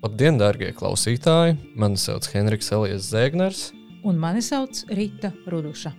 Labdien, 0.00 0.38
darbie 0.40 0.70
klausītāji! 0.72 1.58
Mani 1.76 1.98
sauc 2.00 2.24
Henriks 2.32 2.70
Elijas 2.72 3.10
Zēgners. 3.12 3.58
Un 4.08 4.16
mani 4.16 4.40
sauc 4.40 4.78
Rīta 4.88 5.28
Ruduša. 5.52 5.90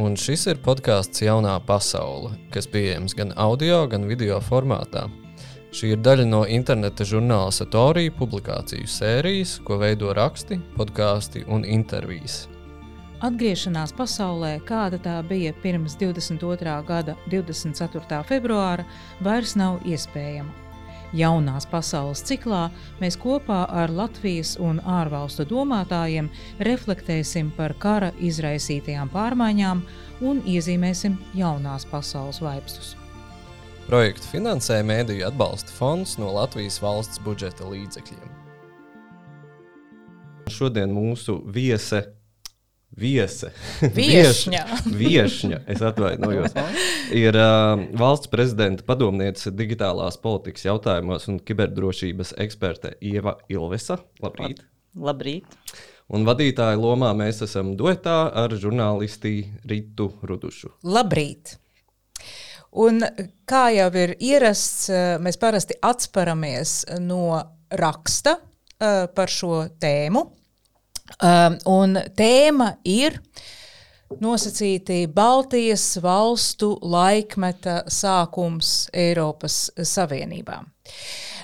Un 0.00 0.14
šis 0.16 0.46
ir 0.48 0.62
podkāsts 0.64 1.20
Jaunā 1.20 1.58
pasaule, 1.68 2.30
kas 2.54 2.64
pieejams 2.72 3.12
gan 3.18 3.34
audio, 3.36 3.82
gan 3.84 4.06
video 4.08 4.38
formātā. 4.40 5.02
Šī 5.76 5.90
ir 5.92 6.00
daļa 6.00 6.24
no 6.30 6.40
interneta 6.48 7.04
žurnāla 7.04 7.52
Satorija 7.52 8.14
publikāciju 8.16 8.88
sērijas, 8.88 9.58
ko 9.60 9.76
veido 9.84 10.16
raksti, 10.16 10.56
podkāsti 10.78 11.44
un 11.52 11.68
intervijas. 11.68 12.46
Atgriešanās 13.20 13.92
pasaulē, 13.92 14.54
kāda 14.64 14.96
tā 15.04 15.18
bija 15.28 15.52
pirms 15.60 16.00
22. 16.00 16.80
gada 16.88 17.18
24. 17.28 18.24
februāra, 18.32 18.88
vairs 19.20 19.52
nav 19.60 19.84
iespējama. 19.84 20.69
Jaunās 21.16 21.66
pasaules 21.66 22.22
ciklā 22.22 22.68
mēs 23.00 23.16
kopā 23.18 23.64
ar 23.82 23.90
Latvijas 23.90 24.54
un 24.62 24.78
ārvalstu 24.86 25.46
domātājiem 25.50 26.28
reflektēsim 26.62 27.50
par 27.56 27.74
kara 27.82 28.12
izraisītajām 28.22 29.10
pārmaiņām 29.10 29.82
un 30.22 30.42
iezīmēsim 30.46 31.18
jaunās 31.34 31.88
pasaules 31.90 32.38
vaipstus. 32.44 32.94
Projektu 33.88 34.28
finansē 34.36 34.78
Mēdīļu 34.86 35.26
atbalsta 35.26 35.74
fonds 35.74 36.14
no 36.22 36.30
Latvijas 36.36 36.78
valsts 36.78 37.18
budžeta 37.26 37.66
līdzekļiem. 37.66 38.36
Šodien 40.50 40.94
mūsu 40.94 41.40
viese 41.50 42.04
viese. 42.96 43.52
Viešņa. 43.96 44.64
Viešņa, 45.00 45.60
es 45.70 45.82
atvainojos. 45.84 46.56
Ir 47.16 47.36
uh, 47.38 47.84
valsts 47.98 48.30
prezidenta 48.32 48.84
padomniece 48.86 49.52
digitālās 49.54 50.18
politikas 50.20 50.66
jautājumos 50.66 51.28
un 51.30 51.38
kiberdrošības 51.44 52.34
eksperte 52.42 52.96
Ieva 53.00 53.36
Ilvesa. 53.52 54.00
Labrīt! 54.22 54.64
Labrīt! 54.98 55.46
Un 56.10 56.26
vadītāja 56.26 56.78
lomā 56.80 57.12
mēs 57.14 57.44
esam 57.46 57.76
duetā 57.78 58.24
ar 58.34 58.54
žurnālisti 58.58 59.44
Ritu 59.70 60.10
Rudušu. 60.26 60.74
Labrīt! 60.82 61.54
Un 62.80 63.02
kā 63.50 63.64
jau 63.74 63.88
ir 63.98 64.14
ierasts, 64.22 64.90
mēs 65.22 65.38
parasti 65.42 65.74
atsparamies 65.82 66.84
no 67.02 67.38
raksta 67.70 68.36
uh, 68.38 69.06
par 69.14 69.30
šo 69.30 69.64
tēmu. 69.82 70.26
Um, 71.18 71.96
tēma 72.16 72.74
ir 72.86 73.18
nosacīti 74.20 75.04
Baltijas 75.14 75.94
valstu 76.02 76.74
laikmeta 76.82 77.82
sākums 77.90 78.88
Eiropas 78.96 79.68
Savienībā. 79.76 80.62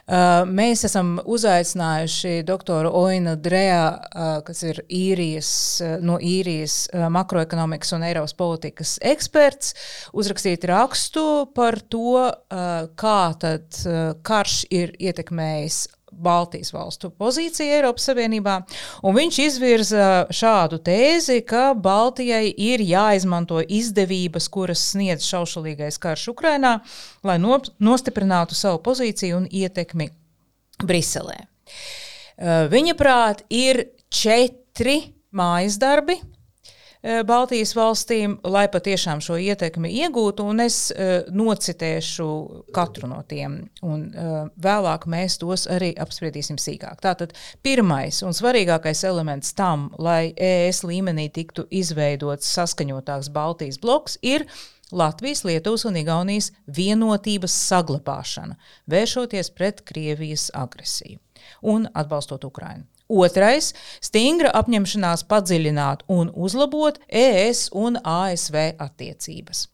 Uh, 0.07 0.45
mēs 0.47 0.85
esam 0.87 1.17
uzaicinājuši 1.27 2.45
doktoru 2.47 2.93
Oinu 2.95 3.33
Drejā, 3.43 3.87
uh, 3.91 4.29
kas 4.47 4.63
ir 4.63 4.79
īrijas, 4.87 5.51
uh, 5.83 5.97
no 5.99 6.21
īrijas 6.23 6.85
uh, 6.93 7.09
makroekonomikas 7.11 7.91
un 7.97 8.07
Eiropas 8.07 8.37
politikas 8.39 8.93
eksperts, 9.03 9.75
uzrakstīt 10.15 10.69
rakstu 10.71 11.27
par 11.59 11.81
to, 11.91 12.23
uh, 12.23 12.87
kā 12.95 13.21
tad 13.43 13.67
uh, 13.83 14.15
karš 14.23 14.61
ir 14.71 14.95
ietekmējis 14.95 15.83
Baltijas 16.17 16.73
valstu 16.75 17.11
pozīcija 17.11 17.79
Eiropas 17.79 18.09
Savienībā. 18.11 18.57
Viņš 19.17 19.41
izvirza 19.45 20.09
šādu 20.35 20.81
tēzi, 20.85 21.41
ka 21.47 21.71
Baltijai 21.75 22.51
ir 22.51 22.85
jāizmanto 22.85 23.61
izdevības, 23.63 24.49
kuras 24.53 24.85
sniedz 24.93 25.27
šaušalīgais 25.29 26.01
karš 26.03 26.31
Ukrainā, 26.35 26.79
lai 27.27 27.39
no, 27.43 27.61
nostiprinātu 27.79 28.57
savu 28.59 28.83
pozīciju 28.87 29.43
un 29.43 29.51
ietekmi 29.51 30.11
Briselē. 30.85 31.43
Viņa 32.73 32.97
prāt 32.99 33.45
ir 33.53 33.87
četri 34.13 34.99
mājas 35.37 35.79
darbi, 35.81 36.19
Baltijas 37.27 37.75
valstīm, 37.77 38.39
lai 38.43 38.67
patiešām 38.73 39.21
šo 39.23 39.37
ietekmi 39.39 39.91
iegūtu, 40.03 40.47
un 40.51 40.63
es 40.65 40.79
uh, 40.91 41.27
nocitēšu 41.31 42.29
katru 42.75 43.11
no 43.11 43.21
tiem, 43.29 43.59
un 43.87 44.07
uh, 44.11 44.37
vēlāk 44.63 45.07
mēs 45.11 45.39
tos 45.43 45.67
arī 45.71 45.93
apspriedīsim 46.03 46.59
sīkāk. 46.61 46.99
Tātad 47.05 47.35
pirmais 47.67 48.23
un 48.27 48.35
svarīgākais 48.37 49.05
elements 49.07 49.55
tam, 49.57 49.91
lai 50.03 50.33
ES 50.37 50.83
līmenī 50.89 51.29
tiktu 51.35 51.67
izveidots 51.71 52.51
saskaņotāks 52.57 53.31
Baltijas 53.35 53.79
bloks, 53.83 54.19
ir 54.23 54.47
Latvijas, 54.93 55.45
Lietuvas 55.45 55.85
un 55.89 55.97
Igaunijas 55.99 56.53
vienotības 56.71 57.55
saglabāšana, 57.69 58.55
vēršoties 58.91 59.51
pret 59.55 59.83
Krievijas 59.87 60.51
agresiju 60.55 61.19
un 61.63 61.89
atbalstot 61.95 62.45
Ukrainu. 62.45 62.87
Otrais- 63.09 63.73
stingra 64.09 64.51
apņemšanās 64.55 65.25
padziļināt 65.31 66.03
un 66.09 66.33
uzlabot 66.35 66.99
ES 67.09 67.69
un 67.73 67.99
ASV 68.03 68.75
attiecības. 68.79 69.69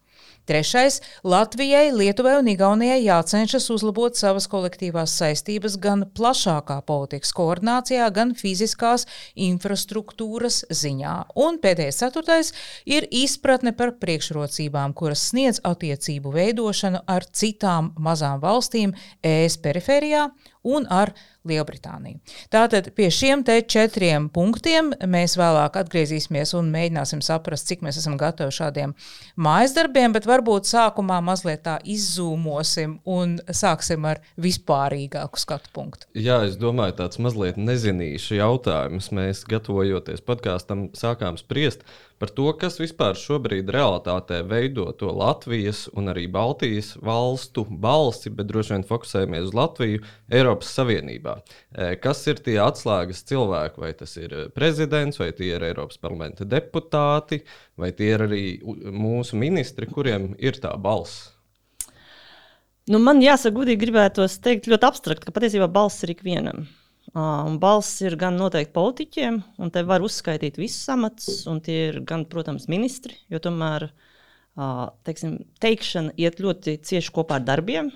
Trešais- 0.44 1.00
Latvijai, 1.32 1.92
Lietuvai 1.92 2.34
un 2.38 2.48
Igaunijai 2.50 3.04
jācenšas 3.04 3.68
uzlabot 3.70 4.16
savas 4.18 4.48
kolektīvās 4.50 5.14
saistības 5.14 5.76
gan 5.78 6.02
plašākā 6.18 6.80
politikas 6.82 7.30
koordinācijā, 7.32 8.08
gan 8.12 8.34
fiziskās 8.34 9.06
infrastruktūras 9.36 10.64
ziņā. 10.66 11.14
Un 11.36 11.60
pēdējais, 11.62 12.00
ceturtais- 12.02 12.52
ir 12.96 13.06
izpratne 13.12 13.70
par 13.76 13.92
priekšrocībām, 13.92 14.94
kuras 14.94 15.30
sniedz 15.30 15.60
attiecību 15.60 16.34
veidošanu 16.34 17.04
ar 17.06 17.22
citām 17.32 17.92
mazām 17.94 18.40
valstīm 18.40 18.94
ES 19.22 19.56
perifērijā 19.58 20.28
un 20.64 20.86
ar 20.90 21.14
Lielbritāniju. 21.48 22.20
Tātad 22.52 22.92
pie 22.96 23.08
šiem 23.10 23.42
četriem 23.42 24.28
punktiem 24.32 24.92
mēs 25.10 25.34
vēlāk 25.38 25.78
atgriezīsimies 25.80 26.54
un 26.58 26.70
mēģināsim 26.74 27.22
saprast, 27.24 27.66
cik 27.66 27.82
mēs 27.82 27.98
esam 27.98 28.14
gatavi 28.20 28.54
šādiem 28.54 28.94
mājas 29.36 29.74
darbiem, 29.74 30.14
bet 30.14 30.28
varbūt 30.28 30.70
sākumā 30.70 31.18
mazliet 31.24 31.64
tā 31.66 31.78
izzūmosim 31.82 33.00
un 33.04 33.38
sāksim 33.50 34.06
ar 34.06 34.22
vispārīgāku 34.38 35.42
skatu 35.42 35.72
punktu. 35.74 36.06
Jā, 36.14 36.42
es 36.46 36.58
domāju, 36.60 36.98
tāds 37.02 37.18
mazliet 37.22 37.58
nezinīšs 37.58 38.30
jautājums. 38.38 39.10
Mēs 39.12 39.42
gatavojoties 39.48 40.22
podkāstam 40.22 40.90
sākām 40.96 41.40
spriest 41.40 41.82
par 42.22 42.30
to, 42.30 42.44
kas 42.54 42.76
vispār 42.78 43.16
šobrīd 43.18 43.70
realitātē 43.74 44.44
veido 44.46 44.84
to 44.94 45.08
Latvijas 45.10 45.88
un 45.98 46.06
arī 46.12 46.28
Baltijas 46.30 46.92
valstu 47.02 47.64
balsi, 47.66 48.30
bet 48.30 48.46
droši 48.46 48.76
vien 48.76 48.84
fokusējamies 48.86 49.48
uz 49.48 49.56
Latviju 49.58 50.04
Eiropas 50.30 50.70
Savienībā. 50.76 51.32
E, 51.74 51.96
kas 51.98 52.20
ir 52.30 52.38
tie 52.46 52.60
atslēgas 52.62 53.24
cilvēki? 53.26 53.82
Vai 53.82 53.90
tas 53.98 54.14
ir 54.20 54.36
prezidents, 54.54 55.18
vai 55.18 55.32
tie 55.34 55.48
ir 55.56 55.66
Eiropas 55.66 55.98
parlamenta 55.98 56.46
deputāti, 56.46 57.40
vai 57.74 57.90
tie 57.90 58.12
ir 58.14 58.24
arī 58.28 58.44
mūsu 58.86 59.40
ministri, 59.42 59.90
kuriem 59.90 60.36
ir 60.38 60.62
tā 60.62 60.76
balss? 60.78 61.32
Nu, 62.86 63.02
man 63.02 63.18
jāsaka, 63.24 63.56
gudīgi 63.58 63.82
gribētos 63.82 64.38
teikt 64.46 64.70
ļoti 64.70 64.90
abstrakt, 64.92 65.26
ka 65.26 65.34
patiesībā 65.34 65.66
balss 65.74 66.06
ir 66.06 66.14
ikvienam. 66.14 66.68
Un 67.12 67.58
balss 67.60 68.00
ir 68.00 68.14
gan 68.16 68.38
noteikti 68.40 68.72
politiķiem, 68.72 69.34
un 69.60 69.70
te 69.72 69.82
var 69.84 70.00
uzskaitīt 70.04 70.56
visus 70.56 70.88
amatus, 70.88 71.42
un 71.50 71.58
tie 71.60 71.90
ir 71.90 71.98
gan, 72.08 72.24
protams, 72.24 72.64
ministri, 72.72 73.18
jo 73.28 73.40
tomēr 73.42 73.90
teiksim, 75.04 75.42
teikšana 75.60 76.14
iet 76.20 76.40
ļoti 76.40 76.78
cieši 76.88 77.12
kopā 77.12 77.36
ar 77.36 77.44
darbiem. 77.44 77.90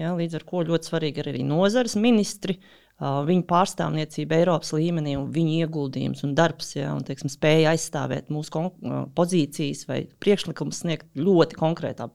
Ja, 0.00 0.14
līdz 0.16 0.38
ar 0.38 0.46
to 0.48 0.62
ļoti 0.70 0.88
svarīgi 0.88 1.20
ir 1.20 1.28
arī 1.34 1.42
nozares 1.44 1.98
ministri, 2.00 2.56
viņu 3.02 3.44
pārstāvniecība 3.48 4.38
Eiropas 4.38 4.72
līmenī 4.72 5.18
un 5.20 5.28
viņu 5.34 5.66
ieguldījums 5.66 6.24
un 6.24 6.32
darbs, 6.38 6.70
ja, 6.78 6.94
un 6.96 7.04
teiksim, 7.04 7.28
spēja 7.32 7.74
aizstāvēt 7.74 8.32
mūsu 8.32 8.70
pozīcijas 9.12 9.84
vai 9.90 10.06
priekšlikumus 10.22 10.80
sniegt 10.84 11.10
ļoti 11.18 11.60
konkrētā 11.60 12.08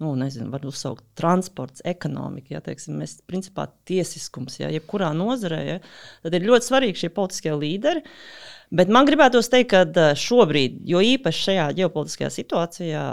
nu, 0.00 0.14
nezinu, 0.16 0.48
var 0.52 0.64
uzsaukt 0.68 1.04
transports, 1.18 1.82
ekonomika, 1.84 2.54
ja, 2.56 2.62
teiksim, 2.64 2.96
mēs, 3.02 3.18
principā 3.28 3.66
tiesiskums, 3.88 4.56
ja, 4.62 4.70
jebkurā 4.72 5.10
nozarē, 5.16 5.60
ja, 5.66 5.76
tad 6.24 6.36
ir 6.36 6.48
ļoti 6.48 6.70
svarīgi 6.70 7.02
šie 7.02 7.12
politiskie 7.16 7.52
līderi. 7.56 8.02
Bet 8.70 8.90
man 8.92 9.06
gribētos 9.08 9.50
teikt, 9.50 9.72
ka 9.74 10.10
šobrīd, 10.14 10.80
jo 10.86 11.00
īpaši 11.02 11.46
šajā 11.48 11.68
ģeopolitiskajā 11.80 12.28
situācijā, 12.36 13.04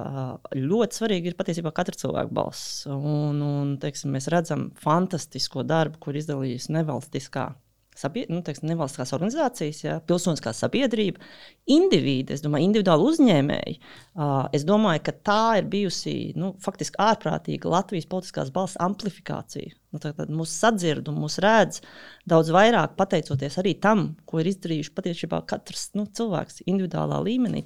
ļoti 0.54 1.00
svarīgi 1.02 1.32
ir 1.32 1.38
patiesībā 1.40 1.74
katra 1.76 1.98
cilvēka 1.98 2.36
balss. 2.38 2.84
Un, 2.94 3.42
un 3.42 3.78
teiksim, 3.82 4.14
mēs 4.14 4.30
redzam 4.32 4.70
fantastisko 4.78 5.66
darbu, 5.66 5.98
kur 6.04 6.20
izdalījusi 6.20 6.78
nevalstiskā 6.78 7.50
sabie, 7.98 8.26
nu, 8.30 8.44
teiksim, 8.46 8.68
nevalstiskās 8.72 9.14
organizācijas, 9.18 9.82
ja, 9.84 9.98
pilsoniskā 10.08 10.54
sabiedrība, 10.56 11.24
indivīdi, 11.74 12.36
es 12.36 12.44
domāju, 12.46 12.68
individuāli 12.70 13.08
uzņēmēji. 13.12 13.76
Uh, 14.18 14.46
es 14.56 14.66
domāju, 14.68 15.04
ka 15.08 15.16
tā 15.30 15.42
ir 15.62 15.70
bijusi 15.72 16.16
nu, 16.38 16.54
faktiski 16.64 17.00
ārprātīga 17.04 17.74
Latvijas 17.74 18.10
politiskās 18.10 18.54
balss 18.54 18.80
amplifikācija. 18.84 19.74
Nu, 19.96 20.02
tad, 20.04 20.18
tad 20.20 20.32
mūs 20.34 20.54
sadzird 20.54 21.08
un 21.10 21.22
mūs 21.24 21.40
redz 21.44 21.82
daudz 22.30 22.52
vairāk, 22.54 22.98
pateicoties 23.00 23.58
arī 23.62 23.78
tam, 23.82 24.12
ko 24.30 24.42
ir 24.42 24.52
izdarījuši 24.52 24.94
patiesībā 24.98 25.42
katrs 25.50 25.90
nu, 25.98 26.06
cilvēks 26.06 26.66
individuālā 26.68 27.22
līmenī. 27.26 27.64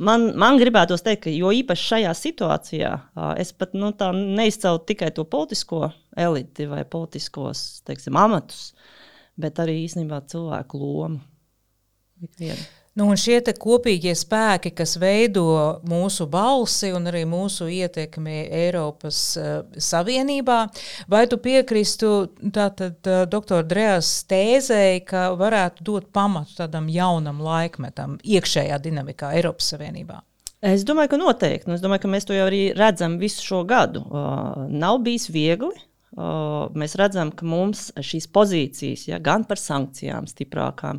Man, 0.00 0.30
man 0.38 0.56
gribētos 0.60 1.02
teikt, 1.04 1.24
ka 1.26 1.32
jo 1.32 1.50
īpaši 1.52 1.86
šajā 1.92 2.12
situācijā 2.16 2.92
es 3.40 3.50
pat 3.52 3.74
nu, 3.76 3.90
neizcēlu 4.38 4.84
tikai 4.88 5.10
to 5.16 5.26
politisko 5.28 5.90
eliti 6.16 6.66
vai 6.70 6.84
politiskos 6.88 7.82
teiksim, 7.88 8.16
amatus, 8.16 8.70
bet 9.42 9.62
arī 9.62 9.80
īstenībā 9.86 10.22
cilvēku 10.30 10.80
lomu. 10.80 11.24
Ikvienu. 12.20 12.68
Nu, 12.98 13.06
un 13.06 13.16
šie 13.16 13.38
kopīgie 13.54 14.12
spēki, 14.18 14.72
kas 14.74 14.96
veido 14.98 15.44
mūsu 15.86 16.26
balsi 16.28 16.90
un 16.92 17.06
arī 17.06 17.22
mūsu 17.28 17.68
ietekmi 17.70 18.42
Eiropas 18.50 19.20
uh, 19.38 19.50
Savienībā, 19.78 20.56
vai 21.08 21.22
tu 21.30 21.38
piekristu 21.38 22.10
tātad 22.50 22.98
uh, 23.06 23.22
doktora 23.30 23.62
Drejas 23.62 24.10
tēzei, 24.28 25.04
ka 25.06 25.30
varētu 25.38 25.86
dot 25.86 26.10
pamatu 26.12 26.58
tādam 26.58 26.90
jaunam 26.90 27.38
laikmetam 27.46 28.18
iekšējā 28.26 28.80
dinamikā 28.82 29.36
Eiropas 29.38 29.70
Savienībā? 29.72 30.18
Es 30.60 30.82
domāju, 30.84 31.14
ka 31.14 31.20
noteikti. 31.22 31.70
Nu, 31.70 31.78
es 31.78 31.84
domāju, 31.84 32.02
ka 32.02 32.10
mēs 32.12 32.26
to 32.28 32.34
jau 32.36 32.50
arī 32.50 32.64
redzam 32.76 33.16
visu 33.22 33.46
šo 33.46 33.62
gadu. 33.70 34.02
Uh, 34.10 34.66
nav 34.68 34.98
bijis 35.06 35.30
viegli. 35.32 35.72
Mēs 36.10 36.96
redzam, 36.98 37.30
ka 37.30 37.46
mums 37.46 37.90
šīs 37.94 38.26
pozīcijas, 38.34 39.06
ja, 39.06 39.20
gan 39.22 39.44
par 39.46 39.60
sankcijām 39.62 40.26
stiprākām, 40.26 40.98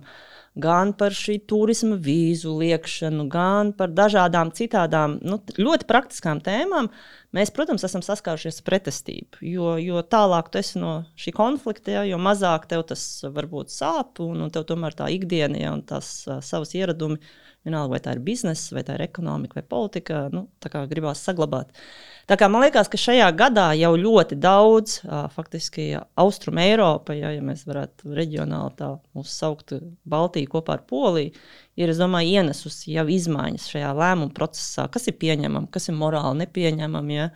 gan 0.56 0.94
par 0.96 1.12
šī 1.16 1.36
turisma 1.52 1.98
vīzu 2.00 2.54
liekšanu, 2.62 3.26
gan 3.32 3.74
par 3.76 3.92
dažādām 3.92 4.54
citādām 4.56 5.18
nu, 5.20 5.42
ļoti 5.60 5.88
praktiskām 5.90 6.40
tēmām, 6.44 6.88
mēs, 7.36 7.52
protams, 7.52 7.84
esam 7.84 8.04
saskārušies 8.08 8.62
ar 8.62 8.68
pretestību. 8.70 9.42
Jo, 9.52 9.74
jo 9.84 10.00
tālāk 10.00 10.48
tu 10.52 10.62
esi 10.64 10.80
no 10.80 11.02
šī 11.20 11.36
konflikta, 11.36 11.98
ja, 11.98 12.06
jo 12.08 12.20
mazāk 12.20 12.70
tev 12.72 12.86
tas 12.88 13.04
varbūt 13.28 13.76
sāp, 13.76 14.24
un, 14.24 14.46
un 14.48 14.56
tev 14.56 14.64
tomēr 14.72 14.96
tā 14.96 15.12
ikdiena 15.12 15.60
ja, 15.60 15.76
un 15.76 15.84
tās 15.92 16.22
uh, 16.30 16.40
savas 16.40 16.72
ieradumi, 16.80 17.20
vienalga 17.68 17.98
vai 17.98 18.04
tā 18.08 18.16
ir 18.16 18.24
biznesa, 18.24 18.80
vai 18.80 18.88
tā 18.88 18.96
ir 18.96 19.06
ekonomika 19.10 19.60
vai 19.60 19.68
politika, 19.68 20.24
nu, 20.32 20.48
gribās 20.88 21.28
saglabāt. 21.28 21.76
Uh, 21.76 22.11
Tā 22.32 22.38
kā 22.40 22.48
man 22.48 22.64
liekas, 22.64 22.88
ka 22.88 22.96
šajā 22.96 23.26
gadā 23.36 23.66
jau 23.76 23.90
ļoti 24.00 24.38
daudz, 24.40 25.02
faktiski 25.34 25.90
Austrum 26.22 26.62
Eiropa, 26.64 27.12
ja, 27.12 27.34
ja 27.36 27.42
mēs 27.44 27.66
varētu 27.68 28.14
reģionāli 28.16 28.72
tā 28.78 28.88
uzsaukt 29.20 29.74
Baltiju 30.08 30.54
kopā 30.54 30.78
ar 30.78 30.86
Poliju, 30.88 31.34
ir, 31.76 31.92
domāju, 32.00 32.38
ienesusi 32.40 32.96
jau 32.96 33.04
izmaiņas 33.12 33.68
šajā 33.74 33.92
lēmumu 34.00 34.32
procesā, 34.38 34.88
kas 34.94 35.12
ir 35.12 35.18
pieņemama, 35.20 35.68
kas 35.76 35.92
ir 35.92 35.98
morāli 36.00 36.46
nepieņemama 36.46 37.18
ja, 37.18 37.28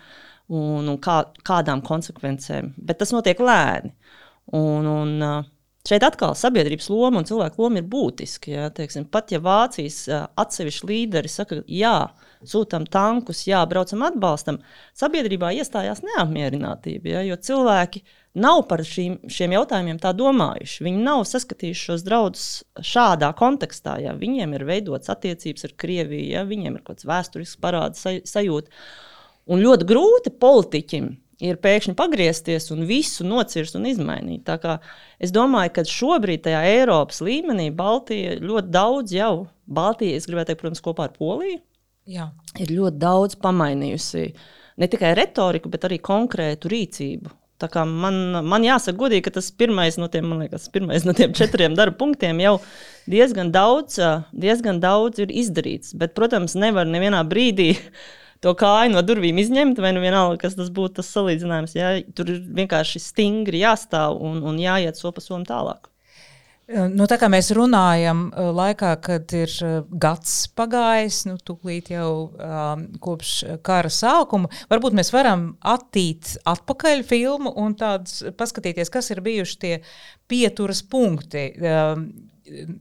un, 0.48 0.88
un 0.88 1.02
kā, 1.04 1.18
kādām 1.44 1.84
konsekvencēm. 1.84 2.72
Bet 2.80 3.04
tas 3.04 3.12
notiek 3.12 3.44
lēni. 3.44 3.92
Un, 4.56 4.88
un, 4.88 5.28
Šeit 5.86 6.02
atkal 6.02 6.34
sabiedrības 6.34 6.88
loma 6.90 7.22
un 7.22 7.28
cilvēku 7.30 7.62
loma 7.62 7.78
ir 7.78 7.86
būtiska. 7.90 8.50
Ja, 8.50 8.70
teiksim, 8.74 9.04
pat 9.06 9.30
ja 9.30 9.38
Vācijas 9.44 10.00
atsevišķi 10.10 10.88
līderi 10.90 11.30
saka, 11.30 11.60
jā, 11.70 12.08
sūtām 12.42 12.88
tankus, 12.90 13.44
jā, 13.46 13.60
braucam 13.70 14.02
atbalstam, 14.08 14.58
sabiedrībā 14.98 15.52
iestājās 15.60 16.02
neapmierinātība. 16.08 17.12
Ja, 17.14 17.22
jo 17.28 17.38
cilvēki 17.38 18.02
nav 18.42 18.64
par 18.70 18.82
šīm, 18.88 19.20
šiem 19.30 19.54
jautājumiem 19.60 20.00
tā 20.02 20.16
domājuši. 20.18 20.88
Viņi 20.88 21.04
nav 21.06 21.22
saskatījuši 21.30 21.88
šos 21.92 22.06
draudus 22.08 22.48
šādā 22.82 23.30
kontekstā. 23.38 24.00
Ja. 24.08 24.16
Viņiem 24.18 24.58
ir 24.58 24.66
veidots 24.66 25.14
attiecības 25.14 25.70
ar 25.70 25.76
Krieviju, 25.86 26.32
ja, 26.34 26.48
viņiem 26.50 26.80
ir 26.80 26.82
kaut 26.82 26.98
kāds 26.98 27.10
vēsturisks 27.12 27.62
parāds 27.62 28.02
sajūta. 28.26 28.74
Un 29.54 29.62
ļoti 29.62 29.86
grūti 29.86 30.34
politiķim 30.42 31.14
ir 31.44 31.60
pēkšņi 31.62 31.96
pagriezties 32.00 32.70
un 32.76 32.86
visu 32.88 33.26
nocirst 33.28 33.76
un 33.78 33.88
izmainīt. 33.90 34.50
Es 35.20 35.34
domāju, 35.36 35.74
ka 35.76 35.86
šobrīd 35.90 36.46
tajā 36.48 36.62
Eiropas 36.78 37.22
līmenī 37.26 37.70
Baltija 37.76 38.38
ļoti 38.40 38.72
daudz 38.74 39.16
jau, 39.16 39.48
Baltija, 39.66 40.18
es 40.20 40.28
gribētu 40.30 40.54
teikt, 40.54 40.62
protams, 40.62 40.84
kopā 40.86 41.10
ar 41.10 41.16
Poliju, 41.16 41.60
Jā. 42.06 42.30
ir 42.62 42.76
ļoti 42.76 43.02
daudz 43.02 43.40
pamainījusi 43.42 44.28
ne 44.78 44.88
tikai 44.92 45.16
retoriku, 45.18 45.72
bet 45.74 45.88
arī 45.88 46.00
konkrētu 46.04 46.72
rīcību. 46.72 47.34
Man, 47.66 48.18
man 48.46 48.66
jāsaka, 48.68 48.98
godīgi, 49.00 49.24
ka 49.26 49.32
tas 49.38 49.48
pirmais 49.56 49.96
no 49.98 50.10
tiem, 50.12 50.28
liekas, 50.42 50.68
pirmais 50.74 51.06
no 51.08 51.16
tiem 51.16 51.32
četriem 51.34 51.74
darba 51.74 51.96
punktiem 52.02 52.42
jau 52.44 52.58
diezgan 53.10 53.50
daudz, 53.56 53.96
diezgan 54.36 54.82
daudz 54.84 55.24
ir 55.24 55.32
izdarīts. 55.32 55.96
Bet, 55.98 56.14
protams, 56.18 56.58
nevar 56.60 56.86
nevienā 56.86 57.24
brīdī 57.26 57.72
to 58.46 58.54
kāju 58.58 58.94
no 58.94 59.02
durvīm 59.06 59.42
izņemt, 59.42 59.82
vai 59.82 59.92
nu 59.96 60.04
vienalga, 60.04 60.38
kas 60.46 60.58
tas 60.60 60.70
būtu 60.74 61.00
tas 61.02 61.10
salīdzinājums. 61.16 61.76
Jā, 61.78 61.98
tur 62.16 62.30
ir 62.36 62.46
vienkārši 62.62 63.02
stingri 63.02 63.64
jāstāv 63.64 64.22
un, 64.22 64.40
un 64.46 64.62
jāiet 64.62 65.00
so 65.00 65.12
pa 65.16 65.24
somu 65.24 65.48
tālāk. 65.50 65.90
Nu, 66.66 67.06
tā 67.06 67.20
kā 67.22 67.28
mēs 67.30 67.52
runājam, 67.54 68.24
laikā, 68.34 68.96
kad 69.06 69.34
ir 69.38 69.52
gads 70.02 70.48
pagājis, 70.58 71.20
nu, 71.30 71.36
tūlīt 71.38 71.92
jau 71.94 72.08
um, 72.26 72.88
kopš 73.06 73.34
kara 73.66 73.92
sākuma, 73.94 74.50
varbūt 74.72 74.98
mēs 74.98 75.14
varam 75.14 75.52
attīt 75.62 76.34
atpakaļ 76.50 77.04
filmu 77.06 77.54
un 77.62 77.78
tāds, 77.78 78.24
paskatīties, 78.40 78.90
kas 78.90 79.14
ir 79.14 79.22
bijuši 79.28 79.60
tie 79.62 79.76
pieturas 80.26 80.82
punkti. 80.90 81.52
Um, 81.62 82.08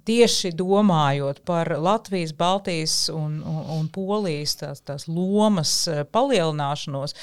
tieši 0.04 0.50
domājot 0.56 1.40
par 1.46 1.68
Latvijas, 1.80 2.34
Baltijas 2.36 2.94
un, 3.12 3.38
un, 3.46 3.60
un 3.78 3.86
Polijas 3.92 4.56
tās, 4.60 4.82
tās 4.84 5.06
lomas 5.08 5.72
eh, 5.88 6.02
palielināšanos, 6.04 7.14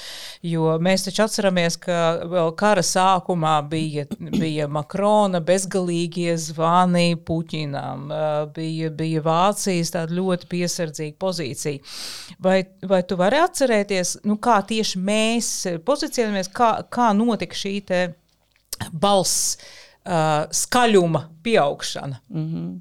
jo 0.46 0.72
mēs 0.82 1.06
taču 1.06 1.24
atceramies, 1.26 1.78
ka 1.82 1.98
vēl 2.30 2.52
kara 2.58 2.82
sākumā 2.86 3.54
bija, 3.70 4.06
bija 4.18 4.68
Makrona 4.70 5.42
bezgalīgie 5.44 6.34
zvani 6.40 7.14
Puķinam, 7.16 8.08
eh, 8.10 8.30
bija, 8.56 8.90
bija 8.90 9.22
Vācijas 9.26 9.94
tāda 9.94 10.18
ļoti 10.18 10.50
piesardzīga 10.50 11.18
pozīcija. 11.22 11.94
Vai, 12.42 12.62
vai 12.88 13.02
tu 13.06 13.18
vari 13.20 13.38
atcerēties, 13.42 14.18
nu, 14.26 14.38
kā 14.42 14.58
tieši 14.66 14.98
mēs 14.98 15.52
pozicionējamies, 15.86 16.50
kā, 16.54 16.74
kā 16.90 17.12
notika 17.16 17.58
šī 17.58 17.78
balss? 18.92 19.56
Uh, 20.06 20.48
skaļuma 20.50 21.28
pieaugšana. 21.42 22.20
Mm 22.30 22.48
-hmm. 22.48 22.80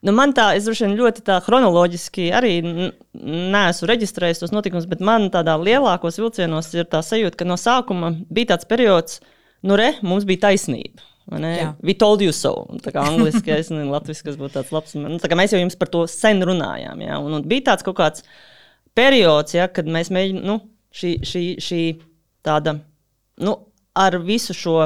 Nu, 0.00 0.12
man 0.14 0.30
tā, 0.30 0.52
es 0.54 0.64
droši 0.64 0.84
vien 0.86 0.98
ļoti 0.98 1.24
tā 1.26 1.40
chronoloģiski 1.42 2.28
arī 2.30 2.52
neesmu 2.62 3.88
reģistrējis 3.90 4.38
tos 4.38 4.52
notikumus, 4.54 4.86
bet 4.86 5.00
man 5.00 5.26
tādā 5.34 5.56
lielākos 5.58 6.20
vilcienos 6.20 6.70
ir 6.74 6.86
tā 6.86 7.02
sajūta, 7.02 7.36
ka 7.40 7.44
no 7.44 7.56
sākuma 7.58 8.12
bija 8.30 8.52
tāds 8.52 8.68
periods, 8.70 9.18
nu, 9.62 9.74
re, 9.76 9.96
mums 10.02 10.24
bija 10.24 10.38
taisnība. 10.46 11.02
We 11.82 11.94
told 11.98 12.22
you 12.24 12.32
so. 12.32 12.54
Tā 12.80 12.92
kā 12.94 13.02
angliski, 13.04 13.50
es 13.52 13.68
nezinu, 13.68 13.90
latviešu, 13.92 14.24
kas 14.24 14.38
būtu 14.40 14.54
tāds 14.54 14.70
labs. 14.72 14.94
Nu, 14.96 15.18
tā 15.20 15.28
mēs 15.36 15.52
jau 15.52 15.60
jums 15.60 15.76
par 15.76 15.90
to 15.92 16.06
sen 16.08 16.40
runājām. 16.46 17.02
Ja? 17.04 17.18
Un, 17.20 17.34
un 17.36 17.44
bija 17.44 17.66
tāds 17.72 17.84
kaut 17.84 17.98
kāds 17.98 18.24
periods, 18.96 19.52
ja, 19.58 19.66
kad 19.68 19.90
mēs 19.90 20.08
mēģinājām, 20.14 20.46
nu, 20.48 20.60
šī, 20.94 21.12
šī, 21.28 21.42
šī 21.60 21.82
tāda, 22.46 22.78
nu, 23.44 23.58
ar 23.98 24.16
visu 24.24 24.56
šo 24.56 24.78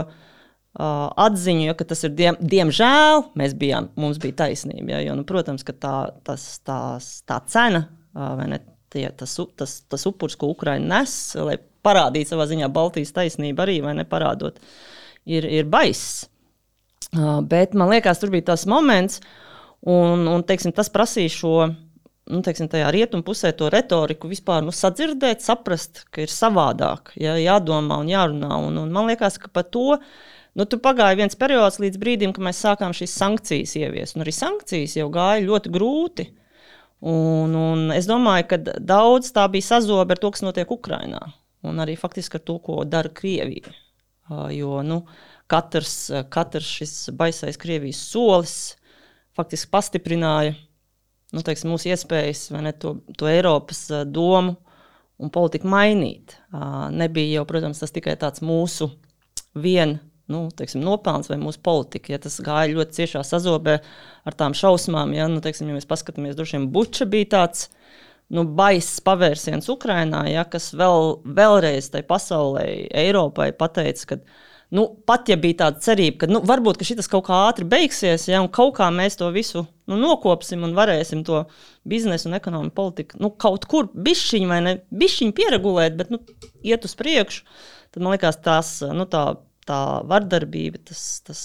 atziņu, 0.72 1.66
ja, 1.66 1.74
ka 1.76 1.84
tas 1.88 2.04
ir 2.06 2.14
diem, 2.16 2.38
diemžēl, 2.40 3.26
mēs 3.38 3.56
bijām, 3.58 3.90
mums 4.00 4.20
bija 4.22 4.46
taisnība. 4.46 4.94
Ja, 4.94 5.02
jo, 5.04 5.16
nu, 5.18 5.26
protams, 5.28 5.64
ka 5.68 5.74
tā, 5.76 5.96
tas, 6.24 6.46
tās, 6.64 7.18
tā 7.28 7.42
cena, 7.52 7.84
vai 8.16 8.48
ne, 8.54 8.62
tie, 8.92 9.06
tas, 9.16 9.36
tas, 9.56 9.82
tas 9.88 10.08
upurs, 10.08 10.38
ko 10.40 10.52
Ukraiņa 10.54 10.88
nes, 10.88 11.18
lai 11.44 11.58
parādītu 11.84 12.32
savā 12.32 12.48
ziņā 12.48 12.70
Baltijas 12.72 13.12
taisnību, 13.16 13.64
arī 13.64 13.80
neparādot, 14.00 14.60
ir, 15.28 15.44
ir 15.44 15.68
baiss. 15.68 16.26
Bet 17.12 17.76
man 17.76 17.92
liekas, 17.92 18.22
tur 18.22 18.32
bija 18.32 18.54
tas 18.54 18.64
moments, 18.64 19.20
un, 19.84 20.24
un 20.30 20.44
teiksim, 20.46 20.72
tas 20.72 20.92
prasīja 20.92 21.36
šo. 21.36 21.56
Nu, 22.32 22.38
teiksim, 22.38 22.68
tajā 22.70 22.86
rietumu 22.94 23.24
pusē 23.26 23.50
to 23.58 23.66
retoriku 23.68 24.28
vispār 24.30 24.62
nu, 24.62 24.70
sadzirdēt, 24.72 25.42
saprast, 25.42 26.04
ka 26.14 26.22
ir 26.22 26.30
savādāk, 26.30 27.10
ja, 27.18 27.34
jādomā 27.34 27.98
un 27.98 28.08
jārunā. 28.08 28.60
Un, 28.62 28.78
un 28.78 28.92
man 28.94 29.10
liekas, 29.10 29.40
ka 29.42 29.50
par 29.52 29.66
to 29.74 29.96
uh, 29.96 30.04
Nu, 30.58 30.66
tur 30.68 30.82
pagāja 30.84 31.16
viens 31.16 31.36
periods 31.38 31.78
līdz 31.80 32.00
brīdim, 32.00 32.32
kad 32.36 32.44
mēs 32.44 32.60
sākām 32.60 32.92
šīs 32.96 33.14
sankcijas 33.16 33.76
ieviest. 33.80 34.16
Un 34.16 34.24
arī 34.24 34.34
sankcijas 34.36 34.98
jau 34.98 35.08
gāja 35.12 35.44
ļoti 35.46 35.72
grūti. 35.72 36.26
Un, 37.08 37.54
un 37.56 37.86
es 37.94 38.06
domāju, 38.06 38.48
ka 38.50 38.58
daudz 38.62 39.32
tā 39.34 39.46
bija 39.50 39.72
sazobe 39.72 40.14
ar 40.14 40.20
to, 40.20 40.30
kas 40.34 40.44
notiek 40.44 40.70
Ukrajinā. 40.70 41.22
Un 41.66 41.80
arī 41.82 41.96
faktiski 41.98 42.36
ar 42.38 42.44
to, 42.44 42.58
ko 42.62 42.82
dara 42.84 43.10
Krievija. 43.12 43.72
Jo 44.52 44.82
nu, 44.86 45.02
katrs, 45.50 45.96
katrs 46.32 46.68
šis 46.78 46.92
baisais 47.16 47.58
Krievijas 47.60 48.04
solis 48.12 48.54
faktiski 49.36 49.72
pastiprināja 49.72 50.54
nu, 51.32 51.42
teiksim, 51.44 51.72
mūsu 51.72 51.90
iespējas 51.92 52.50
ne, 52.60 52.74
to, 52.76 52.98
to 53.18 53.28
Eiropas 53.30 53.86
domu 54.12 54.56
un 55.22 55.32
politiku 55.32 55.70
mainīt. 55.70 56.36
Nebija 56.92 57.38
jau, 57.38 57.46
protams, 57.48 57.80
tas 57.82 57.94
tikai 57.94 58.18
tāds 58.20 58.44
mūsu 58.44 58.90
viens 59.56 60.00
nu, 60.32 60.46
teiksim, 60.56 60.82
nopelns 60.84 61.30
vai 61.30 61.38
mūsu 61.40 61.60
politika. 61.64 62.14
Ja 62.14 62.20
tas 62.22 62.40
gāja 62.44 62.72
ļoti 62.72 62.98
ciešā 63.00 63.24
sazobē 63.26 63.78
ar 64.28 64.38
tām 64.38 64.56
šausmām, 64.56 65.14
ja, 65.16 65.28
nu, 65.30 65.42
teiksim, 65.44 65.70
ja 65.70 65.76
mēs 65.76 65.88
paskatāmies, 65.90 66.38
droši 66.38 66.58
vien 66.58 66.70
Buča 66.74 67.08
bija 67.08 67.34
tāds. 67.38 67.68
Nu, 68.32 68.46
Baiss 68.56 69.02
pavērsiens 69.04 69.66
Ukrajinā, 69.68 70.22
ja, 70.32 70.46
kas 70.48 70.70
vēl, 70.72 71.18
vēlreiz 71.36 71.90
tai 71.92 72.00
pasaulē, 72.08 72.64
Eiropai 73.02 73.50
pateica, 73.52 74.06
ka 74.08 74.16
nu, 74.72 74.86
pat 75.04 75.28
ja 75.28 75.36
bija 75.36 75.58
tāda 75.66 75.82
cerība, 75.84 76.22
ka 76.22 76.30
nu, 76.30 76.40
varbūt 76.48 76.80
ka 76.80 76.86
šis 76.88 77.10
kaut 77.12 77.26
kā 77.26 77.42
ātri 77.50 77.66
beigsies, 77.68 78.24
ja, 78.30 78.40
kaut 78.48 78.78
kā 78.78 78.88
mēs 78.94 79.18
to 79.20 79.28
visu 79.34 79.66
nu, 79.90 79.98
nokopsim 80.00 80.64
un 80.64 80.72
varēsim 80.76 81.24
to 81.28 81.44
biznesu 81.88 82.30
un 82.30 82.38
ekonomiku 82.38 82.76
politiku 82.78 83.20
nu, 83.20 83.32
kaut 83.44 83.66
kur 83.68 83.90
bišķiņu 83.92 84.48
vai 84.48 84.60
ne 84.64 84.74
bišķiņu 85.02 85.36
pieregulēt, 85.36 85.98
bet 85.98 86.12
nu, 86.14 86.22
iet 86.64 86.88
uz 86.88 86.96
priekšu, 86.96 87.44
tad 87.92 88.04
man 88.04 88.16
liekas, 88.16 88.40
tās 88.44 88.78
nu, 88.96 89.04
tā 89.10 89.26
tā 89.68 89.80
vardarbība, 90.10 90.82
tas, 90.90 91.06
tas, 91.26 91.42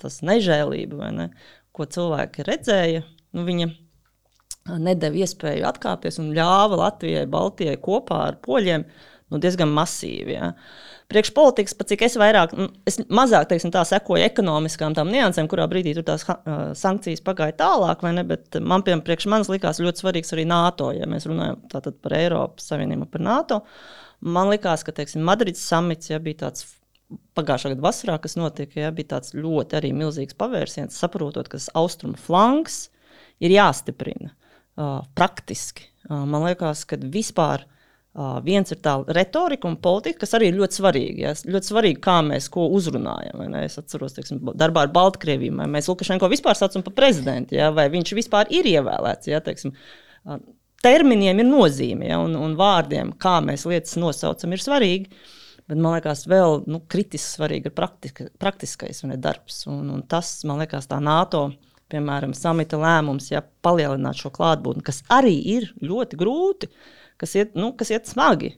tas 0.00 0.22
nežēlība, 0.26 1.12
ne, 1.14 1.28
ko 1.74 1.86
cilvēki 1.90 2.46
redzēja, 2.46 3.04
nu, 3.36 3.44
viņa 3.48 3.68
nedēļa 4.76 5.24
iespēju 5.24 5.68
atkāpties 5.68 6.20
un 6.20 6.32
ļāva 6.36 6.82
Latvijai, 6.82 7.28
Baltijai 7.30 7.78
kopā 7.80 8.20
ar 8.28 8.38
poļiem 8.44 8.84
nu, 8.84 9.40
diezgan 9.40 9.70
masīvi. 9.72 10.34
Ja. 10.36 10.50
Priekšpolitikas, 11.08 11.76
pat 11.78 11.90
cik 11.92 12.04
es 12.04 12.16
vairāk, 12.20 12.52
nu, 12.56 12.68
es 12.88 12.98
mazāk 13.08 13.48
teiksim, 13.50 13.72
tā, 13.72 13.84
sekoju 13.88 14.24
ekonomiskām 14.26 14.96
tām 14.96 15.12
niansēm, 15.12 15.48
kurā 15.48 15.64
brīdī 15.70 15.94
tur 15.96 16.04
tās 16.08 16.26
sankcijas 16.80 17.24
pagāja 17.24 17.56
tālāk, 17.60 18.04
vai 18.04 18.14
ne? 18.18 18.26
Bet 18.28 18.60
man, 18.60 18.84
piemēram, 18.84 19.04
priekš 19.06 19.28
manis 19.32 19.52
likās 19.52 19.80
ļoti 19.84 20.04
svarīgs 20.04 20.36
arī 20.36 20.44
NATO, 20.48 20.90
ja 20.96 21.08
mēs 21.08 21.28
runājam 21.28 21.62
par 21.72 22.18
Eiropas 22.18 22.68
Savienību, 22.72 23.08
par 23.12 23.24
NATO. 23.24 23.62
Man 24.20 24.50
likās, 24.52 24.82
ka 24.84 24.92
teiksim, 24.96 25.24
Madrides 25.24 25.62
samits 25.64 26.10
ja, 26.10 26.20
bija 26.20 26.44
tāds 26.48 26.66
pagājušā 27.38 27.72
gada 27.72 27.84
vasarā, 27.84 28.18
kas 28.22 28.36
notika, 28.38 28.80
ja, 28.82 28.92
bija 28.94 29.14
tāds 29.14 29.34
ļoti 29.36 29.78
arī 29.78 29.94
milzīgs 29.96 30.36
pavērsiens, 30.38 30.98
saprotot, 30.98 31.48
ka 31.48 31.60
austrumu 31.78 32.18
flanks 32.20 32.88
ir 33.44 33.54
jāstiprina 33.54 34.32
uh, 34.32 35.00
praktiski. 35.16 35.88
Uh, 36.08 36.24
man 36.28 36.44
liekas, 36.44 36.84
ka 36.88 36.98
vispār 37.00 37.64
uh, 37.64 38.38
viens 38.44 38.74
ir 38.74 38.80
tā 38.84 38.96
retorika 39.16 39.68
un 39.70 39.78
politika, 39.80 40.22
kas 40.24 40.36
arī 40.36 40.50
ir 40.50 40.58
ļoti 40.58 40.80
svarīga. 40.80 41.22
Ja? 41.22 41.32
Ļoti 41.56 41.70
svarīgi, 41.72 42.02
kā 42.04 42.18
mēs 42.26 42.50
ko 42.52 42.66
uzrunājam. 42.76 43.44
Es 43.62 43.78
atceros, 43.80 44.16
teiksim, 44.18 44.42
darbā 44.58 44.86
ar 44.86 44.92
Baltkrieviju, 44.94 45.56
vai 45.62 45.70
mēs 45.78 45.88
Lukašenko 45.90 46.30
vispār 46.32 46.58
saucam 46.58 46.84
par 46.86 46.96
prezidentu, 46.98 47.56
ja? 47.58 47.72
vai 47.74 47.88
viņš 47.94 48.14
vispār 48.18 48.52
ir 48.54 48.68
ievēlēts. 48.74 49.32
Ja? 49.32 49.40
Teiksim, 49.44 49.72
uh, 50.28 50.42
terminiem 50.84 51.40
ir 51.40 51.48
nozīme, 51.48 52.10
ja? 52.10 52.20
un, 52.24 52.36
un 52.36 52.56
vārdiem, 52.58 53.16
kā 53.20 53.38
mēs 53.44 53.68
lietas 53.70 53.96
nosaucam, 54.00 54.54
ir 54.54 54.64
svarīgi. 54.66 55.36
Bet 55.68 55.76
man 55.76 55.98
liekas, 55.98 56.24
vēl 56.30 56.62
nu, 56.70 56.80
kritiski 56.88 57.28
svarīgi 57.36 57.68
ir 57.68 57.74
praktika, 57.76 58.28
praktiskais 58.40 59.02
ne, 59.04 59.18
darbs. 59.20 59.66
Un, 59.68 59.88
un 59.92 60.04
tas, 60.08 60.38
man 60.48 60.62
liekas, 60.62 60.88
tā 60.88 61.00
NATO 61.04 61.50
piemēram, 61.92 62.34
samita 62.36 62.78
lēmums, 62.80 63.32
ja 63.32 63.42
palielināt 63.64 64.20
šo 64.20 64.32
klātbūtni, 64.34 64.84
kas 64.84 65.02
arī 65.12 65.34
ir 65.56 65.70
ļoti 65.84 66.18
grūti, 66.20 66.70
kas 67.20 67.36
iet, 67.38 67.54
nu, 67.58 67.72
kas 67.76 67.92
iet 67.94 68.10
smagi. 68.10 68.54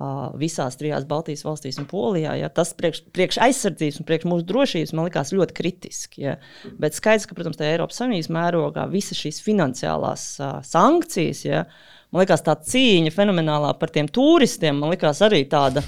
Uh, 0.00 0.30
visās 0.40 0.78
trijās 0.80 1.04
Baltijas 1.04 1.42
valstīs 1.44 1.76
un 1.76 1.84
Polijā. 1.84 2.32
Ja, 2.38 2.48
tas 2.48 2.70
priekš, 2.78 3.02
priekš 3.12 3.36
aizsardzības 3.44 3.98
un 4.00 4.06
priekš 4.08 4.28
mūsu 4.30 4.46
drošības 4.48 4.94
man 4.96 5.04
likās 5.10 5.32
ļoti 5.36 5.56
kritiski. 5.58 6.22
Ja. 6.24 6.36
Bet 6.80 6.96
skaidrs, 6.96 7.26
ka, 7.28 7.36
protams, 7.36 7.58
tajā 7.60 7.74
Eiropas 7.74 8.00
Savienības 8.00 8.30
mērogā 8.32 8.86
visas 8.88 9.20
šīs 9.20 9.42
finansiālās 9.44 10.24
uh, 10.40 10.54
sankcijas, 10.64 11.42
ja, 11.44 11.66
man 12.14 12.24
liekas, 12.24 12.46
tā 12.46 12.54
cīņa 12.70 13.12
fenomenālā 13.12 13.74
par 13.82 13.92
tiem 13.92 14.08
turistiem, 14.08 14.80
man 14.80 14.94
liekas 14.94 15.20
arī 15.26 15.42
tāda, 15.52 15.84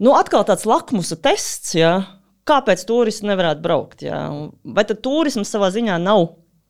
nu, 0.00 0.14
atkal 0.16 0.44
tāds 0.48 0.66
lakmusa 0.68 1.18
tests. 1.20 1.74
Ja, 1.78 1.94
kāpēc 2.48 2.84
turisti 2.88 3.28
nevarētu 3.28 3.64
braukt? 3.64 4.04
Jā? 4.06 4.20
Vai 4.64 4.86
tad 4.88 5.02
turisms 5.04 5.52
savā 5.52 5.70
ziņā 5.74 5.98
nav 6.02 6.26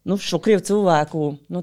nu, 0.09 0.17
šo 0.21 0.41
krievu 0.43 0.65
cilvēku 0.67 1.27
nu, 1.53 1.63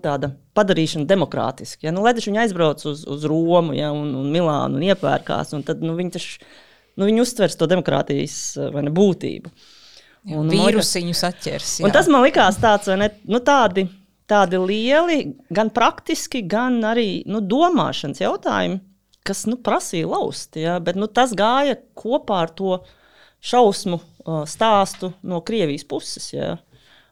padarīšana 0.58 1.10
demokrātiski? 1.10 1.88
Ja? 1.88 1.96
Nu, 1.96 2.06
lai 2.06 2.16
viņi 2.18 2.44
aizbrauc 2.46 2.86
uz, 2.90 3.04
uz 3.10 3.28
Romu 3.30 3.76
ja? 3.78 3.92
un, 3.96 4.14
un 4.18 4.32
Milānu 4.34 4.80
un 4.80 4.88
iepērkās, 4.88 5.54
un 5.58 5.66
tad 5.68 5.84
nu, 5.86 5.98
viņi, 5.98 6.16
taš, 6.18 6.30
nu, 6.96 7.08
viņi 7.10 7.24
uztvers 7.24 7.60
to 7.60 7.70
demokrātijas 7.70 8.40
ne, 8.58 8.94
būtību. 8.94 9.54
Un. 10.28 10.50
Jā. 11.80 11.88
Un 11.88 11.94
tas 11.96 12.10
man 12.12 12.26
likās 12.26 12.58
tāds, 12.60 12.90
ne, 13.00 13.14
nu, 13.32 13.40
tādi, 13.44 13.86
tādi 14.28 14.60
lieli, 14.60 15.22
gan 15.54 15.72
praktiski, 15.72 16.42
gan 16.44 16.82
arī 16.84 17.22
nu, 17.32 17.40
domāšanas 17.40 18.20
jautājumi, 18.26 18.82
kas 19.28 19.46
nu, 19.50 19.58
prasīja 19.60 20.08
laust. 20.10 20.58
Ja? 20.60 20.78
Bet 20.84 21.00
nu, 21.00 21.10
tas 21.12 21.36
gāja 21.38 21.78
kopā 21.98 22.44
ar 22.46 22.54
to 22.56 22.80
šausmu 23.44 24.00
uh, 24.00 24.42
stāstu 24.50 25.12
no 25.28 25.42
Krievijas 25.46 25.86
puses. 25.88 26.32
Ja? 26.34 26.56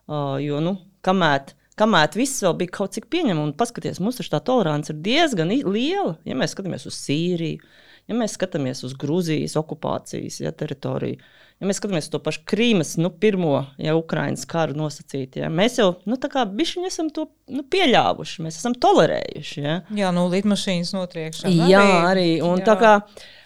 Uh, 0.06 0.36
jo, 0.44 0.62
nu, 0.64 0.78
kamēr, 1.06 1.54
kamēr 1.80 2.18
viss 2.18 2.44
vēl 2.46 2.56
bija 2.62 2.78
kaut 2.80 2.96
cik 2.98 3.10
pieņemams, 3.14 3.52
un 3.52 3.56
paskatieties, 3.58 4.02
mums 4.04 4.22
tā 4.22 4.42
tolerance 4.42 4.94
ir 4.94 5.02
diezgan 5.06 5.52
liela. 5.52 6.16
Ja 6.28 6.38
mēs 6.38 6.56
skatāmies 6.56 6.88
uz 6.90 6.98
Sīriju, 7.00 7.64
ja 8.10 8.18
mēs 8.18 8.38
skatāmies 8.38 8.84
uz 8.88 8.96
Grūzijas 9.00 9.58
okupācijas 9.62 10.42
ja, 10.44 10.54
teritoriju, 10.56 11.22
ja 11.62 11.70
mēs 11.70 11.80
skatāmies 11.80 12.10
to 12.12 12.20
pašu 12.24 12.44
Krīmas, 12.50 12.96
nu, 13.02 13.10
pirmo 13.10 13.64
ja, 13.82 13.96
Ukraiņas 13.98 14.46
karu 14.50 14.78
nosacīt, 14.80 15.40
ja, 15.42 15.50
mēs 15.54 15.80
jau 15.80 15.94
nu, 16.10 16.18
bišķiņi 16.20 16.90
esam 16.90 17.10
to 17.14 17.30
nu, 17.52 17.64
pieļāvuši, 17.72 18.44
mēs 18.46 18.60
esam 18.60 18.76
tolerējuši. 18.76 19.64
Ja. 19.64 19.80
Jā, 19.96 20.12
nu, 20.16 20.28
lidmašīnas 20.34 20.94
notriekšana. 20.98 21.72
Jā, 21.72 21.86
arī. 22.12 22.30
un, 22.46 22.62
jā. 22.62 22.68
tā 22.68 22.78
kā 22.82 22.94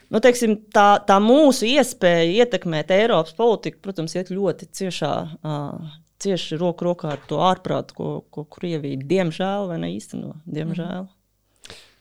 nu, 0.10 0.22
teiksim, 0.24 0.58
tā, 0.74 0.89
tā 1.08 1.20
mūsu 1.24 1.70
iespēja 1.70 2.46
ietekmēt 2.46 2.94
Eiropas 2.96 3.36
politiku, 3.38 3.82
protams, 3.86 4.18
iet 4.18 4.34
ļoti 4.34 4.72
ciešā. 4.82 5.16
Uh, 5.39 5.98
Cieši 6.20 6.58
roku 6.60 6.84
rokā 6.84 7.13
ar 7.13 7.22
to 7.30 7.38
ārprātu, 7.48 7.96
ko, 7.96 8.08
ko 8.28 8.42
Krievija 8.51 9.00
diemžēl 9.08 9.70
vai 9.70 9.78
ne 9.80 9.94
īsteno. 9.94 10.34
Diemžēl. 10.51 11.06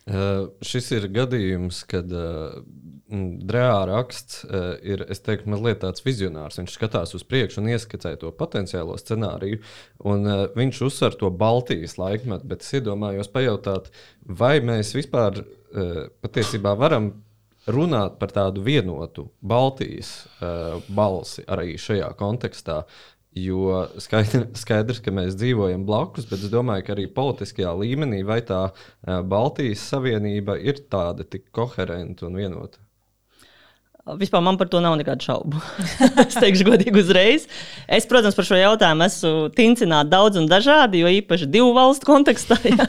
Uh, 0.09 0.49
šis 0.65 0.89
ir 0.97 1.07
gadījums, 1.15 1.85
kad 1.87 2.11
uh, 2.11 2.57
Drēā 3.09 3.87
raksts 3.89 4.43
uh, 4.45 4.75
ir 4.85 5.01
teiktu, 5.09 5.49
mazliet 5.49 5.79
tāds 5.81 6.03
vizionārs. 6.05 6.59
Viņš 6.61 6.75
skatās 6.77 7.15
uz 7.17 7.23
priekšu 7.25 7.63
un 7.63 7.71
ieskicē 7.73 8.13
to 8.21 8.29
potenciālo 8.37 8.99
scenāriju. 9.01 9.63
Un, 10.05 10.27
uh, 10.29 10.43
viņš 10.53 10.81
uzsver 10.85 11.15
to 11.17 11.31
Baltijas 11.33 11.97
laikmetu, 11.97 12.45
bet 12.51 12.67
es 12.67 12.75
iedomājos 12.77 13.31
pajautāt, 13.33 13.89
vai 14.29 14.59
mēs 14.61 14.93
vispār 14.93 15.41
uh, 15.41 16.03
patiesībā 16.21 16.75
varam 16.77 17.15
runāt 17.69 18.19
par 18.21 18.35
tādu 18.37 18.61
vienotu 18.67 19.31
Baltijas 19.41 20.11
uh, 20.43 20.77
balsi 20.93 21.47
arī 21.49 21.79
šajā 21.81 22.11
kontekstā. 22.19 22.83
Jo 23.39 23.87
skaidrs, 24.03 24.51
skaidrs, 24.61 25.01
ka 25.05 25.15
mēs 25.15 25.39
dzīvojam 25.39 25.87
blakus, 25.89 26.27
bet 26.29 26.43
es 26.45 26.53
domāju, 26.53 26.85
ka 26.85 26.93
arī 26.97 27.07
politiskajā 27.15 27.73
līmenī 27.81 28.21
vai 28.27 28.41
tā 28.45 28.67
Baltijas 29.05 29.85
Savienība 29.95 30.59
ir 30.61 30.83
tāda 30.91 31.25
tik 31.25 31.47
koherenta 31.55 32.27
un 32.27 32.37
vienota. 32.41 32.83
Vispār 34.17 34.41
man 34.41 34.57
par 34.57 34.71
to 34.73 34.81
nav 34.81 34.95
nekādu 34.97 35.27
šaubu. 35.27 35.61
es 36.25 36.37
teikšu, 36.39 36.65
godīgi, 36.71 36.95
uzreiz. 37.03 37.45
Es, 37.85 38.07
protams, 38.09 38.37
par 38.39 38.47
šo 38.49 38.57
jautājumu 38.57 39.05
esmu 39.05 39.33
tincināts 39.57 40.13
daudz 40.13 40.41
un 40.41 40.49
dažādi, 40.49 41.03
jo 41.03 41.13
īpaši 41.19 41.49
divu 41.53 41.75
valstu 41.77 42.09
kontekstā 42.09 42.57
ja, 42.71 42.89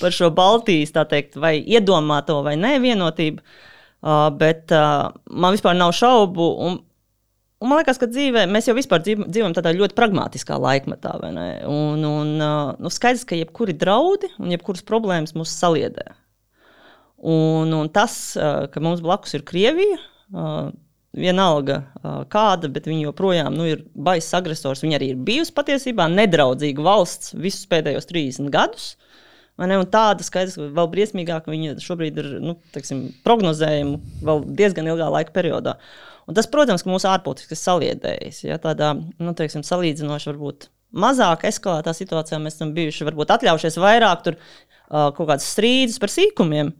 par 0.00 0.16
šo 0.16 0.30
Baltijas, 0.34 0.94
tā 0.96 1.04
teikt, 1.10 1.36
vai 1.40 1.58
iedomāto 1.60 2.40
vai 2.46 2.56
nevienotību. 2.60 3.44
Uh, 4.06 4.28
bet 4.38 4.72
uh, 4.76 5.10
man 5.28 5.56
vispār 5.56 5.76
nav 5.76 5.92
šaubu. 5.96 6.48
Un, 6.62 6.80
un 7.60 7.70
man 7.72 7.80
liekas, 7.82 8.00
ka 8.00 8.08
dzīvē 8.08 8.46
mēs 8.48 8.68
jau 8.70 8.76
vispār 8.76 9.02
dzīvojam 9.02 9.56
tādā 9.56 9.72
ļoti 9.76 9.96
pragmatiskā 9.98 10.60
laikmetā. 10.62 11.16
Un, 11.26 12.04
un, 12.06 12.34
uh, 12.38 12.74
nu, 12.80 12.92
skaidrs, 12.92 13.26
ka 13.28 13.36
jebkuri 13.36 13.76
draudi 13.76 14.30
un 14.38 14.52
jebkuras 14.54 14.86
problēmas 14.86 15.36
mūs 15.36 15.52
saliedē. 15.58 16.12
Un, 17.26 17.72
un 17.72 17.88
tas, 17.90 18.36
ka 18.36 18.80
mums 18.84 19.00
blakus 19.02 19.32
ir 19.34 19.42
Krievija, 19.48 19.96
vienalga 21.16 21.80
uh, 21.80 22.22
kāda, 22.30 22.68
bet 22.72 22.88
viņa 22.88 23.08
joprojām 23.08 23.56
nu, 23.56 23.66
ir 23.70 23.84
baisa 23.94 24.40
agresors. 24.40 24.82
Viņa 24.84 24.98
arī 24.98 25.12
ir 25.14 25.22
bijusi 25.26 25.54
patiesībā 25.56 26.08
nedraudzīga 26.12 26.84
valsts 26.84 27.34
visus 27.36 27.66
pēdējos 27.70 28.08
30 28.10 28.52
gadus. 28.54 28.94
Tāda 29.56 30.20
skaidrs, 30.20 30.58
ka 30.58 30.68
vēl 30.76 30.90
briesmīgāk 30.92 31.46
viņa 31.48 31.78
šobrīd 31.80 32.18
ir 32.20 32.26
nu, 32.44 32.58
teiksim, 32.74 33.06
prognozējama 33.24 34.26
vēl 34.28 34.44
diezgan 34.58 34.90
ilgā 34.92 35.08
laika 35.14 35.32
periodā. 35.32 35.78
Un 36.28 36.36
tas, 36.36 36.48
protams, 36.50 36.84
ka 36.84 36.90
mūsu 36.90 37.08
ārpolitikas 37.08 37.62
saliedējas. 37.64 38.42
Ja, 38.44 38.58
tādā 38.60 38.92
nu, 38.98 39.32
teiksim, 39.38 39.64
salīdzinoši 39.64 40.28
varbūt 40.34 40.68
mazāk 40.96 41.46
eskalētā 41.48 41.94
situācijā 41.96 42.40
mēs 42.42 42.58
esam 42.58 42.74
bijuši, 42.76 43.06
varbūt 43.08 43.32
atļaujušies 43.32 43.80
vairāk 43.80 44.26
tur, 44.26 44.36
uh, 44.36 45.08
kaut 45.16 45.24
kādas 45.30 45.48
strīdus 45.54 45.96
par 46.02 46.12
sīkumiem. 46.12 46.74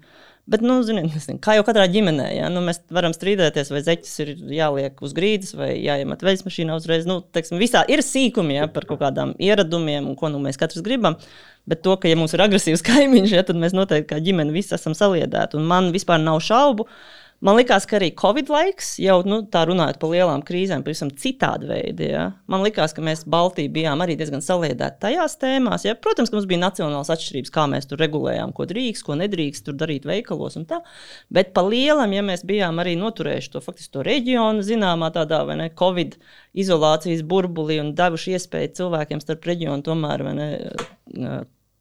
Bet, 0.47 0.63
nu, 0.63 0.77
ziniet, 0.87 1.09
nezinu, 1.11 1.41
kā 1.43 1.57
jau 1.57 1.65
katrā 1.67 1.89
ģimenē, 1.91 2.29
ja? 2.37 2.47
nu, 2.55 2.61
mēs 2.63 2.79
varam 2.95 3.11
strīdēties, 3.11 3.73
vai 3.75 3.81
zeķis 3.83 4.13
ir 4.23 4.29
jāliek 4.55 5.01
uz 5.03 5.15
grīdas, 5.17 5.57
vai 5.59 5.73
jāiemet 5.83 6.23
veļas 6.23 6.45
mašīnā 6.47 6.77
uzreiz. 6.79 7.09
Nu, 7.11 7.17
teiksim, 7.35 7.59
visā 7.59 7.83
ir 7.91 7.99
sīkumi 8.07 8.61
ja, 8.61 8.69
par 8.71 8.87
kaut 8.87 9.01
kādām 9.01 9.33
ieradumiem 9.43 10.07
un 10.07 10.15
ko 10.19 10.31
nu, 10.31 10.39
mēs 10.45 10.61
katrs 10.61 10.87
gribam. 10.87 11.19
Bet 11.67 11.83
to, 11.83 11.97
ka, 11.99 12.07
ja 12.07 12.15
mums 12.15 12.37
ir 12.37 12.45
agresīvs 12.47 12.87
kaimiņš, 12.93 13.35
ja, 13.35 13.43
tad 13.49 13.59
mēs 13.59 13.75
noteikti 13.75 14.13
kā 14.13 14.21
ģimene 14.23 14.55
visi 14.55 14.77
esam 14.79 14.95
saliedēti. 14.95 15.59
Un 15.59 15.67
man 15.67 15.91
vispār 15.97 16.23
nav 16.23 16.39
šaubu. 16.47 16.87
Man 17.45 17.59
liekas, 17.59 17.85
ka 17.85 17.99
arī 17.99 18.09
Covid 18.17 18.49
laiks, 18.49 18.95
jau 19.03 19.19
nu, 19.29 19.43
tā 19.53 19.67
runājot 19.69 19.99
par 20.01 20.13
lielām 20.15 20.41
krīzēm, 20.47 20.81
pavisam 20.87 21.11
citādi 21.13 21.69
veidi. 21.69 22.09
Ja. 22.15 22.31
Man 22.49 22.63
liekas, 22.65 22.95
ka 22.97 23.05
mēs 23.05 23.27
Baltijā 23.29 23.69
bijām 23.73 24.01
arī 24.01 24.15
diezgan 24.17 24.41
saliedēti 24.45 25.03
tajās 25.03 25.37
tēmās. 25.43 25.85
Ja. 25.85 25.93
Protams, 26.01 26.33
ka 26.33 26.39
mums 26.39 26.49
bija 26.49 26.63
nacionāls 26.63 27.11
atšķirības, 27.13 27.53
kā 27.53 27.67
mēs 27.69 27.91
tur 27.91 28.01
regulējām, 28.01 28.55
ko 28.57 28.65
drīkst, 28.71 29.05
ko 29.05 29.19
nedrīkst 29.21 29.69
tur 29.69 29.77
darīt 29.77 30.09
veikalos 30.09 30.57
un 30.57 30.65
tā. 30.71 30.81
Bet 31.29 31.53
pa 31.57 31.67
lielam, 31.67 32.15
ja 32.17 32.25
mēs 32.25 32.47
bijām 32.49 32.81
arī 32.81 32.97
noturējuši 33.01 33.53
to 33.53 33.65
faktiski 33.65 33.99
to 33.99 34.07
reģionu, 34.07 34.65
zināmā 34.65 35.13
tādā 35.13 35.43
vai 35.45 35.59
ne 35.61 35.69
Covid 35.77 36.17
izolācijas 36.57 37.21
burbulī 37.29 37.83
un 37.83 37.93
devuši 37.99 38.39
iespēju 38.39 38.73
cilvēkiem 38.81 39.21
starp 39.21 39.45
reģionu 39.53 39.85
tomēr 39.85 40.25
ne, 40.33 40.49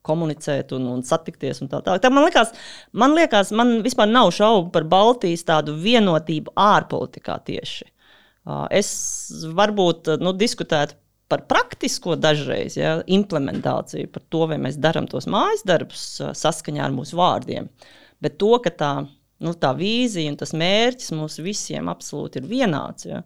komunicēt 0.05 0.73
un, 0.77 0.87
un 0.93 1.03
satikties. 1.05 1.63
Un 1.63 1.71
tā, 1.71 1.81
tā. 1.85 1.97
Tā 2.01 2.11
man, 2.13 2.27
liekas, 2.27 2.53
man 2.93 3.17
liekas, 3.17 3.51
man 3.55 3.79
vispār 3.85 4.09
nav 4.11 4.31
šaubu 4.35 4.69
par 4.75 4.87
Baltijas 4.91 5.45
tādu 5.47 5.75
vienotību 5.81 6.53
ārpolitikā 6.55 7.39
tieši. 7.49 7.89
Es 8.75 8.89
varbūt 9.57 10.15
nu, 10.21 10.35
diskutētu 10.37 10.99
par 11.31 11.41
praktisko 11.49 12.13
dažreiz 12.21 12.77
ja, 12.77 12.99
implementāciju, 13.09 14.11
par 14.13 14.25
to, 14.29 14.43
vai 14.51 14.59
mēs 14.61 14.77
darām 14.81 15.07
tos 15.09 15.25
mājas 15.31 15.65
darbus 15.65 16.03
saskaņā 16.37 16.83
ar 16.85 16.93
mūsu 16.93 17.17
vārdiem. 17.17 17.71
Bet 18.21 18.37
to, 18.41 18.51
ka 18.61 18.69
tā, 18.69 18.91
nu, 19.41 19.55
tā 19.57 19.73
vīzija 19.77 20.31
un 20.31 20.37
tas 20.37 20.53
mērķis 20.57 21.15
mums 21.17 21.39
visiem 21.41 21.89
absolūti 21.89 22.41
ir 22.41 22.49
vienāds, 22.51 23.09
ja, 23.09 23.23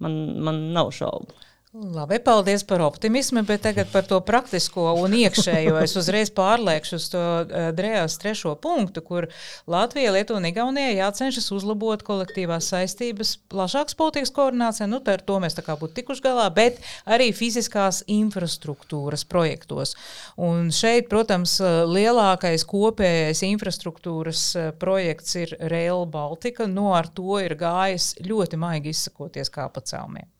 man, 0.00 0.16
man 0.46 0.62
nav 0.76 0.94
šaubu. 0.96 1.36
Labi, 1.74 2.20
paldies 2.22 2.62
par 2.62 2.78
optimismu, 2.86 3.42
bet 3.42 3.64
tagad 3.66 3.88
par 3.90 4.04
to 4.06 4.20
praktisko 4.22 4.92
un 4.94 5.10
iekšējo. 5.18 5.72
Es 5.82 5.96
uzreiz 5.98 6.28
pārliekšu 6.30 6.98
uz 7.00 7.06
to 7.10 7.22
uh, 7.42 7.64
drējas 7.74 8.14
trešo 8.22 8.52
punktu, 8.62 9.02
kur 9.02 9.24
Latvija, 9.66 10.12
Lietuva 10.14 10.38
un 10.38 10.46
Igaunija 10.46 10.92
jācenšas 10.94 11.50
uzlabot 11.56 12.04
kolektīvās 12.06 12.68
saistības, 12.70 13.32
plašākas 13.50 13.98
politikas 13.98 14.30
koordinācija, 14.36 14.86
nu, 14.86 15.00
ar 15.02 15.24
to 15.26 15.40
mēs 15.42 15.58
tā 15.58 15.64
kā 15.66 15.74
būtu 15.80 15.96
tikuši 15.96 16.22
galā, 16.28 16.44
bet 16.54 16.78
arī 17.10 17.32
fiziskās 17.34 18.04
infrastruktūras 18.06 19.26
projektos. 19.26 19.96
Un 20.38 20.70
šeit, 20.70 21.10
protams, 21.10 21.56
lielākais 21.90 22.62
kopējais 22.70 23.42
infrastruktūras 23.48 24.44
projekts 24.78 25.34
ir 25.42 25.58
Rail 25.74 26.06
Baltica, 26.06 26.70
no 26.70 26.86
nu, 26.86 26.88
ar 26.94 27.10
to 27.10 27.42
ir 27.42 27.58
gājis 27.58 28.12
ļoti 28.22 28.62
maigi 28.62 28.94
izsakoties 28.94 29.50
kā 29.50 29.66
pa 29.74 29.82
celmiem. 29.82 30.30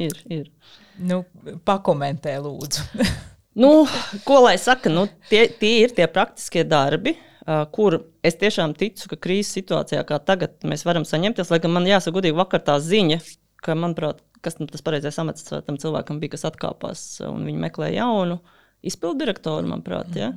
Ir, 0.00 0.16
ir. 0.32 0.48
Nu, 1.00 1.22
pakomentē, 1.66 2.34
lūdzu. 2.40 2.86
nu, 3.62 3.72
ko 4.24 4.40
lai 4.46 4.56
saka, 4.60 4.92
nu, 4.92 5.06
tie, 5.28 5.44
tie 5.60 5.74
ir 5.84 5.92
tie 5.96 6.08
praktiskie 6.08 6.64
darbi, 6.68 7.14
uh, 7.18 7.64
kur 7.74 7.98
es 8.24 8.38
tiešām 8.40 8.76
ticu, 8.78 9.10
ka 9.12 9.20
krīzes 9.20 9.52
situācijā, 9.58 10.04
kā 10.08 10.20
tagad, 10.24 10.56
mēs 10.68 10.86
varam 10.88 11.06
saņemties. 11.08 11.52
Lai 11.52 11.60
gan 11.62 11.74
man 11.76 11.88
jāsaka, 11.88 12.16
godīgi, 12.18 12.38
vakar 12.38 12.64
tā 12.64 12.78
ziņa, 12.82 13.20
ka, 13.62 13.76
manuprāt, 13.78 14.24
kas 14.42 14.58
tas 14.58 14.84
pareizais 14.84 15.20
amats 15.22 15.46
tam 15.52 15.78
cilvēkam 15.78 16.18
bija, 16.22 16.34
kas 16.34 16.48
atkāpās 16.48 17.06
un 17.28 17.44
viņi 17.46 17.62
meklē 17.62 17.92
jaunu 17.94 18.40
izpildu 18.82 19.22
direktoru, 19.22 19.68
manuprāt. 19.70 20.16
Ja? 20.18 20.32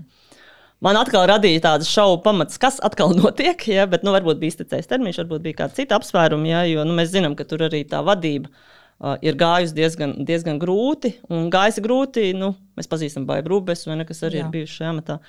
Man 0.83 0.99
atkal 0.99 1.25
radīja 1.31 1.63
tādas 1.63 1.89
šaubu 1.89 2.19
pamats, 2.27 2.59
kas 2.61 2.77
atkal 2.85 3.15
notiek, 3.21 3.63
ja? 3.71 3.87
bet 3.89 4.05
nu, 4.05 4.13
varbūt 4.13 4.41
bija 4.41 4.53
iztecējis 4.53 4.91
termiņš, 4.91 5.23
varbūt 5.23 5.47
bija 5.47 5.63
kāda 5.63 5.79
cita 5.79 5.97
apsvēruma, 5.97 6.51
ja? 6.51 6.63
jo 6.69 6.85
nu, 6.85 6.93
mēs 6.99 7.15
zinām, 7.15 7.37
ka 7.39 7.47
tur 7.49 7.65
arī 7.69 7.85
tā 7.89 8.03
vadība 8.05 8.51
ir 8.51 8.73
uh, 9.01 9.15
ir 9.25 9.37
gājusi 9.39 9.75
diezgan, 9.75 10.15
diezgan 10.27 10.59
grūti. 10.61 11.15
Un 11.31 11.49
gājusi 11.53 11.83
grūti, 11.85 12.31
nu, 12.37 12.53
mēs 12.79 12.89
pazīstam 12.91 13.27
Baibu 13.29 13.55
Rūbesu, 13.55 13.89
vai 13.91 13.99
ne, 14.01 14.07
kas 14.07 14.23
arī 14.27 14.41
Jā. 14.41 14.45
ir 14.45 14.53
bijuši 14.53 14.79
šajā 14.79 14.95
amatā. 14.95 15.19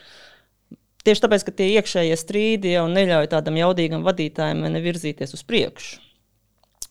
Tieši 1.06 1.22
tāpēc, 1.22 1.44
ka 1.46 1.54
tie 1.54 1.68
iekšējie 1.78 2.16
strīdi 2.18 2.72
jau 2.74 2.88
neļauj 2.90 3.30
tādam 3.30 3.58
jaudīgam 3.60 4.02
vadītājam 4.06 4.64
nevirzīties 4.74 5.36
uz 5.36 5.44
priekšu. 5.46 6.02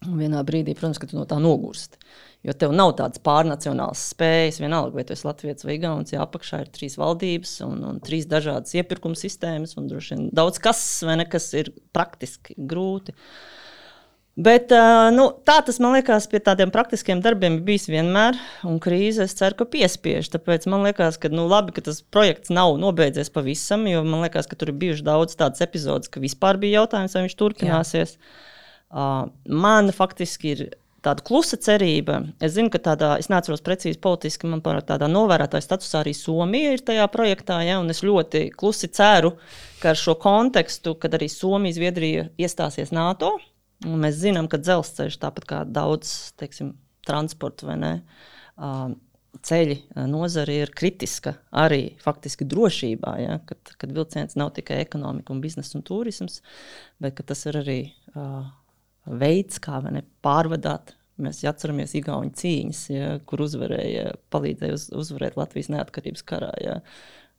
Un 0.05 0.19
vienā 0.19 0.43
brīdī, 0.45 0.75
protams, 0.75 0.99
ka 1.01 1.09
tu 1.09 1.17
no 1.17 1.25
tā 1.27 1.39
nogursti. 1.41 1.99
Jo 2.45 2.53
tev 2.53 2.75
nav 2.77 2.91
tādas 2.99 3.19
pārnacionālas 3.25 4.03
spējas, 4.11 4.59
vienalga, 4.61 4.93
vai 4.99 5.03
tu 5.07 5.15
esi 5.15 5.25
Latvijas 5.25 5.65
vai 5.65 5.79
Gauns, 5.81 6.13
ja 6.13 6.21
apakšā 6.21 6.61
ir 6.61 6.69
trīs 6.75 6.93
valdības 7.01 7.55
un, 7.65 7.79
un 7.89 8.01
trīs 8.05 8.27
dažādas 8.29 8.75
iepirkuma 8.77 9.17
sistēmas, 9.17 9.73
un 9.79 9.89
droši 9.89 10.13
vien 10.13 10.27
daudz 10.35 10.61
kas, 10.61 10.83
ne, 11.09 11.25
kas 11.25 11.49
ir 11.57 11.73
praktiski 11.95 12.53
grūti. 12.69 13.15
Uh, 13.15 13.64
Bet 14.35 14.71
nu, 15.15 15.29
tā 15.47 15.61
tas 15.63 15.77
man 15.79 15.93
liekas, 15.95 16.25
pie 16.27 16.41
tādiem 16.43 16.71
praktiskiem 16.71 17.21
darbiem 17.23 17.61
bijis 17.63 17.85
vienmēr, 17.87 18.35
un 18.67 18.81
krīze 18.83 19.23
es 19.23 19.35
ceru, 19.39 19.55
ka 19.61 19.67
piespiež. 19.77 20.27
Tāpēc 20.33 20.67
man 20.67 20.83
liekas, 20.83 21.15
ka 21.23 21.31
nu, 21.31 21.45
labi, 21.47 21.71
ka 21.77 21.85
tas 21.85 22.01
projekts 22.03 22.51
nav 22.51 22.75
nobeidzies 22.81 23.31
pavisam, 23.31 23.87
jo 23.87 24.03
man 24.03 24.25
liekas, 24.25 24.51
ka 24.51 24.59
tur 24.59 24.73
ir 24.73 24.81
bijuši 24.81 25.07
daudz 25.07 25.39
tādas 25.39 25.63
epizodes, 25.63 26.11
ka 26.11 26.19
vispār 26.19 26.59
bija 26.59 26.81
jautājums, 26.81 27.15
vai 27.15 27.23
viņš 27.23 27.37
turpināsies. 27.39 28.17
Uh, 28.91 29.31
man 29.47 29.95
faktiski 29.95 30.51
ir 30.51 30.65
tāda 31.05 31.23
klusa 31.23 31.55
cerība. 31.55 32.19
Es 32.43 32.57
zinu, 32.57 32.67
ka 32.73 32.83
tādā, 32.91 33.15
es 33.21 33.31
neatceros 33.31 33.63
precīzi 33.63 34.03
politiski, 34.03 34.51
man 34.51 34.59
par 34.65 34.83
tādā 34.83 35.07
novērotāja 35.07 35.63
statusā 35.63 36.03
arī 36.03 36.11
Somija 36.17 36.75
ir 36.75 36.83
tajā 36.83 37.07
projektā, 37.13 37.63
ja, 37.63 37.79
un 37.79 37.87
es 37.93 38.03
ļoti 38.03 38.49
klusi 38.51 38.91
ceru, 38.91 39.37
ka 39.79 39.93
ar 39.95 39.99
šo 39.99 40.19
kontekstu, 40.19 40.99
kad 40.99 41.15
arī 41.15 41.31
Somija, 41.31 41.79
Zviedrija 41.79 42.31
iestāsies 42.35 42.91
NATO 42.91 43.37
Un 43.85 44.01
mēs 44.01 44.17
zinām, 44.21 44.49
ka 44.51 44.59
dzelzceļš, 44.61 45.19
tāpat 45.21 45.47
kā 45.49 45.61
daudz 45.69 46.11
teiksim, 46.39 46.73
transporta 47.05 47.69
vai 47.69 47.75
ne, 47.77 47.91
ceļi 49.45 49.77
nozare 50.09 50.57
ir 50.63 50.73
kritiska 50.75 51.35
arī 51.63 51.95
faktiski 52.01 52.47
drošībā. 52.49 53.15
Ja, 53.21 53.39
kad, 53.45 53.75
kad 53.77 53.95
vilciens 53.95 54.37
nav 54.39 54.53
tikai 54.57 54.81
ekonomika, 54.83 55.33
un 55.35 55.41
biznesa 55.43 55.77
un 55.77 55.85
turisms, 55.85 56.41
bet 57.03 57.21
tas 57.27 57.45
ir 57.49 57.59
arī 57.61 57.79
uh, 58.15 58.47
veids, 59.05 59.59
kā 59.63 59.81
ne, 59.85 60.05
pārvadāt. 60.25 60.95
Mēs 61.21 61.45
atceramies 61.47 61.93
Igaunijas 61.95 62.41
cīņas, 62.41 62.79
ja, 62.91 63.11
kur 63.27 63.45
uzvarēja, 63.45 64.17
palīdzēja 64.35 64.75
uz, 64.75 64.89
uzvarēt 64.99 65.37
Latvijas 65.39 65.71
neatkarības 65.71 66.25
karā. 66.27 66.49
Ja 66.59 66.81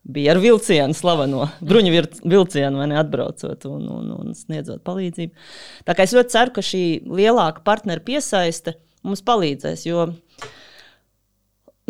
bija 0.06 0.34
ar 0.34 0.40
vilcienu, 0.42 0.94
slaveno 0.94 1.48
bruņu 1.66 1.94
vilcienu, 2.24 2.84
ne 2.86 2.98
atbraucot 3.00 3.66
un, 3.70 3.86
un, 3.90 4.12
un 4.14 4.36
sniedzot 4.38 4.84
palīdzību. 4.86 5.46
Tā 5.86 5.96
kā 5.96 6.06
es 6.06 6.14
ļoti 6.16 6.34
ceru, 6.34 6.54
ka 6.56 6.64
šī 6.64 6.84
lielāka 7.10 7.64
partneru 7.66 8.04
piesaiste 8.06 8.76
mums 9.06 9.22
palīdzēs, 9.26 9.86
jo, 9.86 10.08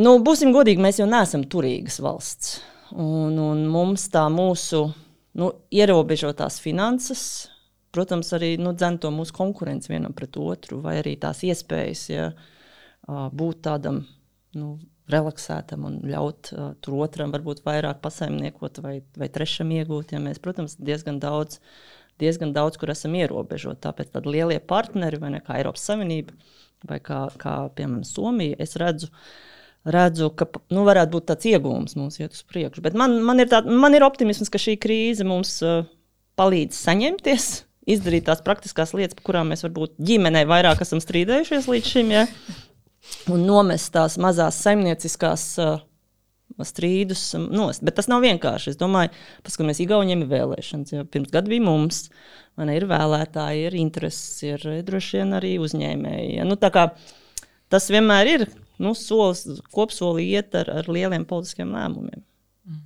nu, 0.01 0.17
būsim 0.25 0.53
godīgi, 0.57 0.83
mēs 0.83 1.01
jau 1.01 1.09
neesam 1.11 1.45
turīgas 1.49 2.01
valsts. 2.05 2.59
Un, 2.93 3.37
un 3.43 3.65
mums 3.73 4.07
tā 4.13 4.27
mūsu 4.31 4.85
nu, 5.37 5.51
ierobežotās 5.75 6.61
finanses, 6.63 7.23
protams, 7.97 8.31
arī 8.37 8.55
nu, 8.61 8.75
dzen 8.77 9.01
to 9.03 9.11
mūsu 9.13 9.35
konkurenci 9.37 9.91
vienam 9.93 10.15
pret 10.17 10.37
otru, 10.41 10.83
vai 10.85 10.99
arī 11.01 11.17
tās 11.21 11.43
iespējas 11.47 12.05
ja, 12.13 12.29
būt 13.07 13.65
tādam 13.67 14.05
nu, 14.57 14.77
relaksētam 15.12 15.87
un 15.87 15.99
ļaut 16.07 16.51
uh, 16.53 16.71
tur 16.83 16.99
otram 17.05 17.33
varbūt 17.35 17.62
vairāk 17.66 18.01
pasaimniekot 18.05 18.81
vai, 18.85 18.97
vai 19.19 19.29
trešam 19.33 19.71
iegūt. 19.77 20.14
Ja 20.16 20.23
mēs, 20.23 20.40
protams, 20.42 20.77
diezgan 20.83 21.21
daudz, 21.23 21.61
diezgan 22.23 22.55
daudz 22.57 22.81
kur 22.81 22.90
esam 22.95 23.14
ierobežoti. 23.19 23.85
Tāpēc 23.87 24.11
tādi 24.14 24.35
lielie 24.35 24.59
partneri, 24.59 25.21
vai 25.23 25.37
ne 25.37 25.42
kā 25.45 25.61
Eiropas 25.61 25.87
Savienība, 25.87 26.35
vai 26.88 26.99
kā, 27.03 27.27
kā 27.40 27.59
piemēram 27.77 28.03
Somija, 28.07 28.59
es 28.62 28.75
redzu, 28.81 29.12
redzu 29.87 30.33
ka 30.35 30.49
nu, 30.75 30.83
varētu 30.88 31.14
būt 31.14 31.31
tāds 31.31 31.51
iegūms 31.53 31.95
mums 32.01 32.19
iet 32.19 32.35
uz 32.35 32.42
priekšu. 32.51 32.83
Bet 32.83 32.99
man, 32.99 33.21
man, 33.27 33.42
ir 33.42 33.53
tā, 33.53 33.62
man 33.62 33.95
ir 33.95 34.07
optimisms, 34.07 34.51
ka 34.51 34.61
šī 34.62 34.75
krīze 34.83 35.27
mums 35.29 35.61
uh, 35.62 35.87
palīdz 36.40 36.83
saņemties. 36.83 37.49
Izdarīt 37.87 38.25
tās 38.27 38.40
praktiskās 38.42 38.90
lietas, 38.99 39.14
par 39.14 39.29
kurām 39.29 39.53
mēs 39.53 39.62
varbūt 39.62 39.95
ģimenei 40.03 40.42
vairāk 40.51 40.81
esam 40.83 40.99
strīdējušies 40.99 41.69
līdz 41.71 41.92
šim. 41.92 42.11
Ja? 42.11 42.25
Un 43.33 43.45
nomest 43.47 43.92
tās 43.95 44.16
mazās 44.23 44.59
saimnieciskās 44.64 45.47
uh, 45.62 45.79
strīdus 46.64 47.35
nost. 47.51 47.85
Bet 47.85 47.99
tas 47.99 48.09
nav 48.11 48.25
vienkārši. 48.25 48.73
Es 48.73 48.81
domāju, 48.81 49.12
paskatāmies, 49.45 49.83
Igauniem 49.85 50.25
ir 50.25 50.31
vēlēšanas. 50.31 50.95
Ja 50.95 51.05
pirms 51.09 51.33
gada 51.35 51.51
bija 51.53 51.64
mums, 51.66 52.07
man 52.57 52.71
ir 52.73 52.87
vēlētāji, 52.88 53.66
ir 53.69 53.77
intereses, 53.81 54.38
ir 54.47 54.64
droši 54.87 55.21
vien 55.21 55.37
arī 55.37 55.57
uzņēmēji. 55.62 56.31
Ja. 56.38 56.47
Nu, 56.49 56.57
tas 57.73 57.90
vienmēr 57.92 58.33
ir 58.33 58.47
nu, 58.83 58.95
solis, 58.97 59.45
kopsolī 59.75 60.31
iet 60.37 60.57
ar, 60.59 60.71
ar 60.83 60.90
lieliem 60.92 61.27
politiskiem 61.29 61.75
lēmumiem. 61.77 62.25
Mm. 62.69 62.83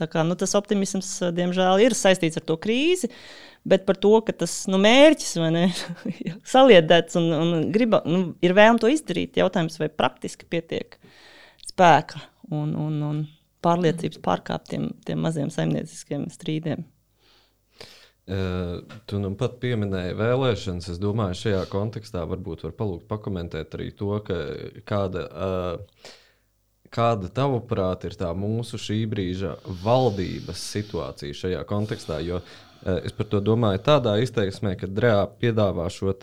Tā 0.00 0.08
kā, 0.12 0.24
nu, 0.24 0.36
tas 0.38 0.56
optimisms, 0.56 1.12
diemžēl, 1.36 1.84
ir 1.88 1.96
saistīts 1.98 2.40
ar 2.40 2.46
to 2.48 2.56
krīzi. 2.60 3.10
Uh, 3.10 3.49
bet 3.64 3.84
par 3.88 3.98
to, 4.00 4.12
ka 4.24 4.34
tas 4.42 4.54
nu, 4.70 4.80
mērķis 4.80 5.34
ne, 5.52 5.66
saliedēts 6.54 7.18
un, 7.20 7.28
un 7.36 7.66
griba, 7.74 8.02
nu, 8.08 8.22
ir 8.44 8.56
vēlme 8.56 8.80
to 8.82 8.90
izdarīt. 8.92 9.40
Jautājums, 9.40 9.78
vai 9.80 9.90
praktiski 9.92 10.48
pietiek 10.48 10.96
spēka 11.68 12.22
un, 12.50 12.72
un, 12.74 13.02
un 13.06 13.26
pārliecības 13.64 14.22
pārkāpt 14.24 14.72
tiem, 14.72 14.88
tiem 15.06 15.20
maziem 15.24 15.52
saimnieciskiem 15.52 16.30
strīdiem. 16.32 16.86
Uh, 18.30 18.84
tu 19.10 19.18
nu 19.18 19.32
pat 19.34 19.56
pieminēji 19.62 20.14
vēlēšanas. 20.14 20.90
Es 20.92 20.98
domāju, 21.02 21.38
šajā 21.40 21.64
kontekstā 21.72 22.22
varbūt 22.30 22.62
var 22.68 22.74
palūgt 22.78 23.08
pakomentēt 23.10 23.74
arī 23.74 23.88
to, 23.98 24.12
kāda, 24.86 25.24
uh, 25.26 26.10
kāda 26.94 27.30
tavuprāt 27.34 28.06
ir 28.06 28.14
tā 28.20 28.30
mūsu 28.38 28.78
šī 28.78 29.00
brīža 29.10 29.56
valdības 29.82 30.62
situācija 30.76 31.40
šajā 31.42 31.64
kontekstā. 31.66 32.20
Jo 32.22 32.38
es 32.84 33.16
par 33.16 33.28
to 33.32 33.40
domāju 33.44 33.82
tādā 33.84 34.16
izteiksmē, 34.22 34.76
ka 34.80 34.88
Drēā 34.88 35.26
piedāvā 35.40 35.88
šo 35.92 36.14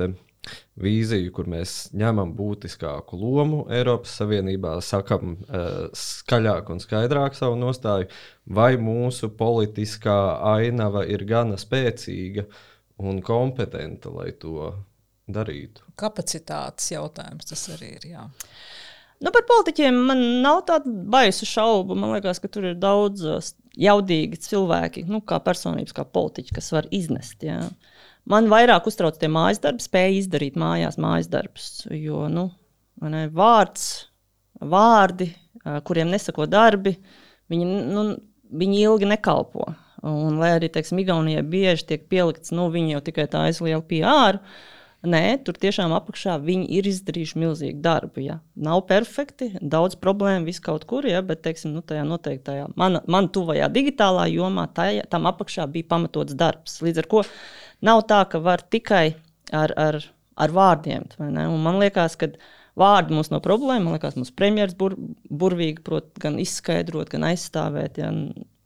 vīziju, 0.80 1.32
kur 1.36 1.50
mēs 1.52 1.90
ņemam 1.98 2.34
būtiskāku 2.38 3.18
lomu 3.20 3.64
Eiropas 3.74 4.14
Savienībā, 4.20 4.78
sakam 4.86 5.36
uh, 5.36 5.88
skaļāk 5.98 6.72
un 6.74 6.82
skaidrāk 6.84 7.38
savu 7.38 7.58
nostāju, 7.60 8.10
vai 8.46 8.76
mūsu 8.82 9.32
politiskā 9.38 10.18
ainava 10.56 11.06
ir 11.10 11.26
gana 11.28 11.58
spēcīga 11.60 12.48
un 13.04 13.22
kompetenta, 13.26 14.14
lai 14.14 14.32
to 14.40 14.72
darītu. 15.28 15.84
Kapacitātes 16.00 16.94
jautājums 16.94 17.50
tas 17.50 17.68
arī 17.76 17.96
ir. 17.98 18.10
Jā. 18.14 18.28
Nu, 19.24 19.32
par 19.34 19.46
politiķiem 19.50 19.96
man 20.10 20.20
nav 20.44 20.62
tādu 20.68 20.92
baisu 21.10 21.48
šaubu. 21.50 21.96
Man 21.98 22.14
liekas, 22.14 22.42
ka 22.44 22.50
tur 22.52 22.70
ir 22.70 22.76
daudz 22.78 23.24
jaudīgi 23.78 24.40
cilvēki, 24.46 25.08
nu, 25.10 25.22
kā 25.26 25.40
personības, 25.44 25.96
kā 25.98 26.06
politiķi, 26.06 26.54
kas 26.58 26.70
var 26.76 26.90
iznest. 26.94 27.42
Jā. 27.46 27.64
Man 28.30 28.50
vairāk 28.52 28.90
uztrauc 28.90 29.18
tie 29.18 29.30
mājas 29.32 29.62
darbi, 29.64 29.86
spēja 29.86 30.20
izdarīt 30.20 30.58
mājās 30.60 31.00
mājas 31.02 31.30
darbus. 31.32 31.70
Jo 31.90 32.28
nu, 32.32 32.50
ne, 33.06 33.26
vārds, 33.34 34.08
vārdi, 34.62 35.32
kuriem 35.88 36.12
nesako 36.14 36.48
darbi, 36.50 36.98
viņi, 37.52 37.68
nu, 37.94 38.08
viņi 38.62 38.82
ilgi 38.84 39.10
nekalpo. 39.14 39.70
Un, 40.08 40.38
lai 40.38 40.54
arī, 40.56 40.70
teiksim, 40.72 41.00
Igaunijai 41.02 41.42
bieži 41.48 41.88
tiek 41.90 42.04
pielikts, 42.12 42.54
nu, 42.56 42.68
viņi 42.74 42.98
jau 42.98 43.06
tikai 43.10 43.26
tā 43.32 43.48
aizliela 43.48 43.82
PR. 43.90 44.38
Nē, 45.06 45.38
tur 45.46 45.54
tiešām 45.62 45.92
apakšā 45.94 46.40
viņi 46.42 46.66
ir 46.80 46.88
izdarījuši 46.90 47.38
milzīgu 47.38 47.82
darbu. 47.86 48.24
Ja. 48.24 48.40
Nav 48.58 48.82
perfekti, 48.90 49.52
daudz 49.62 49.94
problēmu, 50.02 50.48
viss 50.50 50.64
kaut 50.64 50.88
kur, 50.90 51.06
ja, 51.06 51.22
bet 51.26 51.44
teiksim, 51.46 51.76
nu, 51.76 51.84
tajā 51.86 52.02
noteiktajā 52.08 52.72
man, 52.82 52.98
man 53.06 53.30
tuvajā 53.30 53.70
digitālā 53.74 54.26
jomā 54.34 54.66
tajā, 54.74 55.06
tam 55.12 55.30
apakšā 55.30 55.68
bija 55.70 55.90
pamatots 55.94 56.34
darbs. 56.38 56.80
Līdz 56.82 57.04
ar 57.04 57.10
to 57.14 57.24
nav 57.86 58.04
tā, 58.10 58.24
ka 58.32 58.42
var 58.42 58.66
tikai 58.66 59.06
ar, 59.54 59.76
ar, 59.78 60.02
ar 60.34 60.56
vārdiem. 60.58 61.06
Man 61.22 61.78
liekas, 61.84 62.18
ka 62.18 62.34
vārdi 62.78 63.14
mums 63.14 63.30
nav 63.34 63.46
problēma. 63.46 63.86
Man 63.86 64.00
liekas, 64.00 64.18
mums 64.18 64.34
premjerministrs 64.34 64.80
bur, 64.82 64.98
burvīgi 65.30 65.86
prot 65.86 66.10
gan 66.22 66.42
izskaidrot, 66.42 67.14
gan 67.14 67.30
aizstāvēt. 67.30 68.02
Ja, 68.02 68.10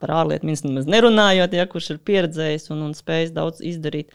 par 0.02 0.14
ārlietu 0.20 0.48
ministru 0.48 0.72
nemaz 0.72 0.90
nerunājot, 0.90 1.54
ja, 1.56 1.68
kurš 1.70 1.94
ir 1.94 2.02
pieredzējis 2.10 2.70
un, 2.74 2.82
un 2.88 2.96
spējis 2.98 3.32
daudz 3.36 3.62
izdarīt. 3.64 4.12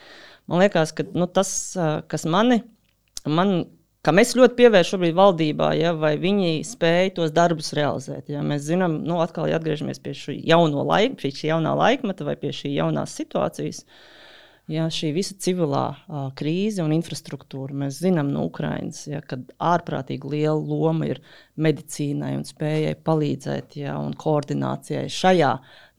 Man 0.48 0.64
liekas, 0.64 0.94
ka 0.96 1.08
nu, 1.16 1.28
tas, 1.32 1.50
kas 2.12 2.28
mani, 2.30 2.62
man, 3.28 3.56
kā 4.06 4.14
mēs 4.16 4.36
ļoti 4.40 4.56
pievēršamies 4.62 4.94
šobrīd 4.94 5.18
valdībā, 5.18 5.72
ja, 5.80 5.92
vai 5.98 6.14
viņi 6.22 6.62
spēj 6.68 7.16
tos 7.18 7.34
darbus 7.36 7.74
realizēt. 7.76 8.30
Ja. 8.32 8.44
Mēs 8.46 8.68
zinām, 8.70 9.02
nu, 9.08 9.20
atkal 9.24 9.50
ja 9.52 9.60
atgriežamies 9.60 10.00
pie 10.04 10.16
šī 10.16 10.38
laika, 10.48 11.18
pie 11.20 11.34
šī 11.36 11.52
jaunā 11.52 11.76
laikmeta 11.76 12.28
vai 12.28 12.38
pie 12.40 12.54
šī 12.56 12.72
jaunās 12.78 13.18
situācijas. 13.20 13.84
Ja, 14.68 14.90
šī 14.92 15.14
visa 15.16 15.32
civilā 15.40 15.84
uh, 15.96 16.26
krīze 16.36 16.84
un 16.84 16.92
infrastruktūra. 16.92 17.72
Mēs 17.86 18.02
zinām 18.04 18.34
no 18.34 18.42
Ukrainas, 18.50 19.06
ja, 19.08 19.22
ka 19.24 19.38
ārprātīgi 19.64 20.28
liela 20.34 20.60
loma 20.60 21.08
ir 21.08 21.22
medicīnai 21.56 22.34
un 22.36 22.44
spējai 22.44 22.98
palīdzēt 23.08 23.78
ja, 23.80 23.96
un 24.04 24.12
koordinācijai 24.20 25.06
šajā 25.08 25.54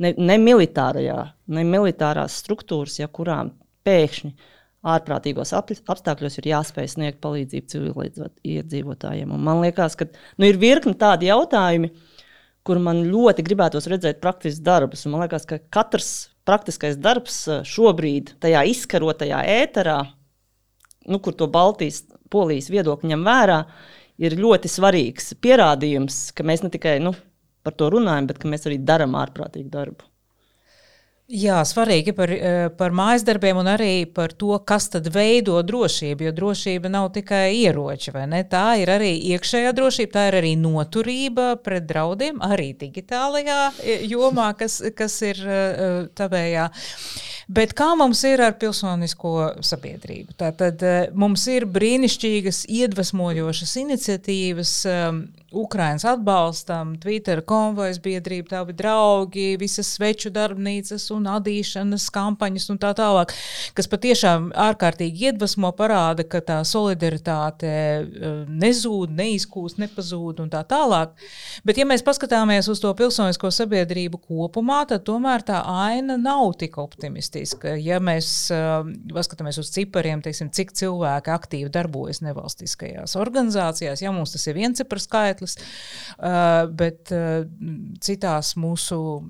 ne, 0.05 0.13
ne 0.21 0.37
militārajā, 0.43 1.17
ne 1.57 1.65
militārās 1.65 2.37
struktūras, 2.43 2.99
ja, 3.01 3.09
kurām 3.09 3.55
pēkšņi 3.89 4.35
ārprātīgos 4.93 5.55
apstākļos 5.57 6.39
ir 6.39 6.53
jāspēj 6.53 6.93
sniegt 6.93 7.23
palīdzību 7.25 7.73
civiliedzīvotājiem. 7.73 9.33
Un 9.33 9.49
man 9.49 9.63
liekas, 9.65 9.97
ka 9.99 10.11
nu, 10.13 10.45
ir 10.45 10.61
virkni 10.61 10.93
tādi 10.99 11.33
jautājumi, 11.33 11.91
kur 12.69 12.85
man 12.85 13.07
ļoti 13.09 13.49
gribētos 13.49 13.89
redzēt 13.89 14.21
praktiskus 14.21 14.61
darbus. 14.61 15.09
Man 15.09 15.25
liekas, 15.25 15.49
ka 15.49 15.57
katrs 15.73 16.29
praktiskais 16.49 16.99
darbs 17.01 17.43
eh, 17.49 17.63
šobrīd, 17.69 18.37
tajā 18.43 18.65
izkarotajā 18.73 19.43
ēterā, 19.61 19.99
nu, 21.09 21.21
kur 21.25 21.37
to 21.37 21.49
Baltijas, 21.53 22.03
Polijas 22.29 22.69
viedokli 22.73 23.13
ņem 23.13 23.25
vērā, 23.25 23.63
ir 24.21 24.37
ļoti 24.37 24.69
svarīgs 24.69 25.33
pierādījums, 25.41 26.29
ka 26.37 26.45
mēs 26.45 26.65
ne 26.65 26.73
tikai 26.75 26.99
nu, 27.01 27.15
par 27.65 27.77
to 27.79 27.89
runājam, 27.95 28.29
bet 28.29 28.41
ka 28.43 28.51
mēs 28.51 28.67
arī 28.69 28.81
darām 28.83 29.17
ārprātīgu 29.19 29.71
darbu. 29.73 30.09
Jā, 31.29 31.59
svarīgi 31.61 32.15
par, 32.17 32.31
eh, 32.33 32.71
par 32.73 32.89
mājas 32.91 33.21
darbiem 33.21 33.59
un 33.61 33.67
arī 33.67 34.07
par 34.09 34.33
to, 34.33 34.59
kas 34.65 34.89
tad 34.89 35.11
veido 35.13 35.61
drošību. 35.63 36.25
Jo 36.25 36.33
drošība 36.33 36.89
nav 36.89 37.11
tikai 37.13 37.53
ieroči, 37.53 38.15
vai 38.15 38.27
ne? 38.27 38.45
Tā 38.45 38.81
ir 38.81 38.89
arī 38.89 39.13
iekšējā 39.37 39.75
drošība, 39.77 40.11
tā 40.11 40.29
ir 40.29 40.39
arī 40.41 40.57
noturība 40.57 41.63
pret 41.63 41.87
draudiem, 41.87 42.41
arī 42.41 42.73
digitālajā 42.73 43.73
eh, 43.85 44.07
jomā, 44.09 44.57
kas, 44.57 44.81
kas 44.97 45.21
ir 45.21 45.37
eh, 45.45 46.09
tavējā. 46.17 46.71
Bet 47.47 47.75
kā 47.75 47.95
mums 47.95 48.25
ir 48.25 48.41
ar 48.41 48.57
pilsonisko 48.57 49.61
sabiedrību? 49.61 50.33
Tātad 50.33 50.81
mums 51.13 51.47
ir 51.47 51.67
brīnišķīgas, 51.67 52.65
iedvesmojošas 52.73 53.77
iniciatīvas. 53.85 54.73
Ukraiņas 55.49 56.05
atbalstam, 56.05 56.91
Twitter 57.01 57.41
konvojas 57.41 57.97
biedrība, 58.05 58.51
tavi 58.51 58.75
draugi, 58.77 59.55
visas 59.57 59.89
sveču 59.97 60.29
darbnīcas 60.35 61.07
un 61.15 61.25
adīšanas 61.33 62.11
kampaņas 62.13 62.69
un 62.75 62.81
tā 62.83 62.91
tālāk, 62.99 63.33
kas 63.73 63.89
patiešām 63.89 64.51
ārkārtīgi 64.53 65.31
iedvesmo, 65.31 65.71
parāda, 65.79 66.27
ka 66.29 66.43
tā 66.45 66.59
solidaritāte 66.69 67.71
eh, 67.71 68.43
nezūd, 68.49 69.15
neizkūst, 69.17 69.81
nepazūd 69.81 70.43
un 70.45 70.53
tā 70.53 70.61
tālāk. 70.69 71.15
Bet, 71.65 71.81
ja 71.81 71.89
mēs 71.89 72.05
paskatāmies 72.05 72.69
uz 72.69 72.85
to 72.85 72.93
pilsonisko 72.99 73.49
sabiedrību 73.55 74.21
kopumā, 74.29 74.83
tad 74.93 75.07
tomēr 75.09 75.47
tā 75.49 75.63
aina 75.65 76.19
nav 76.21 76.59
tik 76.61 76.77
optimistiska. 76.83 77.73
Ja 77.81 78.03
mēs 78.05 78.51
uh, 78.53 78.85
paskatāmies 79.15 79.63
uz 79.63 79.73
cipariem, 79.73 80.21
teiksim, 80.25 80.53
cik 80.53 80.77
cilvēki 80.77 81.33
aktīvi 81.33 81.73
darbojas 81.73 82.21
nevalstiskajās 82.27 83.17
organizācijās, 83.17 84.05
ja 84.05 84.13
mums 84.13 84.37
tas 84.37 84.45
ir 84.51 84.59
viens 84.61 84.79
cipars 84.79 85.09
skaits, 85.09 85.38
skaitlis, 85.39 85.59
uh, 86.19 86.69
bet 86.71 87.13
uh, 87.13 87.45
citās 88.01 88.57
mūsu 88.57 89.29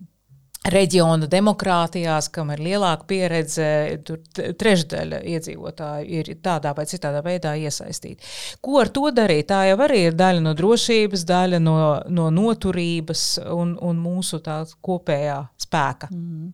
reģiona 0.68 1.28
demokrātijās, 1.30 2.28
kam 2.34 2.50
ir 2.52 2.60
lielāka 2.60 3.06
pieredze, 3.08 4.00
tur 4.04 4.18
trešdaļa 4.34 5.22
iedzīvotāju 5.24 6.08
ir 6.18 6.30
tādā 6.42 6.74
vai 6.76 6.84
citādā 6.84 7.22
veidā 7.24 7.54
iesaistīti. 7.56 8.26
Ko 8.60 8.80
ar 8.82 8.90
to 8.92 9.08
darīt? 9.14 9.48
Tā 9.48 9.62
jau 9.70 9.78
arī 9.86 10.08
ir 10.08 10.18
daļa 10.18 10.42
no 10.44 10.54
drošības, 10.58 11.24
daļa 11.24 11.62
no, 11.62 11.76
no 12.10 12.28
noturības 12.34 13.38
un, 13.54 13.76
un 13.80 14.02
mūsu 14.02 14.42
kopējā 14.82 15.38
spēka. 15.62 16.10
Mm. 16.12 16.52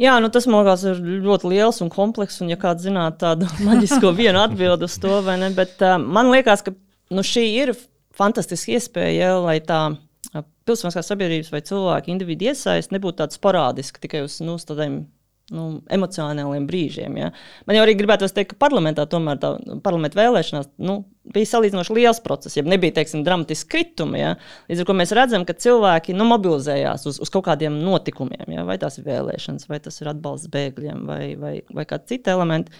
Jā, 0.00 0.16
nu 0.24 0.32
tas 0.32 0.48
man 0.48 0.64
liekas, 0.64 0.86
ir 0.88 1.00
ļoti 1.22 1.50
liels 1.52 1.82
un 1.84 1.92
komplekss. 1.92 2.40
Un, 2.42 2.50
ja 2.50 2.56
kāds 2.58 2.88
zinātu 2.88 3.20
tādu 3.22 3.50
maģisko 3.68 4.14
vienu 4.16 4.40
atbildi 4.42 4.88
uz 4.88 4.98
to, 4.98 5.20
vai 5.22 5.36
ne, 5.44 5.52
bet 5.54 5.76
uh, 5.84 5.98
man 6.00 6.32
liekas, 6.32 6.64
ka 6.64 6.74
nu, 7.12 7.22
šī 7.26 7.44
ir 7.60 7.76
fantastiska 8.22 8.78
iespēja, 8.78 9.34
lai 9.42 9.58
tā 9.66 9.82
pilsoniskās 10.66 11.10
sabiedrības 11.10 11.50
vai 11.52 11.62
cilvēku 11.66 12.12
individu 12.12 12.52
iesaist 12.52 12.94
nebūtu 12.94 13.20
tāda 13.20 13.34
sporādiska 13.36 14.02
tikai 14.02 14.22
uz 14.24 14.38
nu, 14.44 14.54
tādiem 14.62 15.02
nu, 15.52 15.66
emocionāliem 15.92 16.66
brīžiem. 16.68 17.16
Ja. 17.18 17.30
Man 17.66 17.76
jau 17.76 17.84
arī 17.84 17.96
gribētos 17.98 18.34
teikt, 18.34 18.54
ka 18.54 18.60
parlamentā 18.62 19.04
tomēr 19.10 19.40
tā 19.42 19.52
parlamenta 19.84 20.20
vēlēšanās 20.20 20.70
nu, 20.86 21.02
bija 21.34 21.50
salīdzinoši 21.50 21.96
liels 21.98 22.22
process, 22.24 22.56
ja 22.56 22.64
nebija 22.66 22.96
teiksim, 23.00 23.24
dramatiski 23.26 23.70
kritumi. 23.74 24.22
Ja. 24.22 24.34
Līdz 24.70 24.84
ar 24.84 24.90
to 24.90 24.98
mēs 24.98 25.14
redzam, 25.18 25.46
ka 25.48 25.56
cilvēki 25.58 26.16
nu, 26.16 26.26
mobilizējās 26.30 27.06
uz, 27.10 27.20
uz 27.22 27.32
kaut 27.32 27.46
kādiem 27.50 27.80
notikumiem, 27.82 28.46
ja. 28.54 28.66
vai 28.68 28.78
tās 28.82 29.00
ir 29.00 29.08
vēlēšanas, 29.08 29.68
vai 29.70 29.82
tas 29.84 30.00
ir 30.00 30.12
atbalsts 30.14 30.52
bēgļiem, 30.52 31.08
vai, 31.08 31.24
vai, 31.40 31.56
vai 31.74 31.88
kādi 31.90 32.14
citi 32.14 32.32
elementi. 32.32 32.72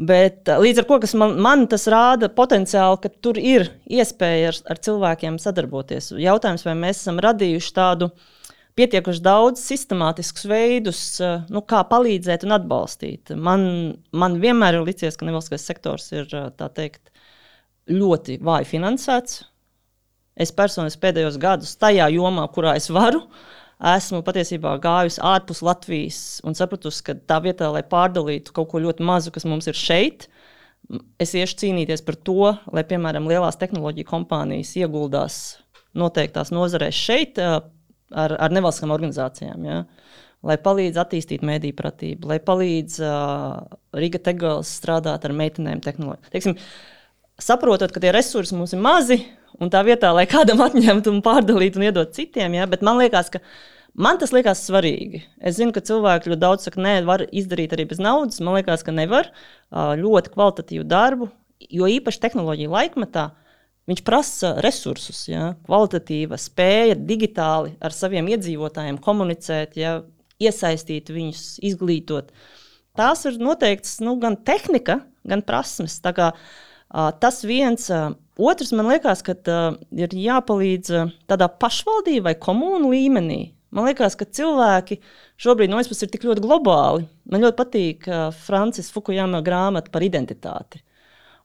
Bet 0.00 0.48
līdz 0.48 0.80
ar 0.80 0.86
to, 0.88 0.96
kas 1.02 1.12
man, 1.18 1.34
man 1.44 1.66
tas 1.68 1.82
rāda 1.92 2.30
potenciāli, 2.32 3.00
ka 3.02 3.10
tur 3.20 3.36
ir 3.36 3.66
iespēja 3.84 4.48
ar, 4.48 4.58
ar 4.72 4.80
cilvēkiem 4.86 5.36
sadarboties. 5.42 6.14
Jautājums, 6.16 6.64
vai 6.64 6.76
mēs 6.78 7.02
esam 7.02 7.20
radījuši 7.20 7.74
tādu 7.76 8.08
pietiekuši 8.80 9.20
daudz 9.20 9.60
sistemātiskus 9.60 10.46
veidus, 10.48 11.02
nu, 11.52 11.60
kā 11.68 11.82
palīdzēt 11.90 12.46
un 12.48 12.56
atbalstīt. 12.56 13.34
Man, 13.36 13.66
man 14.16 14.40
vienmēr 14.40 14.78
ir 14.78 14.88
licies, 14.88 15.20
ka 15.20 15.28
nevalstiskais 15.28 15.68
sektors 15.68 16.08
ir 16.16 16.32
teikt, 16.64 17.12
ļoti 17.92 18.38
vāji 18.40 18.70
finansēts. 18.72 19.42
Es 20.40 20.54
personiski 20.56 21.02
pēdējos 21.02 21.36
gadus 21.42 21.76
tajā 21.76 22.06
jomā, 22.14 22.46
kurā 22.54 22.72
es 22.80 22.88
varu, 22.94 23.26
uh, 23.26 23.59
esmu 23.80 24.20
patiesībā 24.26 24.74
gājusi 24.82 25.22
ārpus 25.24 25.62
Latvijas 25.64 26.20
un 26.44 26.56
sapratusi, 26.58 27.04
ka 27.06 27.16
tā 27.16 27.40
vietā, 27.44 27.70
lai 27.72 27.82
pārdalītu 27.86 28.54
kaut 28.56 28.70
ko 28.72 28.82
ļoti 28.84 29.06
mazu, 29.06 29.32
kas 29.34 29.46
mums 29.48 29.70
ir 29.70 29.78
šeit, 29.78 30.28
es 31.22 31.34
iešu 31.38 31.58
cīnīties 31.62 32.04
par 32.04 32.18
to, 32.28 32.52
lai, 32.74 32.84
piemēram, 32.88 33.28
lielās 33.30 33.58
tehnoloģiju 33.60 34.08
kompānijas 34.08 34.74
ieguldās 34.80 35.40
noteiktās 35.96 36.52
nozarēs 36.54 36.96
šeit 36.96 37.40
ar, 37.40 37.64
ar 38.10 38.54
nevalstiskām 38.54 38.94
organizācijām. 38.94 39.66
Ja? 39.66 39.82
Lai 40.46 40.56
palīdz 40.60 40.96
attīstīt 41.00 41.44
mediju 41.44 41.76
pratību, 41.76 42.30
lai 42.30 42.38
palīdz 42.44 43.00
uh, 43.04 43.76
Riga 43.96 44.20
Tegals 44.30 44.70
strādāt 44.80 45.26
ar 45.28 45.36
meitenēm 45.36 45.82
tehnoloģijām. 45.84 46.64
Saprotot, 47.40 47.92
ka 47.92 48.02
tie 48.02 48.12
resursi 48.12 48.56
mums 48.56 48.74
ir 48.76 48.82
mazi, 48.84 49.20
Un 49.60 49.68
tā 49.72 49.82
vietā, 49.84 50.12
lai 50.16 50.24
kādam 50.30 50.62
atņemtu 50.64 51.12
un 51.12 51.20
pārdalītu 51.24 51.80
un 51.80 51.88
iedot 51.88 52.14
citiem, 52.16 52.54
ja, 52.56 52.66
bet 52.70 52.84
man 52.86 53.00
liekas, 53.00 53.28
ka 53.32 53.40
man 53.98 54.20
tas 54.20 54.32
liekas 54.32 54.62
svarīgi. 54.68 55.24
Es 55.36 55.58
zinu, 55.58 55.74
ka 55.76 55.82
cilvēki 55.84 56.30
ļoti 56.32 56.40
daudz 56.40 56.68
saka, 56.68 56.80
nē, 56.80 56.94
var 57.08 57.26
izdarīt 57.28 57.74
arī 57.76 57.88
bez 57.90 58.00
naudas. 58.02 58.40
Man 58.44 58.56
liekas, 58.56 58.84
ka 58.86 58.94
nevar 58.94 59.28
ļoti 59.70 60.32
kvalitatīvu 60.36 60.86
darbu, 60.88 61.28
jo 61.68 61.90
īpaši 61.90 62.22
tehnoloģija 62.22 62.72
laikmetā. 62.72 63.26
Viņš 63.90 64.00
prasa 64.06 64.54
resursus, 64.62 65.24
ja, 65.28 65.50
kvalitatīva 65.66 66.38
spēja 66.38 66.94
digitāli 66.94 67.74
ar 67.82 67.92
saviem 67.96 68.28
iedzīvotājiem 68.30 69.00
komunicēt, 69.02 69.76
ja, 69.80 69.98
iesaistīt 70.40 71.10
viņus, 71.12 71.44
izglītot. 71.68 72.30
Tās 72.96 73.26
ir 73.28 73.36
noteikts 73.42 73.98
nu, 74.04 74.14
gan 74.22 74.38
tehnika, 74.46 75.00
gan 75.26 75.42
prasmes. 75.44 75.98
Tā 76.04 76.14
kā, 76.16 76.30
uh, 76.32 76.69
tas 77.22 77.44
viens. 77.46 77.86
Uh, 77.90 78.12
Otrs, 78.40 78.70
man 78.72 78.88
liekas, 78.88 79.20
ka 79.20 79.34
uh, 79.36 79.74
ir 79.92 80.14
jāpalīdz 80.16 80.94
tādā 81.28 81.50
pašvaldību 81.60 82.24
vai 82.30 82.36
komunu 82.40 82.94
līmenī 82.94 83.42
Man 83.70 83.86
liekas, 83.86 84.16
ka 84.18 84.26
cilvēki 84.26 84.98
šobrīd 85.38 85.70
no 85.70 85.78
vienas 85.78 85.90
puses 85.90 86.02
ir 86.06 86.10
tik 86.10 86.24
ļoti 86.26 86.42
globāli. 86.42 87.04
Man 87.30 87.44
ļoti 87.44 87.58
patīk 87.58 88.08
Francis 88.42 88.90
Fukujama 88.90 89.44
grāmata 89.46 89.92
par 89.94 90.02
identitāti 90.02 90.82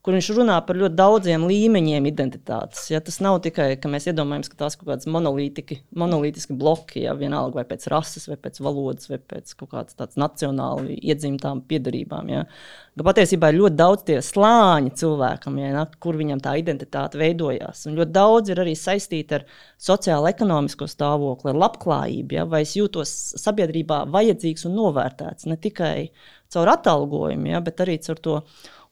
kur 0.05 0.13
viņš 0.13 0.27
runā 0.37 0.55
par 0.67 0.77
ļoti 0.77 0.97
daudziem 0.99 1.47
līmeņiem 1.49 2.05
identitātes. 2.05 2.83
Ja, 2.93 2.99
tas 3.01 3.17
nav 3.25 3.39
tikai, 3.41 3.71
ka 3.81 3.89
mēs 3.89 4.05
iedomājamies, 4.11 4.51
ka 4.51 4.59
tās 4.59 4.75
ir 4.75 4.83
kaut 4.83 4.91
kādas 4.91 5.07
monolītiski 5.09 6.57
bloki, 6.59 7.01
ja 7.07 7.15
vienalga 7.17 7.57
vai 7.57 7.65
pēc 7.71 7.87
rases, 7.89 8.27
vai 8.29 8.37
pēc 8.37 8.61
valodas, 8.61 9.09
vai 9.09 9.17
pēc 9.17 9.55
kaut 9.57 9.71
kādas 9.73 9.97
tādas 9.97 10.19
nacionāli 10.21 10.99
iedzimtām 11.01 11.63
piedarībām. 11.65 12.29
Ja. 12.29 12.43
Ka 12.95 13.07
patiesībā 13.09 13.49
ir 13.49 13.59
ļoti 13.63 13.79
daudz 13.81 14.05
tie 14.05 14.19
slāņi 14.21 14.93
cilvēkam, 15.01 15.57
ja, 15.63 15.87
kur 15.99 16.21
viņam 16.21 16.43
tā 16.45 16.53
identitāte 16.61 17.17
veidojās. 17.19 17.87
Un 17.89 17.97
ļoti 17.97 18.15
daudz 18.19 18.53
ir 18.53 18.61
arī 18.61 18.77
saistīti 18.77 19.39
ar 19.39 19.49
sociālo 19.81 20.29
ekonomisko 20.29 20.85
stāvokli, 20.91 21.49
ar 21.49 21.61
labklājību, 21.65 22.37
ja, 22.37 22.45
vai 22.45 22.61
es 22.67 22.77
jūtos 22.77 23.17
sabiedrībā 23.41 24.03
vajadzīgs 24.13 24.69
un 24.69 24.77
novērtēts 24.77 25.49
ne 25.49 25.57
tikai 25.57 25.97
caur 26.53 26.71
atalgojumu, 26.75 27.51
ja, 27.53 27.61
bet 27.63 27.81
arī 27.85 27.99
caur 28.03 28.19
to 28.21 28.39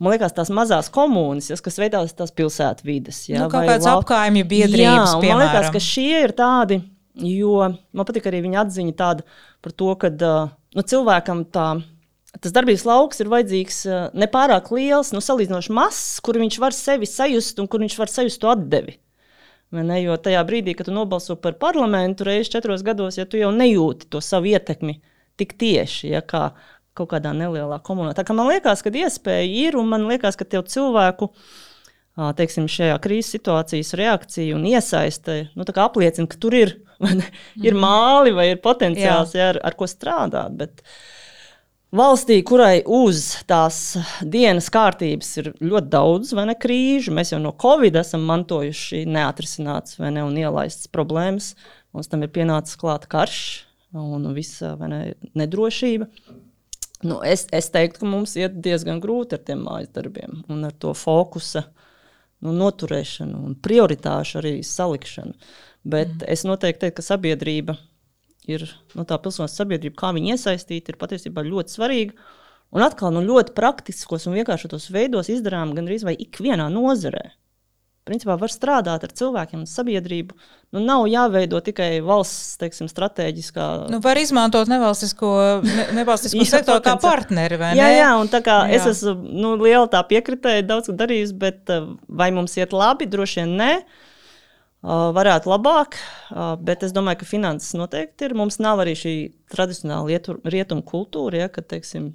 Man 0.03 0.11
liekas, 0.11 0.33
tās 0.35 0.49
mazās 0.51 0.89
komunas, 0.91 1.47
jas, 1.51 1.61
kas 1.63 1.77
veidojas 1.79 2.15
tās 2.17 2.33
pilsētvidas. 2.35 3.21
Ja, 3.29 3.45
nu, 3.45 3.51
kaut 3.53 3.69
kāds 3.69 3.87
apkaimju 3.87 4.47
biedrības. 4.49 5.13
Jā, 5.15 5.29
man 5.29 5.43
liekas, 5.45 5.69
ka 5.71 5.81
šie 5.83 6.23
ir 6.25 6.33
tādi, 6.35 6.81
jo 7.23 7.61
man 7.69 8.07
patīk 8.09 8.27
arī 8.27 8.41
viņa 8.43 8.65
atziņa 8.65 8.95
tāda 8.99 9.23
par 9.63 9.75
to, 9.79 9.93
ka 10.01 10.11
nu, 10.11 10.83
cilvēkam 10.83 11.45
tā. 11.53 11.67
Tas 12.41 12.55
darbības 12.55 12.83
lauks 12.89 13.21
ir 13.21 13.29
vajadzīgs 13.29 13.79
nepārāk 14.17 14.71
liels, 14.73 15.13
nu, 15.13 15.21
salīdzinoši 15.23 15.75
mazs, 15.77 16.19
kur 16.25 16.41
viņš 16.41 16.59
var 16.59 16.75
sevi 16.75 17.07
sajust 17.07 17.61
un 17.61 17.69
kur 17.69 17.83
viņš 17.85 17.95
var 18.01 18.11
sajust 18.11 18.41
to 18.41 18.49
atdevi. 18.51 18.97
Ne, 19.73 20.01
jo 20.03 20.17
tajā 20.21 20.41
brīdī, 20.45 20.75
kad 20.77 20.89
tu 20.89 20.93
nobalso 20.93 21.37
par 21.39 21.55
parlamentu 21.61 22.25
reizes 22.27 22.51
četros 22.53 22.83
gados, 22.85 23.15
ja 23.17 23.25
tu 23.29 23.39
jau 23.39 23.53
nejūti 23.53 24.09
to 24.11 24.19
savu 24.21 24.51
ietekmi 24.51 24.99
tik 25.39 25.55
tieši, 25.57 26.11
ja, 26.11 26.21
kā, 26.25 26.51
kaut 26.97 27.11
kādā 27.13 27.33
nelielā 27.35 27.79
komunā. 27.85 28.13
Tā 28.17 28.25
kā 28.27 28.35
man 28.37 28.49
liekas, 28.51 28.83
ka 28.85 28.93
iespēja 28.93 29.45
ir, 29.67 29.77
un 29.79 29.89
man 29.91 30.07
liekas, 30.09 30.37
ka 30.39 30.45
tev 30.45 30.67
cilvēku 30.69 31.31
teiksim, 32.37 32.67
šajā 32.69 32.99
krīzes 33.01 33.33
situācijas 33.33 33.95
reakcija 33.97 34.53
un 34.55 34.67
iesaiste 34.69 35.39
nu, 35.57 35.65
apliecina, 35.65 36.29
ka 36.29 36.37
tur 36.37 36.53
ir, 36.57 36.77
ne, 37.07 37.25
ir 37.61 37.73
mhm. 37.73 37.81
māli 37.81 38.37
vai 38.37 38.51
ir 38.53 38.63
potenciāls, 38.63 39.33
jā. 39.33 39.41
Jā, 39.41 39.51
ar, 39.55 39.61
ar 39.71 39.77
ko 39.79 39.89
strādāt. 39.89 40.57
Bet, 40.59 40.85
Valstī, 41.93 42.39
kurai 42.41 42.79
uz 42.89 43.19
tās 43.45 43.99
dienas 44.25 44.65
kārtības 44.73 45.27
ir 45.37 45.51
ļoti 45.61 45.91
daudz 45.93 46.31
ne, 46.33 46.55
krīžu, 46.57 47.13
mēs 47.13 47.35
jau 47.35 47.37
no 47.41 47.51
Covid 47.61 47.99
esam 48.01 48.23
mantojuši 48.25 49.03
neatrisināts 49.05 49.99
ne, 50.01 50.23
un 50.25 50.33
ielaistas 50.41 50.89
problēmas. 50.89 51.51
Mums 51.93 52.09
tam 52.09 52.25
ir 52.25 52.31
pienācis 52.33 52.79
klāts 52.81 53.11
karš 53.11 53.43
un 53.93 54.25
visa 54.33 54.73
ne, 54.89 55.13
nedrošība. 55.37 56.09
Nu, 57.03 57.19
es, 57.27 57.45
es 57.51 57.67
teiktu, 57.73 58.03
ka 58.03 58.09
mums 58.09 58.35
iet 58.39 58.55
diezgan 58.63 59.01
grūti 59.03 59.37
ar 59.37 59.43
tiem 59.43 59.65
mājas 59.65 59.91
darbiem 59.95 60.43
un 60.51 60.63
ar 60.67 60.75
to 60.79 60.93
fokusa 60.95 61.65
nu, 62.43 62.53
noturēšanu 62.55 63.41
un 63.49 63.57
prioritāšu 63.59 64.39
arī 64.39 64.53
salikšanu. 64.67 65.35
Bet 65.83 66.13
mm. 66.13 66.29
es 66.31 66.45
noteikti 66.47 66.85
teiktu, 66.85 67.01
ka 67.01 67.07
sabiedrība 67.09 67.75
ir 68.47 68.65
nu, 68.95 69.03
tā 69.07 69.19
pilsoniskā 69.19 69.63
sabiedrība, 69.63 69.99
kā 69.99 70.13
viņa 70.15 70.37
iesaistīta, 70.37 70.93
ir 70.93 70.99
patiesībā 70.99 71.43
ļoti 71.47 71.75
svarīga. 71.75 72.31
Un 72.73 72.81
atkal 72.81 73.13
nu, 73.13 73.21
ļoti 73.27 73.53
praktiskos 73.55 74.25
un 74.27 74.39
vienkāršos 74.39 74.89
veidos 74.91 75.29
izdarām 75.29 75.75
gandrīz 75.77 76.07
vai 76.07 76.15
ikvienā 76.19 76.71
nozarē 76.73 77.27
principā 78.07 78.35
var 78.39 78.51
strādāt 78.51 79.05
ar 79.05 79.13
cilvēkiem 79.15 79.63
un 79.63 79.69
sabiedrību. 79.69 80.35
Nu, 80.75 80.81
nav 80.83 81.05
jāveido 81.07 81.59
tikai 81.63 82.01
valsts 82.03 82.57
teiksim, 82.61 82.89
strateģiskā. 82.91 83.67
Nu, 83.93 83.99
var 84.03 84.19
izmantot 84.19 84.71
nevalstisko, 84.71 85.29
ne, 85.63 85.87
nevalstisko 85.99 86.47
sektoru 86.49 86.83
kā 86.83 86.97
partneri. 87.01 87.59
Jā, 87.79 87.89
jā, 87.95 88.09
un 88.19 88.31
tā 88.31 88.43
kā 88.45 88.63
jā. 88.67 88.79
es 88.79 88.89
esmu 88.95 89.15
nu, 89.43 89.53
liela 89.61 89.85
tā 89.91 90.03
piekritēja, 90.09 90.65
daudz 90.67 90.91
ko 90.91 90.97
darījis, 90.99 91.35
bet 91.39 91.71
eh, 91.73 91.85
vai 92.09 92.31
mums 92.35 92.57
iet 92.59 92.75
labi? 92.75 93.09
Droši 93.09 93.43
vien 93.43 93.55
nē. 93.61 93.75
Uh, 94.83 95.13
varētu 95.15 95.47
labāk, 95.47 95.95
uh, 95.95 96.57
bet 96.59 96.81
es 96.83 96.91
domāju, 96.91 97.21
ka 97.21 97.27
finanses 97.29 97.71
noteikti 97.79 98.27
ir. 98.27 98.33
Mums 98.35 98.57
nav 98.59 98.81
arī 98.83 98.97
šī 98.99 99.13
tradicionāla 99.53 100.19
rietumu 100.43 100.83
kultūra, 100.83 101.45
ja, 101.45 101.47
kad 101.47 101.69
teiksim, 101.71 102.09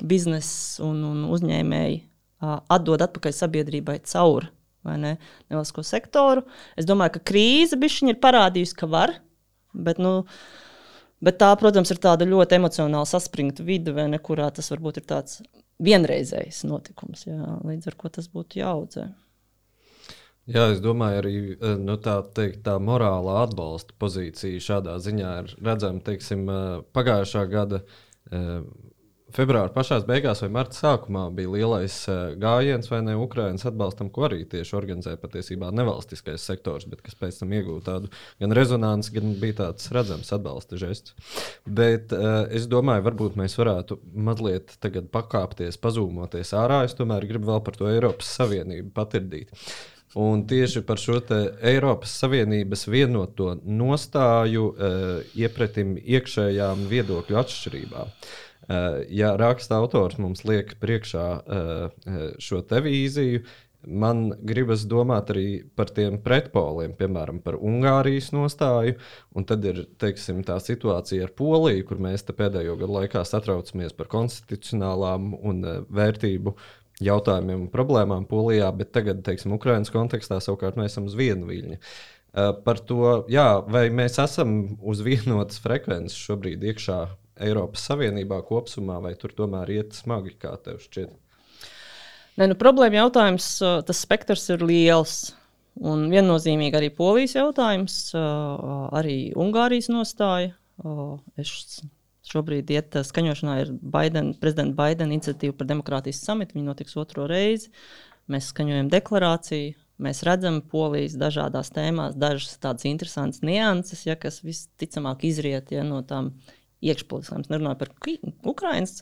biznesa 0.00 0.86
un, 0.88 1.02
un 1.04 1.26
uzņēmēji 1.36 1.98
uh, 2.00 2.62
atdod 2.72 3.04
atpakaļ 3.04 3.36
sabiedrībai 3.36 3.98
cauri 4.08 4.48
vai 4.84 4.98
ne, 5.00 5.14
nevalstisko 5.52 5.84
sektoru. 5.86 6.44
Es 6.78 6.88
domāju, 6.88 7.16
ka 7.16 7.24
krīze 7.32 7.78
ir 7.80 8.20
parādījusi, 8.22 8.76
ka 8.78 8.90
var. 8.90 9.16
Bet, 9.74 9.98
nu, 9.98 10.22
bet 11.24 11.40
tā, 11.40 11.50
protams, 11.58 11.90
ir 11.90 11.98
tāda 11.98 12.28
ļoti 12.28 12.60
emocionāli 12.60 13.10
saspringta 13.10 13.66
vide, 13.66 13.92
ne, 13.92 14.18
kurā 14.22 14.50
tas 14.54 14.70
varbūt 14.70 15.02
ir 15.02 15.08
tāds 15.10 15.42
vienreizējs 15.82 16.62
notikums. 16.68 17.26
Jā, 17.26 17.58
līdz 17.66 17.90
ar 17.90 17.98
to 17.98 18.14
tas 18.20 18.30
būtu 18.30 18.62
jāaudzē. 18.62 19.08
Jā, 20.44 20.66
es 20.74 20.80
domāju, 20.84 21.20
arī 21.22 21.36
eh, 21.54 21.76
nu, 21.80 21.96
tā, 22.04 22.18
teikt, 22.36 22.60
tā 22.66 22.76
morālā 22.76 23.38
atbalsta 23.46 23.94
pozīcija 24.00 24.60
šādā 24.60 24.98
ziņā 25.00 25.30
ir 25.40 25.54
redzama 25.64 26.04
teiksim, 26.04 26.42
eh, 26.52 26.82
pagājušā 26.92 27.44
gada 27.48 27.80
eh, 27.80 28.58
februāra 29.34 29.72
pašā 29.74 29.98
beigās 30.06 30.42
vai 30.44 30.50
marta 30.54 30.76
sākumā 30.78 31.24
bija 31.34 31.50
lielais 31.52 31.96
uh, 32.10 32.34
gājiens 32.40 32.90
vai 32.90 33.00
ne 33.06 33.16
Ukraiņas 33.18 33.66
atbalstam, 33.70 34.10
ko 34.14 34.26
arī 34.28 34.42
tieši 34.50 34.76
organizēja 34.78 35.20
patiesībā 35.22 35.70
nevalstiskais 35.74 36.44
sektors, 36.44 36.86
bet 36.90 37.02
kas 37.04 37.18
pēc 37.18 37.40
tam 37.40 37.54
iegūta 37.56 37.86
tādu 37.90 38.12
gan 38.42 38.54
rezonanci, 38.56 39.14
gan 39.16 39.34
bija 39.40 39.58
tāds 39.62 39.90
redzams 39.94 40.30
atbalsta 40.36 40.78
žests. 40.80 41.16
Bet 41.66 42.14
uh, 42.14 42.44
es 42.54 42.68
domāju, 42.70 43.06
varbūt 43.08 43.40
mēs 43.40 43.58
varētu 43.60 43.98
mazliet 44.14 44.76
pakāpties, 45.14 45.80
pazūmoties 45.82 46.54
ārā. 46.58 46.84
Es 46.86 46.94
tomēr 46.98 47.26
gribu 47.28 47.50
vēl 47.52 47.64
par 47.66 47.78
to 47.78 47.90
Eiropas 47.90 48.30
Savienību 48.38 48.94
patirdīt. 48.94 49.50
Un 50.14 50.44
tieši 50.46 50.84
par 50.86 51.00
šo 51.02 51.18
Eiropas 51.26 52.12
Savienības 52.22 52.86
vienoto 52.86 53.56
nostāju 53.66 54.68
uh, 54.70 55.32
iepratim 55.34 55.96
iekšējām 55.98 56.86
viedokļu 56.90 57.38
atšķirībām. 57.40 58.12
Eh, 58.68 59.04
ja 59.08 59.34
raksta 59.36 59.76
autors 59.76 60.16
mums 60.16 60.44
liek 60.48 60.72
priekšā 60.80 61.26
eh, 61.36 61.70
eh, 62.08 62.26
šo 62.40 62.62
te 62.64 62.80
vīziju, 62.84 63.42
man 63.84 64.30
gribas 64.40 64.86
domāt 64.88 65.28
arī 65.34 65.48
par 65.76 65.90
tiem 65.92 66.16
pretpoliem, 66.24 66.94
piemēram, 66.96 67.42
par 67.44 67.58
Ungārijas 67.60 68.30
nostāju. 68.32 68.94
Un 69.36 69.44
tad 69.44 69.66
ir 69.68 69.82
teiksim, 70.00 70.40
tā 70.48 70.56
situācija 70.64 71.26
ar 71.26 71.34
Poliju, 71.36 71.84
kur 71.90 72.00
mēs 72.00 72.24
pēdējo 72.24 72.78
gadu 72.80 72.96
laikā 72.96 73.26
satraucamies 73.28 73.92
par 73.98 74.08
konstitucionālām 74.14 75.34
un 75.36 75.60
vērtību 75.92 76.54
jautājumiem 77.04 77.66
un 77.66 77.68
problēmām 77.74 78.24
Polijā, 78.30 78.70
bet 78.78 78.94
tagad, 78.96 79.20
teiksim, 79.26 79.52
Ukraiņas 79.58 79.92
kontekstā 79.92 80.38
savukārt 80.40 80.80
mēs 80.80 80.94
esam 80.94 81.10
uz 81.10 81.18
vienu 81.18 81.50
viļņu. 81.50 81.76
Par 82.64 82.80
to, 82.88 83.26
jā, 83.30 83.60
vai 83.68 83.84
mēs 83.94 84.16
esam 84.22 84.78
uz 84.80 85.04
vienotas 85.04 85.60
frekvences 85.62 86.16
šobrīd 86.24 86.64
iekšā 86.72 87.02
Eiropas 87.42 87.86
Savienībā 87.88 88.40
kopumā, 88.46 89.00
vai 89.02 89.14
tur 89.18 89.34
tomēr 89.34 89.72
iet 89.74 89.96
smagi, 89.96 90.36
kā 90.38 90.54
tev 90.62 90.78
šķiet? 90.82 91.14
Ne, 92.38 92.48
nu, 92.50 92.58
problēma 92.58 93.04
jautājums, 93.04 93.48
tas 93.86 94.04
spektrs 94.04 94.48
ir 94.54 94.62
liels. 94.66 95.34
Un 95.74 96.06
viennozīmīgi 96.06 96.78
arī 96.78 96.88
polijas 96.94 97.34
jautājums, 97.34 97.96
arī 98.14 99.32
Ungārijas 99.34 99.88
nostāja. 99.90 100.52
Es 101.40 101.80
šobrīd 102.30 102.70
iet 102.70 102.94
skaņošanā 103.08 103.56
ir 103.64 103.72
Biden, 103.82 104.32
prezidenta 104.38 104.78
Baidena 104.78 105.16
iniciatīva 105.16 105.56
par 105.58 105.68
demokrātijas 105.70 106.22
samitu. 106.22 106.54
Viņa 106.54 106.68
notiks 106.70 106.94
otro 107.00 107.26
reizi. 107.30 107.72
Mēs 108.30 108.52
skaņojam 108.54 108.90
deklarāciju. 108.92 109.74
Mēs 110.02 110.24
redzam 110.26 110.58
polijas 110.66 111.14
dažādās 111.18 111.70
tēmās, 111.74 112.16
dažas 112.18 112.56
tādas 112.62 112.86
interesantas 112.90 113.44
nianses, 113.46 114.00
ja, 114.08 114.16
kas 114.18 114.40
visticamāk 114.42 115.22
izriet 115.28 115.70
ja, 115.70 115.84
no 115.86 116.00
tām 116.02 116.32
iekšpolitiskām. 116.84 117.44
Es 117.44 117.50
nerunāju 117.52 117.80
par 117.80 117.90
Ukraiņas 118.52 118.94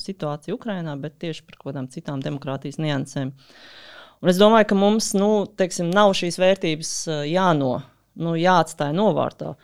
situāciju 0.00 0.56
Ukrajinā, 0.58 0.96
bet 1.00 1.18
tieši 1.22 1.44
par 1.46 1.58
kaut 1.58 1.70
kādām 1.70 1.88
citām 1.92 2.22
demokrātijas 2.24 2.80
niansēm. 2.82 3.32
Un 4.18 4.32
es 4.32 4.40
domāju, 4.40 4.70
ka 4.70 4.78
mums 4.78 5.12
nu, 5.14 5.30
teiksim, 5.58 5.92
nav 5.94 6.14
šīs 6.18 6.40
vērtības 6.40 6.92
jāno, 7.30 7.78
nu, 8.18 8.34
jāatstāj 8.38 8.94
novārtā. 8.96 9.54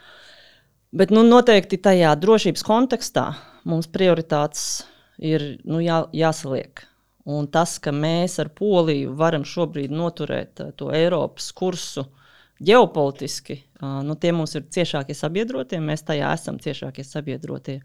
Bet 0.95 1.11
nu, 1.11 1.25
noteikti 1.27 1.81
tajā 1.83 2.13
drošības 2.23 2.63
kontekstā 2.67 3.29
mums 3.67 3.89
prioritātes 3.91 4.85
ir 5.19 5.57
nu, 5.67 5.81
jā, 5.83 6.05
jāsaliek. 6.15 6.85
Un 7.25 7.49
tas, 7.49 7.79
ka 7.83 7.91
mēs 7.91 8.37
ar 8.43 8.53
Poliju 8.55 9.15
varam 9.19 9.47
šobrīd 9.49 9.91
noturēt 9.91 10.61
to 10.77 10.91
Eiropas 10.93 11.49
kursu, 11.57 12.05
uh, 12.05 12.24
ģeopolitiski 12.63 13.61
nu, 14.05 14.17
tie 14.21 14.33
mums 14.33 14.55
ir 14.59 14.67
ciešākie 14.73 15.17
sabiedrotie, 15.17 15.81
mēs 15.83 16.07
tajā 16.07 16.35
esam 16.39 16.61
ciešākie 16.63 17.07
sabiedrotie. 17.07 17.81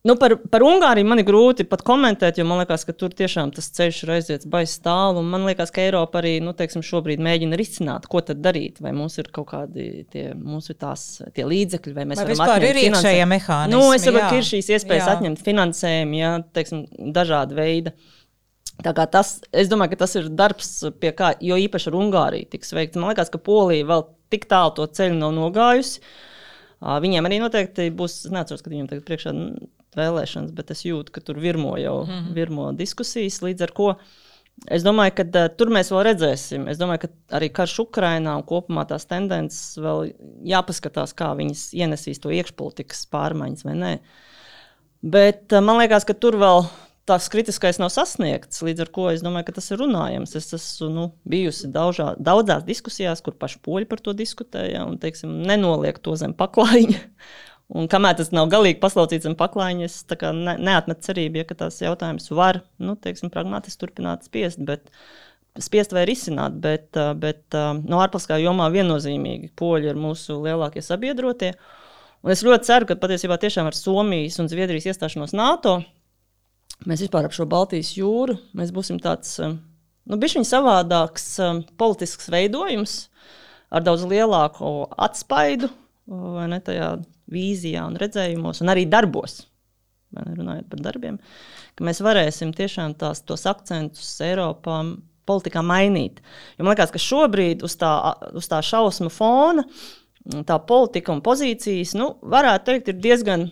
Nu, 0.00 0.14
par, 0.16 0.32
par 0.48 0.62
Ungāriju 0.64 1.04
man 1.04 1.20
ir 1.20 1.26
grūti 1.28 1.66
pat 1.68 1.82
komentēt, 1.84 2.38
jo 2.40 2.46
man 2.48 2.62
liekas, 2.62 2.86
ka 2.88 2.94
tur 2.96 3.12
tiešām 3.12 3.50
tas 3.52 3.66
ceļš 3.76 3.98
ir 4.06 4.12
aiziets 4.14 4.48
baisa 4.48 4.78
tālu. 4.86 5.20
Man 5.20 5.44
liekas, 5.44 5.68
ka 5.76 5.82
Eiropa 5.84 6.22
arī 6.22 6.38
nu, 6.40 6.54
teiksim, 6.56 6.80
šobrīd 6.80 7.20
mēģina 7.20 7.58
risināt, 7.60 8.06
ko 8.08 8.22
tad 8.24 8.40
darīt. 8.40 8.80
Vai 8.80 8.94
mums 8.96 9.18
ir 9.20 9.28
kaut 9.28 9.50
kādi 9.50 10.06
tie, 10.08 10.30
ir 10.32 10.78
tās, 10.80 11.04
tie 11.36 11.44
līdzekļi, 11.44 11.92
vai 11.98 12.06
mēs 12.08 12.22
vai 12.22 12.30
varam 12.30 12.46
atņemt 12.46 12.70
ir 12.70 12.80
iekšējie 12.86 13.26
mehānismi. 13.34 13.76
Nu, 13.76 13.90
es 13.92 14.08
saprotu, 14.08 14.30
ka 14.30 14.40
ir 14.40 14.48
šīs 14.54 14.72
iespējas 14.78 15.04
jā. 15.04 15.18
atņemt 15.18 15.44
finansējumu, 15.50 16.18
jā, 16.22 16.32
teiksim, 16.56 16.86
dažāda 17.20 17.60
veida. 17.60 17.92
Tas, 18.80 19.34
es 19.52 19.68
domāju, 19.68 19.92
ka 19.92 20.00
tas 20.06 20.16
ir 20.16 20.30
darbs, 20.32 20.70
pie 21.00 21.12
kā, 21.16 21.34
jo 21.44 21.58
īpaši 21.60 21.90
ar 21.90 21.98
Ungāriju 22.00 22.48
tiks 22.54 22.72
veikts. 22.72 22.96
Man 22.96 23.12
liekas, 23.12 23.28
ka 23.32 23.40
Polija 23.42 23.88
vēl 23.88 24.06
tik 24.32 24.46
tālu 24.48 24.72
to 24.78 24.86
ceļu 24.88 25.18
nav 25.18 25.34
nogājusi. 25.36 26.00
Viņiem 26.80 27.28
arī 27.28 27.42
noteikti 27.42 27.90
būs, 27.92 28.22
es 28.24 28.32
neatceros, 28.32 28.64
ka 28.64 28.72
viņiem 28.72 28.88
tagad 28.88 29.04
priekšā 29.04 29.34
vēlēšanas, 29.98 30.54
bet 30.56 30.72
es 30.72 30.84
jūtu, 30.86 31.12
ka 31.12 31.22
tur 31.24 31.40
virmo 31.42 31.74
jau 31.78 32.04
mm 32.04 32.10
-hmm. 32.10 32.34
virmo 32.34 32.72
diskusijas. 32.72 33.42
Līdz 33.42 33.62
ar 33.62 33.70
to 33.76 33.94
es 34.68 34.84
domāju, 34.84 35.14
ka 35.16 35.24
uh, 35.24 35.48
tur 35.56 35.68
mēs 35.68 35.90
vēl 35.92 36.04
redzēsim. 36.10 36.68
Es 36.68 36.78
domāju, 36.78 37.06
ka 37.06 37.38
arī 37.38 37.50
karš 37.52 37.78
Ukrainā 37.86 38.36
un 38.36 38.42
kopumā 38.42 38.86
tās 38.88 39.06
tendences 39.06 39.78
vēl 39.78 40.12
jāpaskatās, 40.44 41.14
kā 41.16 41.34
viņas 41.36 41.74
ienesīs 41.74 42.20
to 42.20 42.30
iekšpolitikas 42.30 43.06
pārmaiņas 43.06 43.64
vai 43.64 43.74
nē. 43.74 43.98
Bet 45.02 45.52
uh, 45.52 45.60
man 45.60 45.78
liekas, 45.78 46.04
ka 46.04 46.14
tur 46.14 46.36
vēl 46.36 46.64
tas 47.10 47.26
kritiskais 47.32 47.80
nav 47.82 47.90
sasniegts. 47.90 48.62
Līdz 48.62 48.84
ar 48.84 48.90
to 48.94 49.06
es 49.10 49.22
domāju, 49.26 49.48
ka 49.48 49.56
tas 49.58 49.70
ir 49.72 49.80
runājams. 49.82 50.34
Es 50.38 50.52
esmu 50.56 50.90
nu, 50.94 51.06
bijusi 51.28 51.70
daužā, 51.74 52.12
daudzās 52.22 52.66
diskusijās, 52.66 53.22
kur 53.26 53.34
paši 53.38 53.60
poļi 53.66 53.88
par 53.90 54.02
to 54.04 54.14
diskutēja 54.16 54.86
un 54.86 54.98
teiksim, 55.02 55.40
nenoliek 55.48 55.98
to 56.02 56.14
zem 56.20 56.36
paklājiņa. 56.38 57.00
Un 57.70 57.86
kamēr 57.86 58.16
tas 58.18 58.32
nav 58.34 58.48
galīgi 58.50 58.80
paslaucīts 58.82 59.28
un 59.30 59.36
paklājiņš, 59.38 59.84
es 59.86 60.22
ne, 60.34 60.56
neatmetu 60.58 61.04
cerību, 61.06 61.38
ja 61.38 61.54
tās 61.54 61.76
jautājums 61.78 62.24
var, 62.34 62.64
nu, 62.82 62.96
teiksim, 62.98 63.30
pragmatiski 63.30 63.84
turpināt 63.84 64.26
spiest, 64.26 64.58
bet 64.66 64.88
spiest 65.62 65.94
vai 65.94 66.02
risināt, 66.10 66.56
bet, 66.64 66.98
bet 67.22 67.54
no 67.54 68.00
ārpolitiskā 68.02 68.40
jomā 68.42 68.66
viennozīmīgi 68.74 69.52
poļi 69.54 69.92
ir 69.92 70.02
mūsu 70.02 70.40
lielākie 70.42 70.82
sabiedrotie. 70.82 71.52
Un 72.26 72.34
es 72.34 72.42
ļoti 72.42 72.66
ceru, 72.66 72.90
ka 72.90 72.98
patiesībā 72.98 73.38
tiešām 73.38 73.70
ar 73.70 73.78
Somijas 73.78 74.42
un 74.42 74.50
Zviedrijas 74.50 74.90
iestāšanos 74.90 75.36
NATO 75.38 75.78
mēs 76.88 77.04
vispār 77.04 77.28
ap 77.28 77.34
šo 77.36 77.46
Baltijas 77.50 77.92
jūru 77.96 78.36
mēs 78.56 78.72
būsim 78.74 79.00
tāds, 79.02 79.36
nu, 79.40 80.18
bišķiņ 80.20 80.46
savādāks 80.48 81.28
politisks 81.80 82.30
veidojums 82.32 82.96
ar 83.70 83.84
daudz 83.86 84.06
lielāku 84.08 84.88
atspaidu, 84.98 85.70
ne 86.10 86.58
tajā 86.64 86.94
vīzijā 87.30 87.84
un 87.86 87.98
redzējumos, 88.00 88.62
un 88.64 88.72
arī 88.72 88.86
darbos. 88.90 89.44
Runājot 90.10 90.66
par 90.72 90.80
darbiem, 90.82 91.20
ka 91.78 91.86
mēs 91.86 92.00
varēsim 92.02 92.50
tiešām 92.56 92.96
tās, 92.98 93.20
tos 93.22 93.46
akcentus 93.46 94.16
Eiropā 94.26 94.80
politikā 95.28 95.62
mainīt. 95.62 96.18
Jo 96.58 96.66
man 96.66 96.74
liekas, 96.74 96.90
ka 96.90 97.02
šobrīd 97.02 97.62
uz 97.62 97.76
tā, 97.78 97.92
uz 98.34 98.50
tā 98.50 98.58
šausmu 98.66 99.12
fona 99.14 99.62
tā 100.46 100.58
politika 100.66 101.14
un 101.14 101.22
pozīcijas, 101.24 101.94
nu, 101.98 102.12
varētu 102.20 102.66
teikt, 102.66 102.90
ir 102.90 102.98
diezgan 103.06 103.46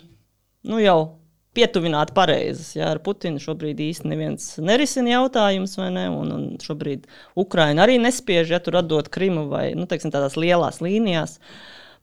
nu, 0.67 0.81
jau 0.83 1.18
pietuvināti 1.57 2.13
pareizas. 2.15 2.73
Ja, 2.77 2.91
ar 2.93 3.01
Putinu 3.03 3.41
šobrīd 3.41 3.79
īstenībā 3.83 4.13
neviens 4.13 4.51
nerisina 4.61 5.15
jautājumus, 5.15 5.75
vai 5.79 5.89
ne? 5.95 6.05
Un, 6.13 6.33
un 6.35 6.45
šobrīd 6.61 7.07
Ukraina 7.39 7.85
arī 7.85 7.97
nespiež, 8.01 8.53
ja 8.53 8.61
tur 8.63 8.79
atdot 8.81 9.09
Krimu 9.13 9.47
vai 9.51 9.71
nu, 9.77 9.87
teiksim, 9.89 10.13
tādās 10.13 10.37
lielās 10.39 10.81
līnijās. 10.83 11.39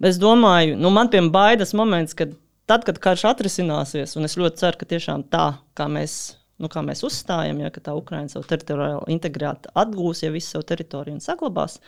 Bet 0.02 0.12
es 0.12 0.20
domāju, 0.20 0.76
nu, 0.80 0.90
man 0.92 1.10
piemēram 1.12 1.32
baidas 1.32 1.72
moments, 1.78 2.16
kad 2.16 2.34
tad, 2.68 2.84
kad 2.86 2.98
karš 3.02 3.24
atrisināsies, 3.30 4.16
un 4.18 4.28
es 4.28 4.36
ļoti 4.38 4.60
ceru, 4.64 4.80
ka 4.80 4.90
tiešām 4.90 5.24
tā, 5.32 5.46
kā 5.78 5.86
mēs, 5.92 6.36
nu, 6.60 6.70
kā 6.72 6.82
mēs 6.84 7.04
uzstājam, 7.06 7.62
ja 7.62 7.70
tā 7.72 7.94
Ukraina 7.96 8.32
savu 8.32 8.48
teritoriālu 8.50 9.06
integrāciju 9.14 9.72
atgūs, 9.78 10.24
ja 10.26 10.34
visu 10.34 10.56
savu 10.56 10.66
teritoriju 10.68 11.22
saglabās, 11.24 11.78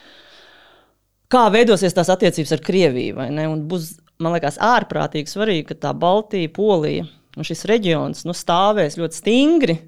kā 1.29 1.49
veidosies 1.53 1.97
tās 1.97 2.11
attiecības 2.15 2.55
ar 2.55 2.65
Krieviju. 2.65 3.29
Būs, 3.69 3.97
man 4.23 4.39
liekas, 4.39 4.61
ārprātīgi 4.63 5.35
svarīgi, 5.35 5.69
ka 5.73 5.81
tā 5.89 5.95
Baltija, 5.99 6.55
Polija 6.55 7.09
un 7.39 7.47
šis 7.47 7.65
reģions 7.71 8.27
nu, 8.29 8.35
stāvēs 8.37 8.99
ļoti 8.99 9.21
stingri, 9.23 9.79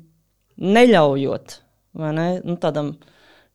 neļaujot 0.60 1.56
ne, 1.98 2.28
nu, 2.46 2.56
tādam, 2.62 2.94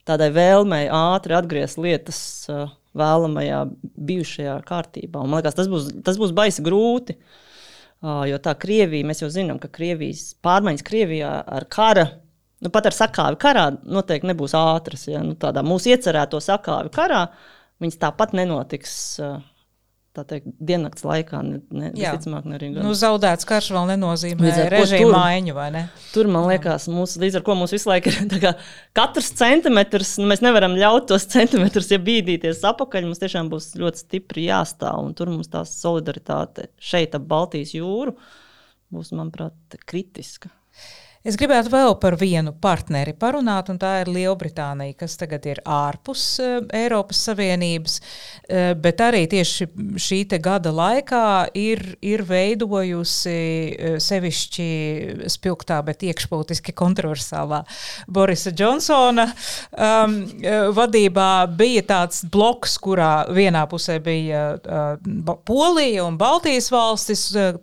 tādai 0.07 0.29
vēlmei 0.35 0.85
ātri 0.91 1.37
atgriezt 1.37 1.79
lietas. 1.81 2.19
Uh, 2.51 2.67
vēlamajā 2.95 3.61
bijušajā 4.07 4.59
kārtībā. 4.67 5.21
Un, 5.21 5.31
man 5.31 5.41
liekas, 5.41 5.57
tas 5.57 5.69
būs, 5.71 5.89
tas 6.05 6.19
būs 6.19 6.33
baisi 6.35 6.63
grūti. 6.65 7.17
Jo 8.29 8.37
tā 8.43 8.53
Krievija, 8.59 9.07
mēs 9.07 9.23
jau 9.23 9.31
zinām, 9.33 9.57
ka 9.61 9.71
Krievijas 9.73 10.35
pārmaiņas 10.45 10.85
Krievijā 10.85 11.31
ar 11.57 11.65
kara, 11.71 12.05
nu, 12.61 12.69
pat 12.73 12.89
ar 12.91 12.95
sakāvi 12.95 13.39
karā, 13.41 13.65
noteikti 13.81 14.29
nebūs 14.29 14.53
ātras. 14.59 15.07
Ja? 15.09 15.23
Nu, 15.25 15.33
tādā 15.39 15.63
mūsu 15.65 15.91
iecerēto 15.93 16.41
sakāvi 16.43 16.93
karā 16.93 17.25
viņas 17.83 18.01
tāpat 18.03 18.35
nenotiks. 18.37 18.95
Uh, 19.23 19.39
tā 20.15 20.23
teikt, 20.27 20.47
diennakts 20.63 21.05
laikā. 21.05 21.41
Ne, 21.45 21.59
ne, 21.69 21.91
visticamāk, 21.95 22.47
ne 22.49 22.57
arī 22.57 22.69
nu, 22.73 22.93
zaudēts 22.97 23.47
karš 23.49 23.69
vēl 23.75 23.89
nenozīmē 23.93 24.53
režīmu 24.73 25.11
maiņu, 25.13 25.55
vai 25.57 25.67
ne? 25.75 25.83
Tur, 26.13 26.29
man 26.31 26.47
liekas, 26.49 26.87
mūs, 26.91 27.17
līdz 27.21 27.39
ar 27.39 27.45
ko 27.47 27.57
mums 27.59 27.75
visu 27.75 27.91
laiku 27.91 28.13
ir 28.13 28.41
kā, 28.43 28.55
katrs 28.97 29.31
centimetrs, 29.37 30.15
nu, 30.21 30.29
mēs 30.31 30.43
nevaram 30.45 30.77
ļaut 30.79 31.09
tos 31.11 31.27
centimetrus, 31.31 31.91
ja 31.93 32.01
bīdīties 32.01 32.63
apakaļ, 32.71 33.09
mums 33.09 33.21
tiešām 33.23 33.51
būs 33.51 33.73
ļoti 33.81 34.05
stipri 34.05 34.47
jāstāv, 34.49 35.03
un 35.03 35.15
tur 35.17 35.33
mums 35.33 35.51
tā 35.51 35.65
solidaritāte 35.69 36.69
šeit 36.81 37.17
ap 37.17 37.27
Baltijas 37.29 37.75
jūru 37.75 38.15
būs, 38.95 39.11
manuprāt, 39.15 39.79
kritiska. 39.89 40.51
Es 41.25 41.39
gribētu 41.41 41.71
vēl 41.73 41.95
par 41.97 42.13
vienu 42.21 42.51
partneri 42.61 43.15
parunāt, 43.17 43.71
un 43.73 43.79
tā 43.81 43.95
ir 44.03 44.11
Lielbritānija, 44.13 44.93
kas 44.99 45.15
tagad 45.17 45.47
ir 45.49 45.57
ārpus 45.65 46.21
uh, 46.37 46.59
Eiropas 46.69 47.17
Savienības, 47.25 47.95
uh, 47.97 48.75
bet 48.77 49.01
arī 49.01 49.23
tieši 49.31 49.65
šī 50.05 50.19
gada 50.37 50.69
laikā 50.69 51.49
ir, 51.57 51.81
ir 52.05 52.21
veidojusi 52.29 53.33
uh, 53.33 53.95
sevišķi 54.05 54.67
spilgtā, 55.33 55.79
bet 55.87 56.05
iekšpolitiski 56.05 56.75
kontroversālā 56.77 57.63
Borisa 58.05 58.53
Džonsona 58.53 59.25
um, 59.25 60.15
vadībā 60.77 61.31
bija 61.57 61.87
tāds 61.89 62.21
bloks, 62.29 62.77
kurā 62.77 63.25
vienā 63.33 63.65
pusē 63.71 63.97
bija 63.97 64.45
uh, 64.61 65.33
Polija 65.49 66.05
un 66.05 66.21
Baltijas 66.21 66.69
valstis, 66.69 67.31
uh, 67.33 67.57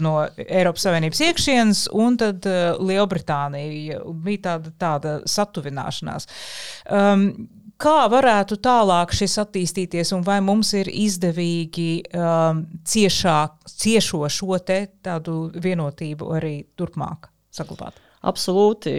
no 0.00 0.16
Eiropas 0.48 0.88
Savienības 0.88 1.24
iekšienes, 1.28 1.86
un 1.92 2.16
tad 2.16 2.48
uh, 2.48 2.72
Lielbritānija. 2.80 3.01
Lielbritānija. 3.02 4.02
Bija 4.24 4.44
tāda, 4.46 4.72
tāda 4.78 5.16
satuvināšanās. 5.28 6.28
Um, 6.90 7.26
kā 7.82 8.06
varētu 8.12 8.58
tālāk 8.62 9.14
šis 9.16 9.36
attīstīties, 9.42 10.14
un 10.16 10.24
vai 10.26 10.38
mums 10.44 10.72
ir 10.78 10.90
izdevīgi 10.90 12.04
um, 12.14 12.64
ciešāk, 12.86 13.68
ciešo 13.82 14.24
šo 14.30 14.58
te 14.64 14.84
tādu 15.02 15.50
vienotību 15.54 16.32
arī 16.36 16.54
turpmāk 16.78 17.30
saglabāt? 17.52 17.98
Absolūti 18.22 18.92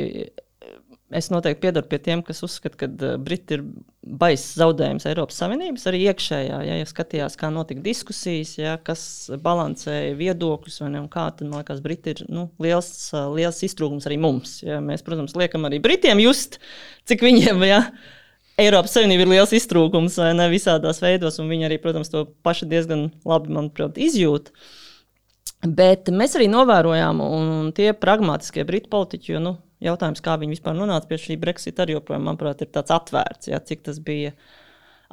es 1.15 1.29
noteikti 1.33 1.61
piedaru 1.65 1.89
pie 1.89 1.99
tiem, 2.03 2.21
kas 2.25 2.43
uzskata, 2.45 2.77
ka 2.83 2.87
uh, 2.89 3.15
Briti 3.21 3.57
ir 3.57 3.63
baisas 4.03 4.57
zaudējums 4.59 5.05
Eiropas 5.09 5.37
Savienības, 5.41 5.85
arī 5.89 6.01
iekšējā. 6.09 6.61
Ja, 6.67 6.79
ja 6.79 6.87
skatījās, 6.89 7.37
kā 7.39 7.51
notika 7.53 7.83
diskusijas, 7.85 8.55
ja, 8.59 8.75
kas 8.83 9.05
balansēja 9.43 10.17
viedokļus, 10.19 10.81
ne, 10.93 11.05
kā, 11.13 11.29
tad 11.37 11.47
man 11.47 11.61
liekas, 11.61 11.83
Briti 11.85 12.15
ir 12.15 12.25
nu, 12.27 12.49
liels, 12.63 12.91
uh, 13.13 13.29
liels 13.35 13.63
iztrūkums 13.65 14.09
arī 14.09 14.19
mums. 14.21 14.57
Ja. 14.65 14.81
Mēs, 14.83 15.05
protams, 15.05 15.37
liekam 15.39 15.69
arī 15.69 15.79
Britiem 15.83 16.21
just, 16.23 16.59
cik 17.09 17.25
viņiem. 17.25 17.63
Ja, 17.69 17.85
Eiropas 18.59 18.93
Savienība 18.93 19.25
ir 19.25 19.31
liels 19.31 19.53
iztrūkums 19.57 20.19
ne, 20.37 20.45
visādās 20.51 20.99
veidos, 21.01 21.39
un 21.41 21.49
viņi 21.49 21.65
arī, 21.69 21.79
protams, 21.81 22.11
to 22.13 22.27
paši 22.45 22.67
diezgan 22.69 23.07
labi, 23.25 23.49
manuprāt, 23.55 23.97
izjūt. 23.97 24.51
Bet 25.63 26.09
mēs 26.11 26.33
arī 26.35 26.49
novērojām, 26.51 27.21
un 27.23 27.69
tie 27.75 27.93
pragmatiskie 27.95 28.65
britu 28.67 28.91
politiķi, 28.91 29.31
jo 29.31 29.43
nu, 29.43 29.53
Jautājums, 29.83 30.21
kā 30.23 30.37
viņi 30.39 30.55
vispār 30.55 30.75
nonāca 30.77 31.09
pie 31.09 31.19
šī 31.19 31.37
Brexit, 31.39 31.79
arī 31.81 31.97
joprojām, 31.97 32.27
manuprāt, 32.29 32.61
ir 32.63 32.69
tāds 32.71 32.93
atvērts. 32.95 33.49
Jā, 33.51 33.59
cik 33.67 33.83
tas 33.87 33.99
bija 34.03 34.31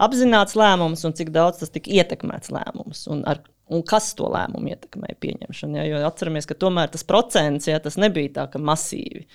apzināts 0.01 0.55
lēmums 0.59 1.03
un 1.09 1.15
cik 1.19 1.33
daudz 1.35 1.63
tas 1.63 1.73
tika 1.75 1.91
ietekmēts 1.99 2.53
lēmums. 2.55 3.03
Un 3.11 3.25
ar, 3.29 3.43
un 3.71 3.83
kas 3.87 4.13
to 4.19 4.29
lēmumu 4.31 4.71
ietekmēja 4.71 5.19
pieņemšanu. 5.25 5.81
Ja? 5.81 5.89
Jo 5.89 6.05
atceramies, 6.07 6.47
ka 6.47 6.59
tomēr 6.59 6.93
tas 6.95 7.07
procents, 7.09 7.67
ja 7.71 7.81
tas 7.83 7.99
nebija 8.01 8.37
tā, 8.39 8.47
ka 8.53 8.63
masīvi 8.63 9.27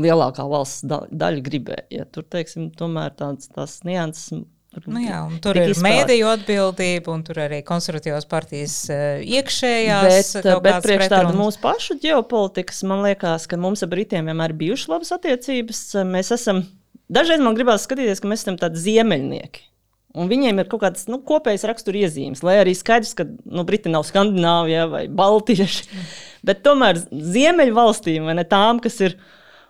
lielākā 0.00 0.44
valsts 0.48 0.84
daļa 0.88 1.42
gribēja. 1.48 1.88
Ja? 2.02 2.08
Tur, 2.12 2.28
teiksim, 2.28 2.68
tomēr 2.76 3.16
tāds, 3.16 3.48
tās 3.54 3.80
nianses 3.88 4.44
Nu 4.86 5.00
jā, 5.00 5.22
tur 5.42 5.56
ir 5.58 5.72
izpār. 5.72 5.86
mēdīju 5.86 6.26
atbildība, 6.28 7.10
un 7.14 7.22
tur 7.26 7.40
arī 7.42 7.62
konservatīvās 7.66 8.28
partijas 8.28 8.74
uh, 8.92 9.22
iekšējās. 9.24 10.34
Bet, 10.44 10.50
bet 10.64 10.84
priekš 10.84 11.08
tāda 11.10 11.32
mūsu 11.36 11.60
pašu 11.62 11.96
ģeopolitikas, 12.02 12.82
man 12.88 13.02
liekas, 13.06 13.48
ka 13.50 13.58
mums 13.60 13.82
ar 13.82 13.90
Britiem 13.90 14.28
vienmēr 14.28 14.52
ir 14.52 14.60
bijušas 14.60 14.92
labas 14.92 15.14
attiecības. 15.16 15.80
Mēs 16.08 16.30
esam, 16.36 16.62
dažreiz 17.10 17.42
man 17.42 17.56
gribās 17.58 17.88
skatīties, 17.88 18.20
ka 18.22 18.30
mēs 18.30 18.44
esam 18.44 18.60
tādi 18.60 18.84
ziemeļnieki. 18.84 19.64
Un 20.18 20.30
viņiem 20.30 20.60
ir 20.62 20.68
kaut 20.70 20.82
kādas 20.82 21.08
nu, 21.10 21.20
kopējas 21.24 21.66
raksturiezīmes, 21.68 22.40
lai 22.46 22.58
arī 22.62 22.72
skaidrs, 22.76 23.12
ka 23.18 23.26
nu, 23.28 23.64
Briti 23.68 23.92
nav 23.92 24.06
Skandināvija 24.08 24.86
vai 24.90 25.02
Baltieši. 25.12 25.88
Bet 26.48 26.62
tomēr 26.64 27.00
Ziemeļvalstīm, 27.08 28.24
vai 28.28 28.38
ne 28.38 28.46
tām, 28.48 28.80
kas 28.84 28.96
ir 29.04 29.18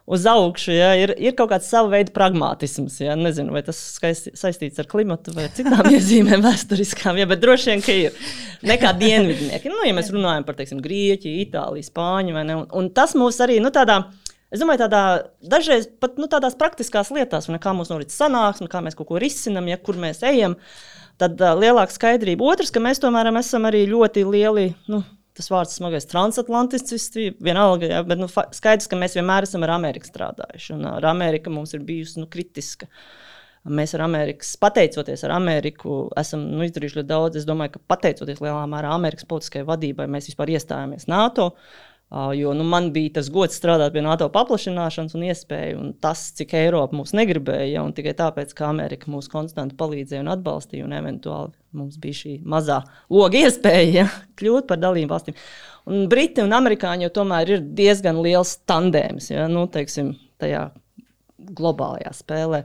uz 0.09 0.25
augšu, 0.29 0.73
ja, 0.73 0.93
ir, 0.97 1.13
ir 1.21 1.35
kaut 1.37 1.51
kāds 1.53 1.69
sava 1.69 1.91
veida 1.93 2.13
pragmatisms. 2.15 2.97
Ja. 3.03 3.17
Nezinu, 3.19 3.53
vai 3.55 3.63
tas 3.67 3.81
skaisti, 3.99 4.33
saistīts 4.39 4.81
ar 4.81 4.89
klimatu 4.89 5.35
vai 5.37 5.49
citām 5.55 5.91
iezīmēm 5.95 6.45
vēsturiskām, 6.45 7.21
ja, 7.21 7.29
bet 7.29 7.43
droši 7.43 7.75
vien, 7.75 7.85
ka 7.85 7.99
ir 8.07 8.31
nekā 8.69 8.95
dienvidnieki. 9.01 9.73
Nu, 9.73 9.83
ja 9.85 9.97
mēs 9.97 10.13
runājam 10.15 10.47
par 10.49 10.57
teiksim, 10.59 10.81
Grieķiju, 10.85 11.45
Itāliju, 11.45 11.89
Spāņu, 11.91 12.39
un, 12.41 12.65
un 12.81 12.91
tas 12.97 13.15
mūs 13.19 13.43
arī 13.45 13.61
nu, 13.65 13.75
tādā 13.75 14.03
Es 14.49 14.63
domāju, 14.63 14.81
tādā 14.87 15.01
dažreiz 15.45 15.85
pat 16.01 16.15
nu, 16.17 16.25
tādās 16.33 16.55
praktiskās 16.57 17.11
lietās, 17.13 17.51
kā 17.61 17.73
mums 17.77 17.91
norit 17.93 18.15
sanāksme, 18.15 18.71
kā 18.73 18.81
mēs 18.81 18.97
kaut 18.97 19.11
ko 19.11 19.21
risinām, 19.21 19.69
ja 19.69 19.77
kur 19.77 19.99
mēs 20.01 20.23
ejam, 20.25 20.55
tad 21.21 21.37
uh, 21.43 21.53
lielāka 21.53 21.93
skaidrība. 21.93 22.47
Otrs, 22.49 22.73
ka 22.73 22.81
mēs 22.81 23.03
tomēr 23.03 23.29
esam 23.37 23.69
arī 23.69 23.85
ļoti 23.91 24.25
lieli. 24.25 24.71
Nu, 24.89 25.03
Tas 25.39 25.51
vārds 25.53 25.77
smagais 25.79 26.09
transatlantists, 26.11 27.09
vienalga, 27.39 27.89
ja, 27.93 28.03
bet 28.07 28.19
nu, 28.19 28.27
skaidrs, 28.29 28.91
ka 28.91 28.99
mēs 28.99 29.15
vienmēr 29.15 29.47
esam 29.47 29.63
ar 29.67 29.77
Ameriku 29.77 30.11
strādājuši. 30.11 30.73
Un 30.75 30.87
ar 30.91 31.09
Ameriku 31.13 31.53
mums 31.55 31.77
ir 31.79 31.85
bijusi 31.87 32.19
nu, 32.19 32.29
kritiska. 32.31 32.91
Mēs 33.69 33.93
ar 33.95 34.05
Amerikas, 34.07 34.55
pateicoties 34.61 35.23
ar 35.27 35.35
Ameriku, 35.37 36.07
esam 36.19 36.43
nu, 36.51 36.65
izdarījuši 36.67 37.01
ļoti 37.01 37.11
daudz. 37.11 37.39
Es 37.39 37.47
domāju, 37.47 37.77
ka 37.77 37.85
pateicoties 37.95 38.43
lielā 38.43 38.65
mērā 38.71 38.91
Amerikas 38.97 39.29
politiskajai 39.29 39.69
vadībai, 39.69 40.09
mēs 40.11 40.31
vispār 40.31 40.55
iestājāmies 40.57 41.09
NATO. 41.11 41.53
Uh, 41.53 41.89
Jo 42.35 42.55
nu, 42.55 42.65
man 42.65 42.89
bija 42.93 43.19
tas 43.19 43.27
gods 43.29 43.59
strādāt 43.61 43.93
pie 43.93 44.01
NATO 44.01 44.31
paplašināšanas 44.33 45.13
un 45.19 45.27
iespēju, 45.27 45.81
un 45.83 45.91
tas, 46.01 46.23
cik 46.39 46.55
Eiropa 46.57 46.97
mūs 46.97 47.13
negribēja, 47.13 47.67
ja, 47.75 47.83
un 47.85 47.93
tikai 47.93 48.15
tāpēc, 48.17 48.55
ka 48.57 48.71
Amerika 48.73 49.11
mūs 49.13 49.29
konstanti 49.29 49.77
palīdzēja 49.77 50.25
un 50.25 50.31
atbalstīja, 50.33 50.87
un 50.89 50.95
eventuāli 50.97 51.53
mums 51.77 51.99
bija 52.01 52.21
šī 52.23 52.35
mazā 52.49 52.81
loga 53.13 53.41
iespēja 53.45 53.89
ja, 53.93 54.07
kļūt 54.41 54.69
par 54.71 54.81
dalību 54.83 55.13
valstīm. 55.13 55.39
Un 55.89 56.05
Briti 56.11 56.45
un 56.45 56.53
Amerikāņi 56.57 57.07
jau 57.07 57.15
tomēr 57.21 57.55
ir 57.57 57.65
diezgan 57.77 58.21
liels 58.25 58.59
tandēms 58.69 59.31
ja, 59.33 59.47
nu, 59.53 59.67
teiksim, 59.73 60.15
tajā 60.41 60.69
globālajā 61.59 62.13
spēlē. 62.17 62.65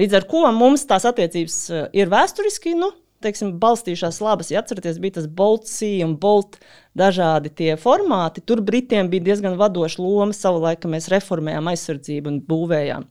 Līdz 0.00 0.18
ar 0.18 0.28
to 0.30 0.44
mums 0.56 0.86
tās 0.88 1.06
attiecības 1.08 1.58
ir 1.94 2.10
vēsturiski 2.12 2.74
nu, 2.78 2.90
teiksim, 3.24 3.54
balstījušās 3.60 4.20
labas. 4.24 4.50
Ja 4.52 4.62
atceraties, 4.62 5.00
bija 5.02 5.18
tas 5.18 5.28
Bolts-C 5.28 5.90
un 6.04 6.16
Bolt 6.20 6.58
dažādi 6.98 7.52
tie 7.56 7.74
formāti. 7.80 8.44
Tur 8.44 8.62
Britiem 8.64 9.10
bija 9.12 9.28
diezgan 9.30 9.58
vadoša 9.60 10.02
loma 10.02 10.36
savulaik, 10.36 10.82
kad 10.82 10.92
mēs 10.92 11.10
reformējām 11.12 11.72
aizsardzību 11.72 12.32
un 12.32 12.40
būvējām. 12.48 13.06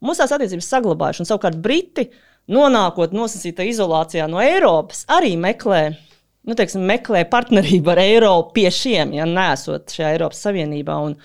Un 0.00 0.08
mums 0.08 0.20
tās 0.22 0.32
attiecības 0.32 0.70
saglabājušās, 0.74 1.24
un 1.24 1.28
savukārt 1.28 1.60
Briti, 1.60 2.08
nonākot 2.50 3.14
nosacītā 3.16 3.66
izolācijā 3.70 4.26
no 4.30 4.40
Eiropas, 4.42 5.04
arī 5.10 5.36
meklē. 5.40 5.82
Nu, 6.48 6.56
teiksim, 6.56 6.82
meklē 6.88 7.26
partnerību 7.28 7.92
ar 7.92 8.00
Eiropu 8.02 8.54
pie 8.56 8.70
šiem, 8.72 9.12
ja 9.18 9.26
nesot 9.28 9.92
šajā 9.92 10.14
Eiropas 10.14 10.40
Savienībā. 10.46 10.96
Un, 11.04 11.18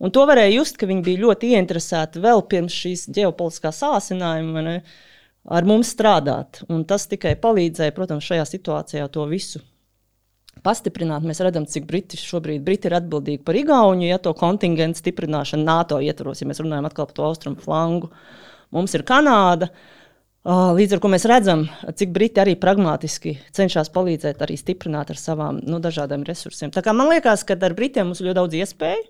un 0.00 0.14
to 0.14 0.24
varēja 0.28 0.54
just, 0.56 0.78
ka 0.80 0.88
viņi 0.88 1.04
bija 1.04 1.24
ļoti 1.26 1.52
ieinteresēti 1.52 2.22
vēl 2.24 2.42
pirms 2.50 2.78
šīs 2.84 3.04
ģeopolitiskā 3.14 3.74
sācinājuma 3.76 4.78
ar 5.44 5.68
mums 5.68 5.92
strādāt. 5.92 6.64
Un 6.72 6.86
tas 6.88 7.04
tikai 7.10 7.36
palīdzēja, 7.40 7.94
protams, 7.94 8.24
šajā 8.30 8.48
situācijā 8.54 9.06
to 9.12 9.28
visu 9.30 9.60
pastiprināt. 10.64 11.24
Mēs 11.26 11.42
redzam, 11.44 11.66
cik 11.68 11.86
Briti 11.88 12.18
šobrīd 12.20 12.64
Briti 12.64 12.88
ir 12.88 12.96
atbildīgi 13.00 13.42
par 13.44 13.58
Igauniju, 13.58 14.08
ja 14.14 14.20
to 14.22 14.32
kontingentu 14.38 15.02
stiprināšanu 15.02 15.66
NATO 15.66 16.00
ietvaros, 16.00 16.40
ja 16.40 16.48
mēs 16.48 16.62
runājam 16.62 16.88
atkal 16.88 17.08
par 17.10 17.18
to 17.18 17.26
austrumu 17.28 17.60
flangu. 17.64 18.10
Mums 18.74 18.96
ir 18.96 19.04
Kanāda. 19.06 19.68
Līdz 20.44 20.92
ar 20.92 21.00
to 21.00 21.08
mēs 21.08 21.24
redzam, 21.24 21.62
cik 21.96 22.10
Briti 22.12 22.40
arī 22.42 22.52
pragmatiski 22.60 23.38
cenšas 23.56 23.88
palīdzēt, 23.94 24.42
arī 24.44 24.58
stiprināt 24.60 25.08
ar 25.14 25.16
savām 25.16 25.62
nu, 25.64 25.78
dažādiem 25.80 26.26
resursiem. 26.28 26.68
Tā 26.74 26.82
kā 26.84 26.92
man 26.92 27.08
liekas, 27.08 27.46
ka 27.48 27.56
ar 27.56 27.72
Britiem 27.72 28.10
mums 28.10 28.20
ir 28.20 28.28
ļoti 28.28 28.38
daudz 28.42 28.58
iespēju. 28.58 29.06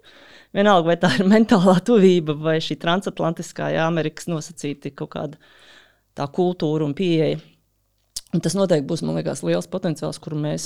Vienalga, 0.55 0.93
vai 0.93 0.97
tā 1.03 1.11
ir 1.19 1.27
mentālā 1.27 1.81
tuvība 1.83 2.37
vai 2.39 2.61
šī 2.63 2.77
transatlantiskā, 2.79 3.73
jā, 3.75 3.89
Amerikas 3.91 4.31
nosacīta 4.31 4.95
kaut 4.95 5.11
kāda 5.17 5.41
tā 6.15 6.29
kultūra 6.31 6.87
un 6.87 6.95
pieeja. 6.95 7.43
Tas 8.43 8.57
noteikti 8.59 8.89
būs 8.91 9.03
liekas, 9.07 9.45
liels 9.47 9.69
potenciāls, 9.71 10.19
kur 10.23 10.35
mēs, 10.35 10.65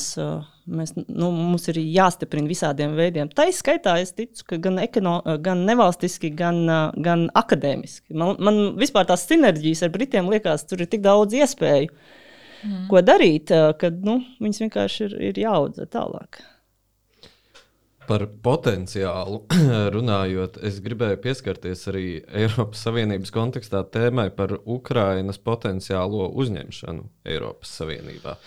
mēs 0.65 0.95
nu, 0.97 1.29
mums 1.35 1.69
ir 1.69 1.81
jāstiprina 1.83 2.49
visādiem 2.49 2.95
veidiem. 2.97 3.29
Tā 3.29 3.49
izskaitā 3.51 3.99
es 4.01 4.15
ticu, 4.17 4.47
ka 4.49 4.61
gan, 4.65 4.79
ekono, 4.81 5.19
gan 5.45 5.67
nevalstiski, 5.69 6.31
gan, 6.39 6.63
gan 7.05 7.27
akadēmiski. 7.37 8.17
Man, 8.17 8.39
man 8.41 8.63
vispār 8.81 9.09
tās 9.11 9.27
sinerģijas 9.29 9.85
ar 9.85 9.93
Britiem 9.93 10.31
liekas, 10.33 10.65
tur 10.71 10.81
ir 10.81 10.89
tik 10.89 11.05
daudz 11.05 11.37
iespēju, 11.37 11.91
mm. 11.93 12.87
ko 12.89 13.05
darīt, 13.05 13.53
ka 13.53 13.93
nu, 14.01 14.21
viņas 14.41 14.65
vienkārši 14.65 15.05
ir, 15.11 15.19
ir 15.29 15.43
jāaudzē 15.45 15.91
tālāk. 15.93 16.41
Par 18.09 18.23
potenciālu 18.41 19.43
runājot, 19.95 20.57
es 20.65 20.79
gribēju 20.81 21.19
pieskarties 21.27 21.83
arī 21.91 22.05
Eiropas 22.41 22.81
Savienības 22.87 23.33
kontekstā 23.35 23.83
tēmai 23.93 24.31
par 24.33 24.55
Ukrainas 24.65 25.37
potenciālo 25.45 26.31
uzņemšanu 26.41 27.05
Eiropas 27.29 27.75
Savienībā. 27.83 28.39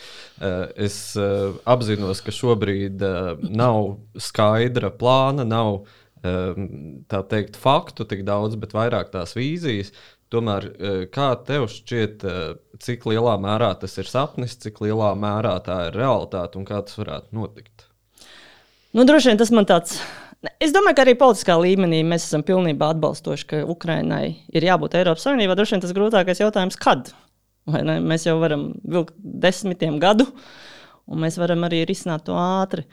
Eh, 0.41 0.63
es 0.87 0.97
eh, 1.19 1.51
apzinos, 1.69 2.23
ka 2.25 2.33
šobrīd 2.33 3.05
eh, 3.05 3.45
nav 3.53 3.93
skaidra 4.17 4.93
plāna, 4.93 5.47
nav 5.47 5.83
tā 6.21 7.19
teikt 7.25 7.55
faktu 7.57 8.05
tik 8.05 8.19
daudz, 8.27 8.53
bet 8.61 8.75
vairāk 8.77 9.07
tās 9.09 9.31
vīzijas. 9.33 9.89
Tomēr, 10.29 10.67
kā 11.09 11.31
tev 11.47 11.65
šķiet, 11.73 12.27
cik 12.77 13.07
lielā 13.09 13.33
mērā 13.41 13.71
tas 13.81 13.97
ir 13.97 14.05
sapnis, 14.05 14.53
cik 14.61 14.83
lielā 14.85 15.15
mērā 15.17 15.55
tā 15.65 15.87
ir 15.87 15.97
realitāte 15.97 16.61
un 16.61 16.69
kā 16.69 16.83
tas 16.85 17.01
varētu 17.01 17.33
notikt? 17.33 17.87
Nu, 18.91 19.05
droši 19.07 19.31
vien 19.31 19.39
tas 19.39 19.51
man 19.55 19.67
tāds. 19.67 20.01
Es 20.59 20.73
domāju, 20.73 20.97
ka 20.97 21.03
arī 21.05 21.13
politiskā 21.15 21.55
līmenī 21.61 22.01
mēs 22.03 22.25
esam 22.25 22.41
pilnībā 22.43 22.89
atbalstoši, 22.91 23.45
ka 23.47 23.59
Ukrainai 23.69 24.25
ir 24.51 24.65
jābūt 24.65 24.97
Eiropas 24.99 25.23
Savienībā. 25.27 25.55
Droši 25.55 25.77
vien 25.77 25.83
tas 25.83 25.93
grūtākais 25.95 26.41
jautājums, 26.41 26.79
kad? 26.81 27.13
Mēs 27.69 28.25
jau 28.25 28.35
varam 28.41 28.71
vilkt 28.81 29.13
desmitiem 29.21 29.99
gadu, 30.01 30.25
un 31.07 31.21
mēs 31.23 31.37
varam 31.39 31.63
arī 31.67 31.83
risināt 31.87 32.25
to 32.27 32.35
ātri. 32.35 32.87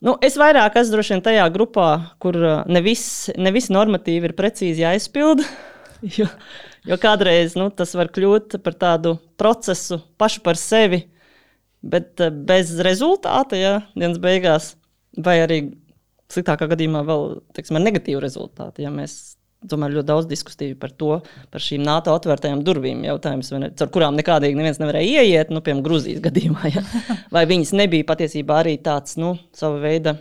Nu, 0.00 0.16
es 0.24 0.38
vairāk 0.40 0.80
esmu 0.80 0.96
droši 0.96 1.14
vien 1.14 1.22
tajā 1.28 1.44
grupā, 1.52 1.88
kur 2.18 2.40
uh, 2.40 2.62
ne 2.66 2.80
visi 2.82 3.34
vis 3.52 3.68
normatīvi 3.70 4.30
ir 4.30 4.38
precīzi 4.38 4.86
jāizpilda. 4.86 5.46
Jo, 6.00 6.24
jo 6.88 6.96
kādreiz 6.96 7.52
nu, 7.60 7.66
tas 7.76 7.90
var 7.92 8.08
kļūt 8.08 8.54
par 8.64 8.72
tādu 8.80 9.10
procesu 9.36 9.98
pašu 10.16 10.40
par 10.40 10.56
sevi, 10.56 11.02
bet 11.84 12.22
uh, 12.24 12.32
bez 12.32 12.72
rezultāta, 12.80 13.58
ja 13.60 13.74
dienas 13.92 14.16
beigās 14.16 14.70
vai 15.18 15.40
arī 15.42 15.60
sliktākā 16.30 16.68
gadījumā 16.70 17.02
vēl 17.06 17.28
teiksim, 17.56 17.78
ar 17.78 17.84
negatīvu 17.84 18.22
rezultātu. 18.22 18.84
Ja 18.84 18.92
mēs 18.94 19.16
tomēr 19.68 19.92
ļoti 19.92 20.08
daudz 20.08 20.28
diskusiju 20.30 20.78
par 20.80 20.94
to, 20.96 21.18
par 21.52 21.64
šīm 21.64 21.82
NATO 21.84 22.14
atvērtajām 22.16 22.62
durvīm, 22.64 23.02
jautājums, 23.04 23.50
ne, 23.60 23.68
ar 23.74 23.92
kurām 23.92 24.16
nekādīgi 24.16 24.56
neviens 24.56 24.80
nevarēja 24.80 25.24
ieiet, 25.26 25.52
nu, 25.52 25.60
piemēram, 25.64 25.84
Grūzijas 25.84 26.22
gadījumā. 26.24 26.70
Ja? 26.72 26.84
Vai 27.34 27.44
viņas 27.50 27.74
nebija 27.76 28.08
patiesībā 28.08 28.62
arī 28.62 28.78
tāds, 28.84 29.18
nu, 29.20 29.34
sava 29.56 29.82
veida. 29.82 30.16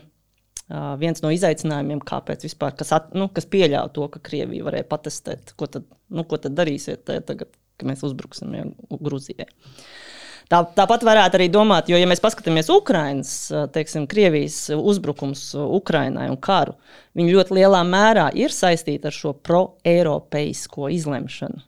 Uh, 0.70 0.92
viens 1.02 1.24
no 1.24 1.32
izaicinājumiem, 1.34 2.04
kāpēc 2.06 2.44
vispār, 2.46 2.76
kas, 2.78 2.92
at, 2.94 3.08
nu, 3.18 3.26
kas 3.34 3.48
pieļāva 3.50 3.90
to, 3.96 4.06
ka 4.14 4.20
Krievija 4.22 4.68
varēja 4.68 4.86
patestēt, 4.92 5.56
ko 5.58 5.66
tad, 5.66 5.88
nu, 6.14 6.22
ko 6.30 6.38
tad 6.38 6.54
darīsiet 6.60 7.08
tagad, 7.08 7.50
kad 7.80 7.90
mēs 7.90 8.04
uzbruksim 8.06 8.54
ja, 8.54 8.68
Grūzijai. 9.00 9.48
Uh, 9.50 10.19
Tā, 10.50 10.64
tāpat 10.74 11.04
varētu 11.06 11.38
arī 11.38 11.46
domāt, 11.54 11.92
jo, 11.92 11.98
ja 12.00 12.08
mēs 12.10 12.24
paskatāmies 12.24 12.72
Ukraiņas, 12.74 13.32
teiksim, 13.76 14.08
Krievijas 14.10 14.72
uzbrukums 14.74 15.44
Ukraiņai 15.62 16.26
un 16.32 16.40
karu, 16.42 16.74
viņi 17.18 17.36
ļoti 17.36 17.58
lielā 17.60 17.84
mērā 17.86 18.32
ir 18.34 18.50
saistīti 18.50 19.06
ar 19.06 19.14
šo 19.14 19.36
pro-eiropeisko 19.46 20.90
izlemšanu. 20.96 21.62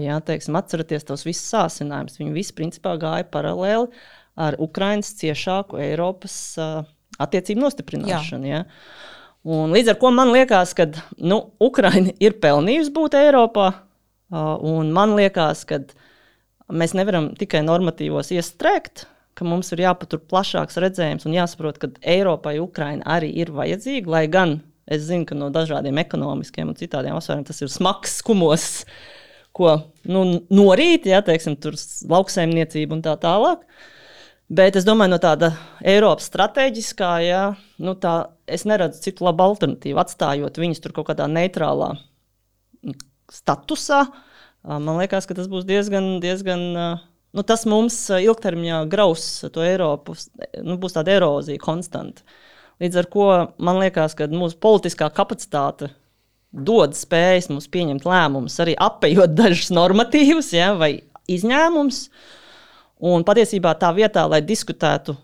Jā, 0.00 0.18
teiksim, 0.24 0.56
atcerieties 0.56 1.04
tos 1.08 1.26
visus 1.28 1.48
sācinājumus. 1.52 2.18
Viņi 2.20 2.32
visi 2.32 2.56
principā 2.56 2.96
gāja 3.00 3.24
paralēli 3.32 3.88
ar 4.40 4.56
Ukraiņas 4.60 5.14
ciešāku 5.20 5.80
Eiropas 5.80 6.34
attiecību 7.20 7.66
nostiprināšanu. 7.66 8.48
Jā. 8.48 8.62
Jā. 8.64 8.66
Un 9.52 9.72
līdz 9.74 9.92
ar 9.92 9.96
to 10.00 10.10
man 10.14 10.32
liekas, 10.32 10.72
ka 10.78 10.88
nu, 11.20 11.40
Ukraiņa 11.60 12.14
ir 12.22 12.36
pelnījusi 12.40 12.92
būt 12.94 13.16
Eiropā. 13.18 13.72
Un 14.32 14.92
man 14.96 15.16
liekas, 15.18 15.64
ka 15.68 15.82
Mēs 16.72 16.94
nevaram 16.96 17.32
tikai 17.36 17.60
normatīvos 17.66 18.30
iestrēgt, 18.32 19.06
ka 19.36 19.44
mums 19.44 19.72
ir 19.74 19.82
jāpatur 19.84 20.22
plašāks 20.28 20.78
redzējums 20.80 21.26
un 21.28 21.36
jāsaprot, 21.36 21.80
ka 21.80 21.90
Eiropai 22.14 22.58
Ukraina 22.62 23.04
arī 23.16 23.28
ir 23.42 23.52
vajadzīga, 23.52 24.12
lai 24.12 24.22
gan 24.32 24.58
es 24.88 25.04
zinu, 25.08 25.26
ka 25.28 25.36
no 25.36 25.50
dažādiem 25.52 26.00
ekonomiskiem 26.00 26.72
un 26.72 26.78
citādiem 26.78 27.16
apsvērumiem 27.16 27.48
tas 27.48 27.60
ir 27.60 27.72
smags 27.72 28.16
skumos, 28.22 28.66
ko 29.52 29.74
nu, 30.08 30.24
norīt, 30.52 31.10
ja 31.12 31.20
teiksim, 31.24 31.58
tur 31.60 31.76
lauksaimniecība 32.08 32.96
un 32.96 33.04
tā 33.04 33.18
tālāk. 33.20 33.66
Bet 34.52 34.76
es 34.76 34.84
domāju, 34.84 35.14
no 35.14 35.20
tāda 35.20 35.52
Eiropas 35.84 36.26
strateģiskā, 36.28 37.12
ja, 37.24 37.44
nu 37.80 37.96
tā, 38.00 38.16
es 38.48 38.66
neredzu 38.68 39.00
citu 39.04 39.28
labu 39.28 39.44
alternatīvu, 39.44 40.00
atstājot 40.00 40.60
viņus 40.60 40.82
tur 40.84 40.96
kaut 40.96 41.08
kādā 41.12 41.28
neitrālā 41.28 41.94
statusā. 43.32 44.04
Uh, 44.08 44.31
Man 44.62 45.00
liekas, 45.00 45.26
ka 45.26 45.34
tas 45.34 45.48
būs 45.50 45.66
diezgan, 45.66 46.20
diezgan 46.22 46.62
nu, 46.70 47.42
tas 47.46 47.64
mums 47.66 47.96
ilgtermiņā 48.14 48.84
graus 48.92 49.24
to 49.50 49.64
Eiropu, 49.64 50.14
nu, 50.62 50.76
būs 50.78 50.94
tāda 50.94 51.16
erozija 51.16 51.62
konstanta. 51.62 52.22
Līdz 52.82 53.00
ar 53.00 53.08
to 53.10 53.26
man 53.62 53.80
liekas, 53.82 54.14
ka 54.18 54.28
mūsu 54.30 54.58
politiskā 54.62 55.08
kapacitāte 55.14 55.90
dod 56.52 56.94
spējas 56.96 57.48
mums 57.50 57.68
pieņemt 57.72 58.06
lēmumus, 58.06 58.60
arī 58.62 58.76
apējot 58.78 59.34
dažus 59.40 59.72
normatīvus 59.74 60.52
ja, 60.54 60.72
vai 60.78 60.94
izņēmumus. 61.30 62.06
Un 63.02 63.26
patiesībā 63.26 63.74
tā 63.80 63.90
vietā, 63.96 64.28
lai 64.30 64.42
diskutētu 64.46 65.16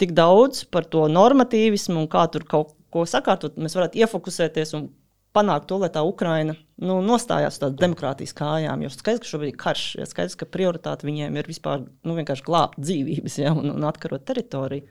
tik 0.00 0.12
daudz 0.12 0.64
par 0.68 0.84
to 0.90 1.06
normatīvismu 1.08 2.02
un 2.02 2.10
kā 2.10 2.26
tur 2.32 2.44
kaut 2.48 2.74
ko 2.92 3.06
sakārtot, 3.08 3.56
mēs 3.56 3.76
varētu 3.78 4.02
iefokusēties 4.02 4.74
un 4.76 4.88
panākt 5.34 5.66
to, 5.70 5.78
lai 5.82 5.90
tā 5.92 6.04
Ukraina 6.06 6.54
nu, 6.82 6.98
nostājās 7.04 7.56
uz 7.56 7.62
tādas 7.62 7.80
demokrātijas 7.80 8.34
kājām. 8.38 8.84
Jo 8.84 8.90
skaidrs, 8.92 9.24
ka 9.24 9.30
šobrīd 9.32 9.52
ir 9.52 9.60
karš, 9.60 9.84
ja 10.00 10.06
skaidrs, 10.08 10.38
ka 10.38 10.48
prioritāte 10.50 11.08
viņiem 11.08 11.38
ir 11.40 11.50
vispār 11.50 11.84
nu, 11.84 12.16
vienkārši 12.18 12.46
glābt 12.46 12.80
dzīvības 12.82 13.38
ja, 13.42 13.54
un, 13.54 13.72
un 13.74 13.88
atkarot 13.88 14.24
teritoriju. 14.26 14.86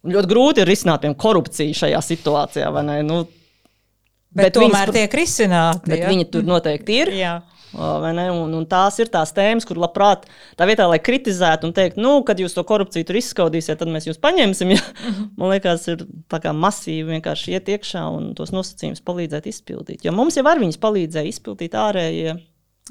Un 0.00 0.14
ļoti 0.16 0.30
grūti 0.30 0.62
ir 0.62 0.70
risināt 0.70 1.04
korupciju 1.20 1.76
šajā 1.76 2.00
situācijā. 2.04 2.70
Nu, 3.04 3.22
bet, 3.26 4.46
bet 4.46 4.56
tomēr 4.56 4.88
viņas, 4.88 4.96
tiek 4.96 5.16
risināti. 5.20 5.96
Ja? 5.98 6.08
Viņi 6.08 6.28
tur 6.32 6.46
noteikti 6.48 7.00
ir. 7.02 7.12
Jā. 7.18 7.34
Un, 7.74 8.54
un 8.56 8.64
tās 8.66 8.98
ir 8.98 9.10
tās 9.12 9.30
tēmas, 9.36 9.66
kur 9.68 9.78
labprāt 9.78 10.26
tā 10.58 10.66
vietā, 10.66 10.88
lai 10.90 10.98
kritizētu 11.02 11.68
un 11.68 11.74
teikt, 11.76 12.00
nu, 12.00 12.16
kad 12.26 12.40
jūs 12.42 12.56
to 12.56 12.64
korupciju 12.66 13.06
tur 13.06 13.20
izskaudīsiet, 13.20 13.78
tad 13.78 13.92
mēs 13.92 14.08
jūs 14.08 14.20
paņemsim. 14.22 14.74
Ja? 14.74 14.82
Mhm. 15.06 15.30
Man 15.38 15.54
liekas, 15.54 15.86
ir 15.92 16.04
masīvi 16.56 17.14
vienkārši 17.14 17.56
iet 17.56 17.70
iekšā 17.76 18.04
un 18.16 18.32
tos 18.38 18.52
nosacījumus 18.54 19.04
palīdzēt 19.06 19.46
izpildīt. 19.50 20.04
Jo 20.06 20.14
mums 20.16 20.38
jau 20.38 20.46
ar 20.50 20.62
viņus 20.62 20.80
palīdzēja 20.82 21.30
izpildīt 21.30 21.78
ārējie, 21.78 22.36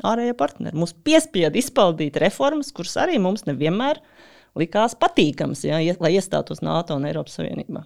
ārējie 0.07 0.35
partneri. 0.39 0.79
Mums 0.79 0.95
piespieda 0.95 1.59
izpildīt 1.59 2.19
reformas, 2.23 2.71
kuras 2.75 2.95
arī 3.03 3.19
mums 3.19 3.47
nevienmēr 3.49 3.99
likās 4.59 4.95
patīkamas, 4.99 5.67
ja? 5.67 5.79
lai 5.99 6.15
iestātos 6.15 6.63
NATO 6.65 6.95
un 6.95 7.07
Eiropas 7.09 7.39
Savienībā. 7.39 7.83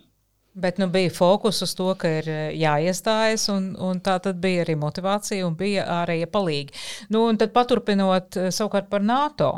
Bet 0.53 0.77
nu, 0.77 0.87
bija 0.87 1.09
fokus 1.09 1.61
uz 1.65 1.71
to, 1.73 1.87
ka 1.97 2.09
ir 2.19 2.27
eh, 2.29 2.41
jāiestājas, 2.61 3.47
un, 3.49 3.71
un 3.81 3.97
tā 4.05 4.19
bija 4.37 4.61
arī 4.61 4.75
motivācija 4.77 5.47
un 5.47 5.55
bija 5.57 5.87
ārējie 6.01 6.27
palīgi. 6.29 6.83
Nu, 7.09 7.23
un 7.29 7.39
tad 7.41 7.55
paturpinot 7.55 8.37
eh, 8.37 8.51
savukārt 8.53 8.91
par 8.91 9.01
NATO. 9.01 9.49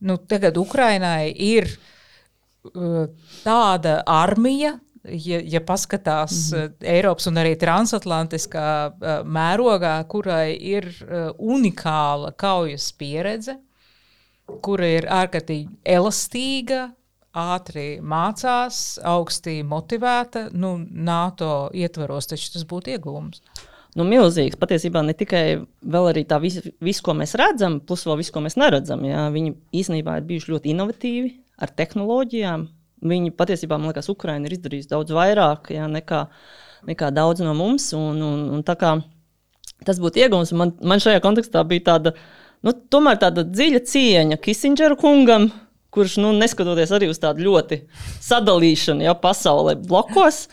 Nu, 0.00 0.16
tagad 0.16 0.56
Ukrainai 0.60 1.30
ir 1.32 1.68
uh, 1.68 3.06
tāda 3.44 4.02
armija, 4.12 4.74
ja, 5.04 5.40
ja 5.40 5.60
paskatās 5.64 6.50
mm 6.52 6.58
-hmm. 6.58 6.74
Eiropas 6.96 7.26
un 7.26 7.40
arī 7.40 7.54
transatlantiskā 7.56 8.68
mērogā, 9.24 10.04
kurai 10.04 10.52
ir 10.52 10.90
unikāla 11.38 12.32
kaujas 12.36 12.92
pieredze, 12.92 13.56
kura 14.60 14.86
ir 14.86 15.08
ārkārtīgi 15.08 15.68
elastīga, 15.84 16.90
ātri 17.36 17.86
mācās, 18.00 18.98
augstī 19.04 19.60
motivēta, 19.66 20.48
nu, 20.56 20.76
NATO 20.80 21.68
ietvaros, 21.76 22.30
taču 22.30 22.54
tas 22.54 22.64
būtu 22.68 22.94
iegūms. 22.96 23.42
Nu, 23.96 24.04
milzīgs. 24.04 24.58
Patiesībā 24.60 25.00
ne 25.04 25.14
tikai 25.16 25.44
tā 26.28 26.38
viss, 26.42 26.66
vis, 26.84 27.00
ko 27.00 27.14
mēs 27.16 27.32
redzam, 27.40 27.78
plus 27.80 28.04
vēl 28.04 28.18
viss, 28.20 28.32
ko 28.32 28.42
mēs 28.44 28.58
neredzam. 28.60 29.04
Jā. 29.08 29.26
Viņi 29.32 29.54
īstenībā 29.80 30.18
ir 30.18 30.26
bijuši 30.28 30.52
ļoti 30.52 30.72
inovatīvi 30.74 31.30
ar 31.64 31.72
tehnoloģijām. 31.72 32.66
Viņi 33.08 33.32
patiesībā, 33.36 33.78
man 33.80 33.92
liekas, 33.92 34.10
Ukraiņa 34.12 34.48
ir 34.48 34.56
izdarījusi 34.56 34.90
daudz 34.92 35.16
vairāk 35.16 35.70
jā, 35.72 35.88
nekā, 35.88 36.26
nekā 36.88 37.10
daudz 37.16 37.44
no 37.44 37.56
mums. 37.56 37.88
Un, 37.96 38.20
un, 38.20 38.42
un 38.58 38.64
kā, 38.68 38.98
tas 39.88 40.00
būtu 40.02 40.26
iegūms. 40.26 40.52
Man, 40.60 40.74
man 40.84 41.00
šajā 41.00 41.24
kontekstā 41.24 41.64
bija 41.68 41.86
tāda, 41.94 42.12
nu, 42.68 42.76
tāda 42.92 43.46
dziļa 43.48 43.80
cieņa 43.88 44.40
Kisindžera 44.44 45.00
kungam, 45.00 45.48
kurš, 45.96 46.18
nu, 46.22 46.34
neskatoties 46.36 46.92
arī 46.92 47.08
uz 47.10 47.20
tādu 47.22 47.46
ļoti 47.48 47.80
sadalīšanu 48.24 49.06
ja, 49.06 49.16
pasaulē 49.18 49.76
blokos, 49.80 50.44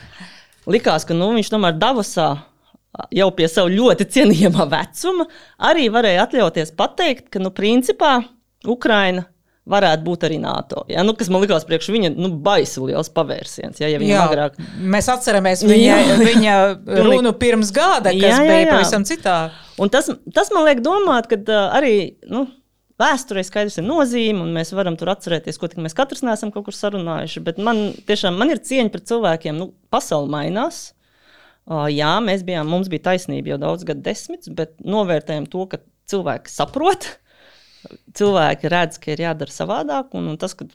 likās, 0.69 1.05
ka 1.07 1.17
nu, 1.17 1.33
viņš 1.37 1.51
tomēr 1.53 1.75
Davosā 1.77 2.31
jau 3.13 3.29
pie 3.35 3.49
sava 3.49 3.71
ļoti 3.73 4.07
cienījamā 4.15 4.67
vecuma 4.71 5.27
arī 5.69 5.89
varēja 5.93 6.27
atļauties 6.27 6.73
pateikt, 6.79 7.29
ka, 7.33 7.43
nu, 7.43 7.53
principā, 7.55 8.19
Ukraina 8.63 9.25
varētu 9.69 10.03
būt 10.03 10.25
arī 10.27 10.37
NATO. 10.43 10.83
Ja? 10.91 11.05
Nu, 11.07 11.15
kas 11.15 11.29
man 11.31 11.43
likās 11.43 11.63
priekš 11.67 11.89
viņa 11.93 12.11
nu, 12.17 12.33
baisi 12.43 12.83
liels 12.83 13.09
pavērsiens. 13.15 13.79
Ja, 13.79 13.89
ja 13.91 13.99
jā, 14.03 14.23
agrāk... 14.27 14.57
Mēs 14.79 15.07
atceramies 15.11 15.63
viņa, 15.63 15.99
viņa 16.19 16.57
runu 17.07 17.31
pirms 17.39 17.71
gada, 17.75 18.11
kas 18.11 18.19
jā, 18.19 18.33
jā, 18.33 18.41
jā. 18.43 18.49
bija 18.49 18.73
pavisam 18.73 19.07
citā. 19.07 19.37
Un 19.79 19.91
tas, 19.93 20.11
tas 20.35 20.51
man 20.53 20.67
liek 20.67 20.83
domāt, 20.83 21.31
ka 21.31 21.39
arī. 21.71 21.95
Nu, 22.29 22.45
Vēsturē 23.01 23.41
skaidrs 23.45 23.79
ir 23.81 23.87
nozīme, 23.87 24.43
un 24.43 24.51
mēs 24.53 24.73
varam 24.77 24.95
tur 24.99 25.09
atcerēties, 25.15 25.57
ko 25.57 25.69
mēs 25.81 25.95
katrs 25.97 26.21
neesam 26.25 26.51
kaut 26.53 26.67
kur 26.67 26.75
sarunājuši. 26.77 27.41
Bet 27.45 27.57
man 27.57 27.87
tiešām 28.07 28.37
man 28.37 28.53
ir 28.53 28.61
cieņa 28.61 28.93
pret 28.93 29.07
cilvēkiem. 29.09 29.57
Nu, 29.57 29.71
pasaule 29.93 30.29
mainās. 30.31 30.91
Uh, 31.63 31.87
jā, 31.89 32.11
mēs 32.21 32.43
bijām, 32.45 32.67
mums 32.69 32.89
bija 32.91 33.07
taisnība 33.09 33.53
jau 33.53 33.59
daudz 33.61 33.85
gadu 33.87 34.03
desmitus, 34.03 34.51
bet 34.53 34.75
novērtējam 34.83 35.47
to, 35.49 35.63
ka 35.71 35.79
cilvēki 36.11 36.51
saprot, 36.51 37.07
cilvēki 38.19 38.71
redz, 38.71 38.99
ka 39.01 39.13
ir 39.13 39.23
jādara 39.23 39.55
savādāk. 39.55 40.11
Un, 40.19 40.27
un 40.33 40.39
tas, 40.41 40.53
ka 40.59 40.67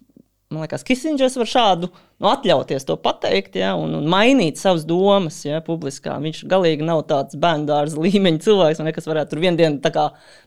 man 0.49 0.65
liekas, 0.65 0.85
Kisingers 0.87 1.37
var 1.37 1.49
šādu 1.49 1.89
nu, 1.93 2.29
atļauties 2.31 2.87
to 2.89 2.97
pateikt, 3.01 3.59
ja, 3.61 3.75
un, 3.77 3.93
un 3.99 4.07
mainīt 4.09 4.61
savas 4.61 4.87
domas 4.89 5.43
ja, 5.45 5.61
publiskā. 5.65 6.17
Viņš 6.23 6.43
galīgi 6.49 6.87
nav 6.89 7.03
tāds 7.11 7.37
bērnu 7.41 8.01
līmeņa 8.01 8.45
cilvēks, 8.47 8.81
ne, 8.85 8.95
kas 8.97 9.09
varētu 9.11 9.35
tur 9.35 9.43
vienu 9.45 9.61
dienu 9.61 9.95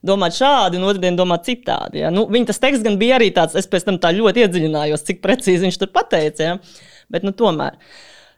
domāt 0.07 0.37
šādi, 0.39 0.79
un 0.79 0.89
otru 0.89 1.03
dienu 1.05 1.21
domāt 1.21 1.45
citādi. 1.45 2.01
Ja. 2.01 2.09
Nu, 2.13 2.25
viņa 2.33 2.49
tas 2.49 2.61
teksts 2.63 2.85
gan 2.87 2.97
bija 3.01 3.19
arī 3.19 3.29
tāds, 3.35 3.57
es 3.59 3.69
pēc 3.69 3.85
tam 3.87 4.01
tā 4.01 4.13
ļoti 4.17 4.45
iedziļinājos, 4.45 5.05
cik 5.05 5.21
precīzi 5.21 5.67
viņš 5.67 5.81
tur 5.83 5.93
pateica. 5.93 6.49
Ja. 6.49 6.87
Bet 7.11 7.27
nu, 7.27 7.35
tomēr. 7.37 7.77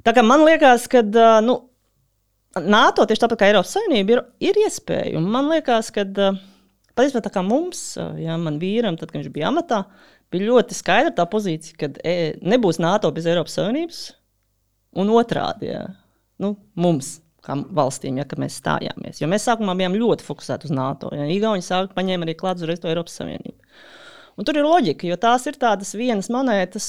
Tā 0.04 0.12
kā 0.12 0.24
man 0.26 0.44
liekas, 0.44 0.90
ka 0.92 1.06
nu, 1.46 1.62
NATO 2.60 3.08
tieši 3.08 3.24
tāpat 3.24 3.40
kā 3.40 3.48
Eiropas 3.50 3.72
Savienība 3.78 4.18
ir, 4.18 4.26
ir 4.52 4.66
iespēja. 4.66 5.16
Un 5.18 5.32
man 5.32 5.48
liekas, 5.50 5.94
ka 5.96 6.04
patiesībā 6.98 7.24
tā 7.26 7.32
kā 7.34 7.44
mums, 7.46 7.94
ja 8.20 8.38
man 8.42 8.60
vīram, 8.62 8.98
tad, 9.00 9.12
kad 9.12 9.22
viņš 9.22 9.32
bija 9.34 9.50
amatā, 9.50 9.84
bija 10.34 10.50
ļoti 10.50 10.78
skaidra 10.78 11.14
tā 11.16 11.26
pozīcija, 11.30 11.80
ka 11.80 11.92
e, 12.06 12.34
nebūs 12.42 12.82
NATO 12.84 13.12
bez 13.16 13.28
Eiropas 13.30 13.58
Savienības, 13.60 14.06
un 15.02 15.12
otrādi 15.14 15.74
ja, 15.74 15.86
nu, 16.44 16.56
mums. 16.80 17.20
Kā 17.44 17.58
valstīm, 17.76 18.22
ja 18.22 18.24
mēs 18.40 18.56
stājāmies. 18.62 19.18
Jo 19.20 19.28
mēs 19.28 19.44
sākumā 19.44 19.74
bijām 19.76 19.98
ļoti 20.00 20.24
fokusēti 20.24 20.70
uz 20.70 20.72
NATO. 20.72 21.10
Ja. 21.12 21.26
Igauni 21.28 21.60
sāka 21.60 21.92
paņēma 21.92 22.24
arī 22.24 22.38
klāt 22.40 22.62
uzreiz 22.62 22.80
to 22.80 22.88
Eiropas 22.88 23.18
Savienību. 23.20 23.58
Un 24.40 24.48
tur 24.48 24.56
ir 24.56 24.64
loģika, 24.64 25.10
jo 25.10 25.18
tās 25.20 25.44
ir 25.52 25.58
tādas 25.60 25.92
vienas 26.00 26.32
monētas, 26.32 26.88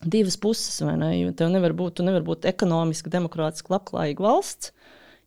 divas 0.00 0.38
puses. 0.40 0.80
Ne? 0.80 1.10
Jo 1.18 1.34
tev 1.36 1.52
nevar 1.52 1.74
būt, 1.76 2.00
nevar 2.06 2.24
būt 2.24 2.48
ekonomiski, 2.48 3.12
demokrātiski, 3.12 3.74
labklājīga 3.74 4.24
valsts, 4.24 4.72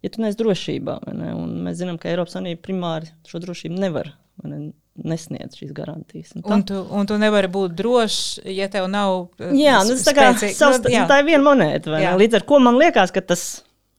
ja 0.04 0.12
tu 0.14 0.24
neesi 0.24 0.40
drošībā. 0.40 1.00
Ne? 1.16 1.34
Un 1.38 1.58
mēs 1.66 1.80
zinām, 1.82 2.00
ka 2.02 2.12
Eiropas 2.12 2.36
Savienība 2.38 2.64
primāri 2.68 3.12
šo 3.30 3.42
drošību 3.44 3.82
nevar 3.82 4.14
ne? 4.44 4.74
nesniedz 4.94 5.58
šīs 5.58 5.74
garantijas. 5.74 6.36
Un, 6.38 6.46
un, 6.46 6.64
tu, 6.68 6.78
un 6.94 7.10
tu 7.10 7.18
nevari 7.22 7.50
būt 7.52 7.74
drošs, 7.78 8.24
ja 8.46 8.70
tev 8.72 8.88
nav. 8.92 9.28
Eh, 9.42 9.54
jā, 9.64 9.80
nu, 9.88 9.98
tā, 9.98 10.14
kā, 10.18 10.32
savs, 10.44 10.84
nu, 10.84 10.94
jā. 10.94 11.06
tā 11.10 11.24
ir 11.24 11.30
viena 11.32 11.46
monēta. 11.48 12.02
Līdz 12.20 12.40
ar 12.40 12.46
to 12.50 12.60
man 12.62 12.78
liekas, 12.82 13.14
ka 13.16 13.24
tas 13.26 13.48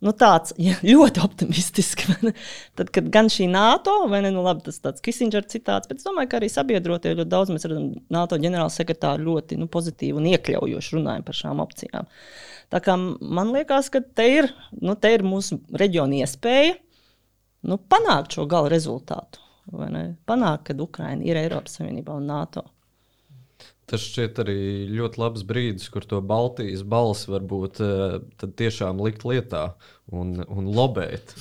nu, 0.05 0.12
tāds 0.14 0.55
ja, 0.66 0.76
ļoti 0.84 1.22
optimistisks. 1.24 2.14
Tad, 2.78 2.90
kad 2.94 3.11
gan 3.12 3.30
šī 3.32 3.48
NATO, 3.50 4.02
vai 4.12 4.22
ne, 4.24 4.32
nu, 4.34 4.44
labi, 4.46 4.66
tas 4.68 4.80
tāds 4.82 5.05
Kisingers 5.05 5.50
citāts, 5.52 5.90
bet 5.90 6.00
es 6.00 6.07
domāju, 6.07 6.30
ka 6.30 6.40
arī 6.40 6.50
sabiedrotie 6.52 7.16
ļoti 7.18 7.32
daudz 7.32 7.55
mēs 7.55 7.66
redzam 7.68 7.90
NATO 8.14 8.38
ģenerālsekretāru 8.42 9.30
ļoti 9.30 9.59
nu, 9.61 9.70
pozitīvi 9.72 10.18
un 10.20 10.30
iekļaujoši 10.34 10.98
runājam 10.98 11.26
par 11.26 11.40
šām 11.40 11.64
opcijām. 11.64 12.11
Tā 12.75 12.83
kā 12.83 12.99
man 12.99 13.55
liekas, 13.55 13.89
ka 13.95 14.03
te 14.03 14.27
ir, 14.41 14.51
nu, 14.83 14.97
te 14.99 15.12
ir 15.14 15.22
mūsu 15.22 15.61
reģiona 15.70 16.25
iespēja 16.25 16.75
nu, 17.70 17.79
panākt 17.79 18.35
šo 18.35 18.49
gala 18.51 18.72
rezultātu 18.72 19.45
panākt, 20.29 20.68
ka 20.68 20.83
Ukraina 20.83 21.25
ir 21.25 21.37
Eiropas 21.37 21.79
Savienībā 21.79 22.16
un 22.18 22.27
NATO. 22.29 22.64
Tas 23.85 24.01
šķiet 24.01 24.39
arī 24.41 24.61
ļoti 24.89 25.20
labs 25.20 25.43
brīdis, 25.45 25.91
kur 25.93 26.05
to 26.09 26.20
Baltijas 26.25 26.83
balsi 26.83 27.29
varbūt 27.29 27.81
uh, 27.85 28.16
tiešām 28.41 29.01
likt 29.05 29.27
lietā 29.29 29.75
un, 30.09 30.41
un 30.49 30.70
lobēt. 30.72 31.35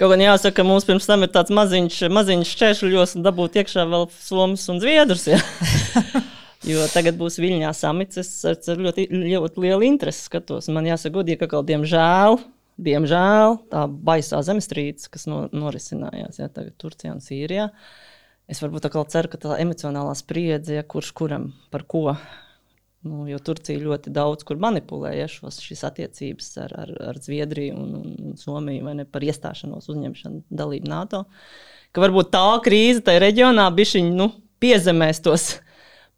Kaut 0.00 0.14
gan 0.14 0.24
jāsaka, 0.24 0.56
ka 0.56 0.64
mums 0.64 0.88
pirms 0.88 1.08
tam 1.08 1.26
ir 1.26 1.32
tāds 1.34 1.52
maziņš, 1.52 2.00
maziņš 2.16 2.54
šķēršļos 2.54 3.18
un 3.18 3.26
dabūt 3.28 3.60
iekšā 3.60 3.84
vēl 3.92 4.08
Somijas 4.16 4.64
un 4.72 4.80
Zviedrus. 4.80 5.28
Ja? 5.28 5.40
jo 6.64 6.88
tagad 6.94 7.18
būs 7.20 7.40
Viļņā 7.42 7.72
samits. 7.76 8.22
Es 8.22 8.32
ar 8.46 8.80
ļoti, 8.80 9.08
ļoti 9.12 9.64
lielu 9.66 9.88
interesi 9.90 10.28
skatos. 10.30 10.70
Man 10.72 10.88
jāsaka, 10.88 11.18
godīgi, 11.18 11.42
ka 11.44 11.56
kaut 11.56 11.68
diemžēl 11.68 12.40
diemžēl 12.76 13.56
tā 13.72 13.84
baisā 13.88 14.42
zemestrīce, 14.44 15.08
kas 15.12 15.26
no, 15.30 15.46
norisinājās 15.52 16.40
ja, 16.40 16.48
Turcijā 16.52 17.14
un 17.14 17.22
Sīrijā. 17.24 17.70
Es 18.46 18.60
varbūt 18.62 18.88
kā 18.92 19.02
ceru, 19.10 19.30
ka 19.32 19.40
tā 19.42 19.56
emocionālā 19.62 20.12
spriedze, 20.18 20.76
ja, 20.76 20.84
kurš 20.86 21.12
kuram 21.16 21.50
par 21.72 21.86
ko. 21.88 22.10
Nu, 23.06 23.24
jo 23.30 23.38
Turcija 23.42 23.78
ļoti 23.78 24.10
daudz 24.14 24.42
kur 24.46 24.58
manipulēja 24.58 25.28
šos, 25.30 25.60
šīs 25.62 25.84
attiecības 25.86 26.48
ar, 26.64 26.72
ar, 26.84 26.92
ar 27.12 27.20
Zviedriju 27.22 27.76
un, 27.78 27.92
un, 28.00 28.14
un 28.30 28.38
Somiju 28.40 28.94
ne, 28.98 29.04
par 29.06 29.22
iestāšanos, 29.22 29.86
uzņemšanu, 29.92 30.42
dalību 30.50 30.90
NATO. 30.90 31.22
Ka 31.94 32.02
varbūt 32.02 32.32
tā 32.34 32.42
krīze 32.64 33.04
tajā 33.06 33.22
reģionā 33.22 33.68
bija 33.76 34.02
nu, 34.10 34.32
piezemēs 34.62 35.22
tos 35.22 35.46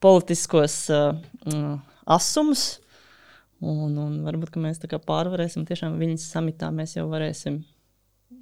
politiskos 0.03 0.85
uh, 0.93 1.17
asumus. 2.09 2.79
Un, 3.59 3.97
un 3.99 4.21
varbūt 4.23 4.55
mēs 4.63 4.79
pārvarēsim 4.87 5.67
tiešām 5.67 5.99
viņas 5.99 6.29
samitā. 6.31 6.71
Mēs 6.71 6.95
jau 6.95 7.09
varēsim 7.11 7.59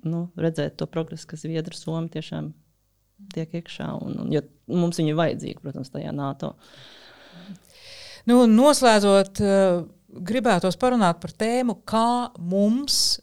nu, 0.05 0.27
redzēt 0.37 0.77
to 0.77 0.89
progresu, 0.91 1.31
kas 1.31 1.47
Zviedru 1.47 1.77
Somija 1.77 2.19
tiešām 2.19 2.51
tiek 3.33 3.55
iekšā. 3.61 3.89
Un, 4.05 4.19
un, 4.25 4.33
jo 4.35 4.43
mums 4.69 5.01
viņa 5.01 5.13
ir 5.13 5.19
vajadzīga, 5.19 5.63
protams, 5.65 5.93
tajā 5.95 6.13
NATO. 6.15 6.53
Nu, 8.27 8.43
noslēdzot, 8.51 9.41
gribētos 10.27 10.79
parunāt 10.81 11.23
par 11.23 11.33
tēmu, 11.39 11.81
kā 11.89 12.35
mums, 12.43 13.21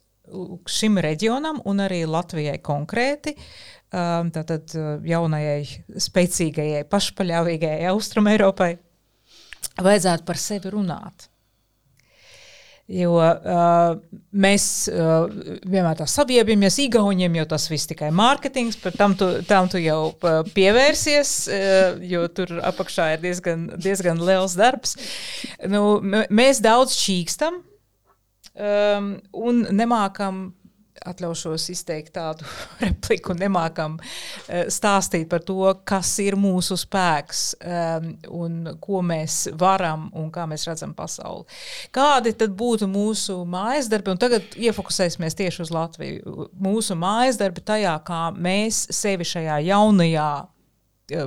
šim 0.70 0.98
reģionam 1.04 1.60
un 1.70 1.84
arī 1.84 2.04
Latvijai 2.10 2.58
konkrēti, 2.64 3.36
tātad 3.94 4.74
jaunajai, 5.06 5.60
spēcīgajai, 6.02 6.82
pašpaļāvīgajai 6.90 7.92
Austrum 7.92 8.32
Eiropai, 8.32 8.72
vajadzētu 9.78 10.26
par 10.28 10.42
sevi 10.42 10.74
runāt. 10.74 11.30
Jo 12.92 13.14
uh, 13.16 13.94
mēs 14.36 14.64
uh, 14.92 15.30
vienmēr 15.64 15.96
tā 16.02 16.08
saviebjamies 16.10 16.82
Igauniem, 16.84 17.38
jo 17.40 17.46
tas 17.54 17.70
viss 17.72 17.88
tikai 17.88 18.10
mārketings, 18.12 18.76
par 18.84 18.98
tam 19.00 19.16
tu, 19.16 19.30
tam 19.48 19.70
tu 19.72 19.80
jau 19.80 20.12
pievērsies, 20.52 21.32
uh, 21.48 22.02
jo 22.04 22.26
tur 22.36 22.52
apakšā 22.60 23.14
ir 23.14 23.24
diezgan, 23.24 23.70
diezgan 23.80 24.20
liels 24.20 24.58
darbs. 24.60 24.98
Nu, 25.64 26.02
mēs 26.28 26.60
daudz 26.66 26.98
čīkstam 27.00 27.62
um, 27.64 29.10
un 29.32 29.64
nemākam 29.72 30.50
atļaušos 31.10 31.68
izteikt 31.74 32.14
tādu 32.18 32.48
repliku, 32.84 33.36
nemākam 33.38 33.98
uh, 34.00 34.64
stāstīt 34.72 35.28
par 35.32 35.44
to, 35.48 35.60
kas 35.88 36.12
ir 36.24 36.38
mūsu 36.40 36.78
spēks 36.80 37.44
um, 37.60 38.10
un 38.44 38.62
ko 38.84 39.04
mēs 39.06 39.48
varam 39.60 40.10
un 40.20 40.32
kā 40.34 40.48
mēs 40.50 40.68
redzam 40.70 40.96
pasauli. 40.98 41.46
Kādi 41.96 42.36
tad 42.38 42.56
būtu 42.58 42.90
mūsu 42.92 43.42
mājas 43.50 43.90
darbi? 43.92 44.14
Un 44.14 44.22
tagad 44.22 44.58
iefokusēsimies 44.60 45.38
tieši 45.40 45.66
uz 45.66 45.74
Latviju. 45.74 46.50
Mūsu 46.64 46.98
mājas 47.00 47.40
darbi 47.42 47.64
tajā, 47.66 47.98
kā 48.08 48.26
mēs 48.36 48.86
sevi 48.94 49.28
šajā 49.28 49.60
jaunajā 49.68 50.32
uh, 50.44 50.50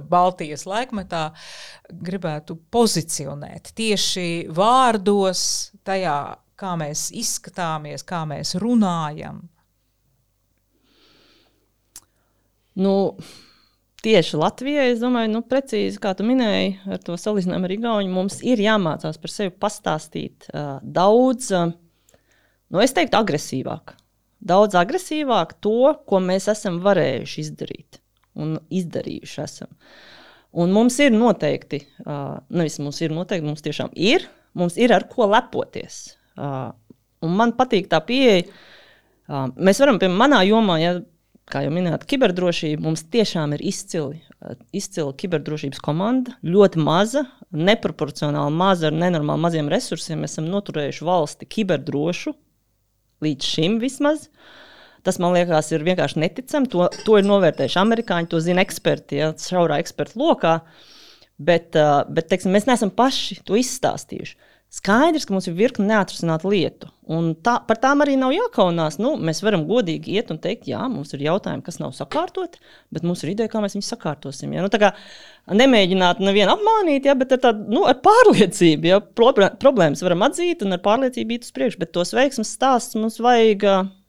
Baltijas 0.09 0.64
laikmetā 0.66 1.31
gribētu 1.91 2.57
pozicionēt 2.72 3.72
tieši 3.77 4.49
vārdos, 4.55 5.43
tajā, 5.87 6.18
kā 6.57 6.72
mēs 6.81 7.11
izskatāmies, 7.16 8.05
kā 8.07 8.24
mēs 8.29 8.57
runājam, 8.62 9.43
Nu, 12.77 12.95
tieši 14.05 14.37
Latvijai, 14.37 14.91
es 14.93 15.01
domāju, 15.01 15.33
nu, 15.33 15.43
precīzi 15.49 16.01
kā 16.03 16.12
tu 16.16 16.27
minēji, 16.29 16.74
ar 16.93 17.01
to 17.03 17.16
salīdzinājumu 17.20 17.68
ar 17.68 17.74
Igauniju, 17.74 18.12
mums 18.12 18.41
ir 18.45 18.61
jāmācās 18.61 19.16
par 19.22 19.33
sevi 19.33 19.55
pastāstīt 19.64 20.51
uh, 20.51 20.77
daudz, 20.83 21.49
uh, 21.57 21.72
nu, 22.68 22.83
es 22.85 22.93
teiktu, 22.97 23.16
agresīvāk. 23.18 23.97
Daudz 24.47 24.77
agresīvāk 24.77 25.57
to, 25.64 25.95
ko 26.07 26.20
mēs 26.22 26.51
esam 26.53 26.79
varējuši 26.85 27.41
izdarīt 27.47 28.01
un 28.37 28.59
izdarījuši. 28.68 29.41
Esam. 29.47 29.72
Un 30.57 30.72
mums 30.77 31.01
ir 31.01 31.16
noteikti, 31.16 31.81
uh, 32.05 32.37
nevis 32.53 32.79
mums 32.85 33.01
ir 33.01 33.16
noteikti, 33.16 33.49
mums 33.49 33.64
tiešām 33.64 33.97
ir, 33.97 34.29
mums 34.57 34.77
ir 34.77 34.93
ar 34.93 35.09
ko 35.09 35.31
lepoties. 35.33 36.18
Uh, 36.37 36.70
man 37.24 37.57
patīk 37.57 37.89
tā 37.89 38.05
pieeja. 38.05 38.45
Uh, 39.27 39.49
mēs 39.57 39.81
varam, 39.83 39.99
piemēram, 39.99 40.20
manā 40.20 40.45
jomā, 40.47 40.79
ja 40.85 40.99
kā 41.51 41.62
jau 41.62 41.72
minējāt, 41.74 42.05
kiberdrošība 42.11 42.82
mums 42.82 43.05
tiešām 43.12 43.55
ir 43.57 43.62
izcili, 43.66 44.20
izcila 44.74 45.14
kiberdrošības 45.18 45.82
komanda. 45.84 46.34
Ļoti 46.47 46.82
maza, 46.82 47.26
neproporcionāli 47.55 48.55
maza 48.57 48.90
ar 48.90 48.99
nenormāli 48.99 49.44
maziem 49.44 49.70
resursiem. 49.72 50.22
Mēs 50.22 50.36
esam 50.36 50.51
noturējuši 50.51 51.07
valsti 51.07 51.49
kiberdrošu 51.57 52.34
līdz 53.24 53.53
šim 53.55 53.78
vismaz. 53.82 54.26
Tas 55.07 55.20
man 55.22 55.36
liekas, 55.36 55.70
ir 55.70 55.86
vienkārši 55.86 56.18
neticami. 56.18 56.70
To, 56.72 56.88
to 57.07 57.20
ir 57.20 57.28
novērtējuši 57.28 57.78
amerikāņi, 57.78 58.30
to 58.32 58.42
zina 58.42 58.64
eksperti, 58.66 59.20
ja 59.22 59.30
šaurā 59.38 59.78
eksperta 59.82 60.18
lokā. 60.18 60.59
Bet, 61.36 61.76
bet 61.76 62.30
teiksim, 62.30 62.55
mēs 62.57 62.66
neesam 62.66 62.90
paši 62.97 63.38
to 63.47 63.59
izstāstījuši. 63.61 64.38
Skaidrs, 64.73 65.25
ka 65.25 65.33
mums 65.33 65.47
ir 65.47 65.55
virkni 65.57 65.87
neatrisinātu 65.89 66.51
lietu. 66.51 66.89
Un 67.07 67.31
tā, 67.39 67.55
par 67.69 67.79
tām 67.81 68.03
arī 68.03 68.17
nav 68.19 68.33
jākaunās. 68.35 68.99
Nu, 68.99 69.12
mēs 69.14 69.41
varam 69.47 69.62
godīgi 69.69 70.17
iet 70.19 70.33
un 70.35 70.41
teikt, 70.43 70.67
jā, 70.69 70.81
mums 70.91 71.14
ir 71.14 71.23
jautājumi, 71.23 71.62
kas 71.64 71.79
nav 71.79 71.95
sakārtoti, 71.97 72.59
bet 72.93 73.07
mums 73.07 73.23
ir 73.23 73.31
ideja, 73.33 73.53
kā 73.53 73.62
mēs 73.62 73.77
viņus 73.79 73.93
sakārtosim. 73.95 74.53
Ja? 74.57 74.67
Nu, 74.67 74.71
kā, 74.83 74.91
nemēģināt 75.62 76.21
nevienu 76.27 76.57
apmānīt, 76.57 77.07
ja, 77.07 77.14
bet 77.17 77.37
ar, 77.39 77.43
tādu, 77.47 77.71
nu, 77.73 77.87
ar 77.87 78.03
pārliecību. 78.05 78.91
Ja? 78.91 79.01
Problēmas 79.01 80.03
varam 80.05 80.27
atzīt 80.27 80.67
un 80.67 80.77
ar 80.77 80.83
pārliecību 80.85 81.39
iet 81.39 81.47
uz 81.47 81.55
priekšu, 81.57 81.81
bet 81.85 81.95
tos 81.95 82.12
veiksmes 82.17 82.53
stāstus 82.59 82.99
mums 82.99 83.23
vajag, 83.23 83.64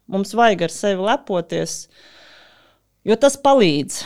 mums 0.10 0.34
vajag 0.36 0.68
ar 0.68 0.74
sevi 0.74 1.12
lepoties. 1.12 1.84
Uh, 1.86 2.14
Jo 3.08 3.16
tas 3.16 3.38
palīdz, 3.40 3.98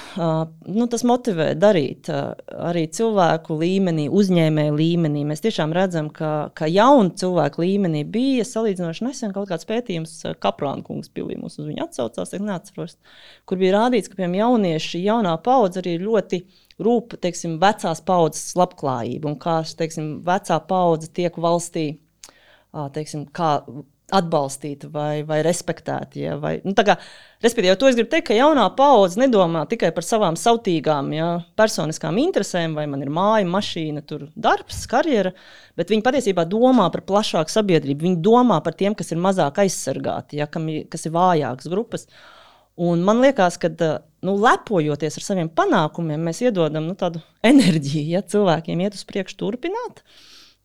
nu, 0.69 0.85
tas 0.85 1.01
motivē 1.09 1.47
darīt 1.57 2.05
arī 2.11 2.83
cilvēku 2.93 3.55
līmenī, 3.57 4.03
uzņēmēju 4.13 4.75
līmenī. 4.77 5.23
Mēs 5.25 5.41
tiešām 5.41 5.73
redzam, 5.73 6.11
ka, 6.13 6.51
ka 6.53 6.69
jaunu 6.69 7.09
cilvēku 7.17 7.63
līmenī 7.63 8.03
bija 8.05 8.45
salīdzinoši 8.45 9.07
nesen 9.07 9.33
kaut 9.33 9.49
kāds 9.49 9.65
pētījums, 9.65 10.13
Kaprāna 10.43 10.85
kungs 10.85 11.09
pilī 11.09 11.39
mums 11.41 11.57
uz 11.57 11.71
viņu 11.71 11.87
atsaucās, 11.87 12.35
neatceros, 12.45 12.99
kur 13.49 13.57
bija 13.63 13.79
rādīts, 13.79 14.11
ka 14.11 14.19
piemēram 14.19 14.37
jaunieši, 14.37 15.01
jaunā 15.07 15.33
paudze 15.41 15.81
arī 15.81 15.95
ļoti 16.03 16.43
rūp 16.85 17.17
teiksim, 17.25 17.57
vecās 17.63 18.05
paudzes 18.05 18.53
labklājību 18.61 19.33
un 19.33 19.39
kā 19.41 19.63
teiksim, 19.81 20.19
vecā 20.29 20.61
paudze 20.69 21.09
tiek 21.09 21.41
valstī. 21.41 21.87
Teiksim, 22.93 23.25
kā 23.33 23.55
atbalstīta 24.13 24.89
vai, 24.91 25.21
vai 25.27 25.39
respektēta. 25.45 26.19
Ja, 26.19 26.35
vai, 26.41 26.53
nu, 26.67 26.73
kā, 26.75 26.97
respektīvi, 27.43 27.77
to 27.79 27.89
es 27.89 27.97
gribu 27.97 28.11
teikt, 28.11 28.27
ka 28.29 28.37
jaunā 28.37 28.65
paudze 28.77 29.21
nedomā 29.21 29.63
tikai 29.71 29.93
par 29.95 30.05
savām 30.07 30.37
sautīgām 30.39 31.13
ja, 31.15 31.29
personiskām 31.59 32.19
interesēm, 32.21 32.75
vai 32.77 32.87
man 32.91 33.05
ir 33.05 33.13
māja, 33.13 33.47
mašīna, 33.49 34.03
tur, 34.07 34.27
darbs, 34.35 34.83
karjera, 34.91 35.33
bet 35.79 35.93
viņi 35.93 36.05
patiesībā 36.05 36.45
domā 36.49 36.89
par 36.93 37.05
plašāku 37.07 37.53
sabiedrību. 37.53 38.07
Viņi 38.09 38.21
domā 38.25 38.59
par 38.65 38.77
tiem, 38.77 38.97
kas 38.97 39.13
ir 39.15 39.21
mazāk 39.23 39.63
aizsargāti, 39.63 40.41
ja, 40.41 40.49
ir, 40.67 40.85
kas 40.91 41.07
ir 41.07 41.15
vājākas 41.15 41.71
grupas. 41.71 42.07
Un 42.81 43.03
man 43.05 43.19
liekas, 43.21 43.59
ka 43.61 43.69
nu, 44.25 44.35
lepojoties 44.41 45.17
ar 45.19 45.25
saviem 45.25 45.49
panākumiem, 45.53 46.21
mēs 46.23 46.41
iedodam 46.45 46.87
nu, 46.87 46.95
tādu 46.97 47.21
enerģiju, 47.45 48.07
ja 48.15 48.23
cilvēkiem 48.23 48.85
iet 48.85 48.97
uz 48.97 49.03
priekšu, 49.09 49.37
turpināt. 49.41 50.03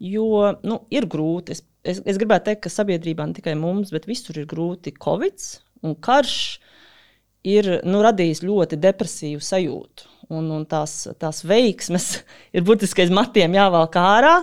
Jo 0.03 0.53
nu, 0.66 0.82
ir 0.92 1.09
grūti. 1.09 1.57
Es 1.57 1.62
es, 1.87 2.03
es 2.05 2.20
gribētu 2.20 2.51
teikt, 2.51 2.64
ka 2.66 2.72
sabiedrībā 2.72 3.26
ne 3.28 3.37
tikai 3.37 3.55
mums, 3.59 3.93
bet 3.95 4.09
visur 4.11 4.39
ir 4.41 4.49
grūti 4.51 4.95
Covid 5.03 5.51
un 5.87 5.97
karš. 6.03 6.39
Ir 7.47 7.68
nu, 7.87 8.01
radījis 8.03 8.41
ļoti 8.43 8.74
depresīvu 8.82 9.45
sajūtu. 9.45 10.09
Un, 10.34 10.49
un 10.51 10.64
tās, 10.66 11.05
tās 11.22 11.45
veiksmes 11.47 12.09
ir 12.57 12.64
burtiski 12.66 13.05
aiz 13.05 13.12
matiem 13.14 13.55
jāvelk 13.55 13.99
ārā 14.03 14.41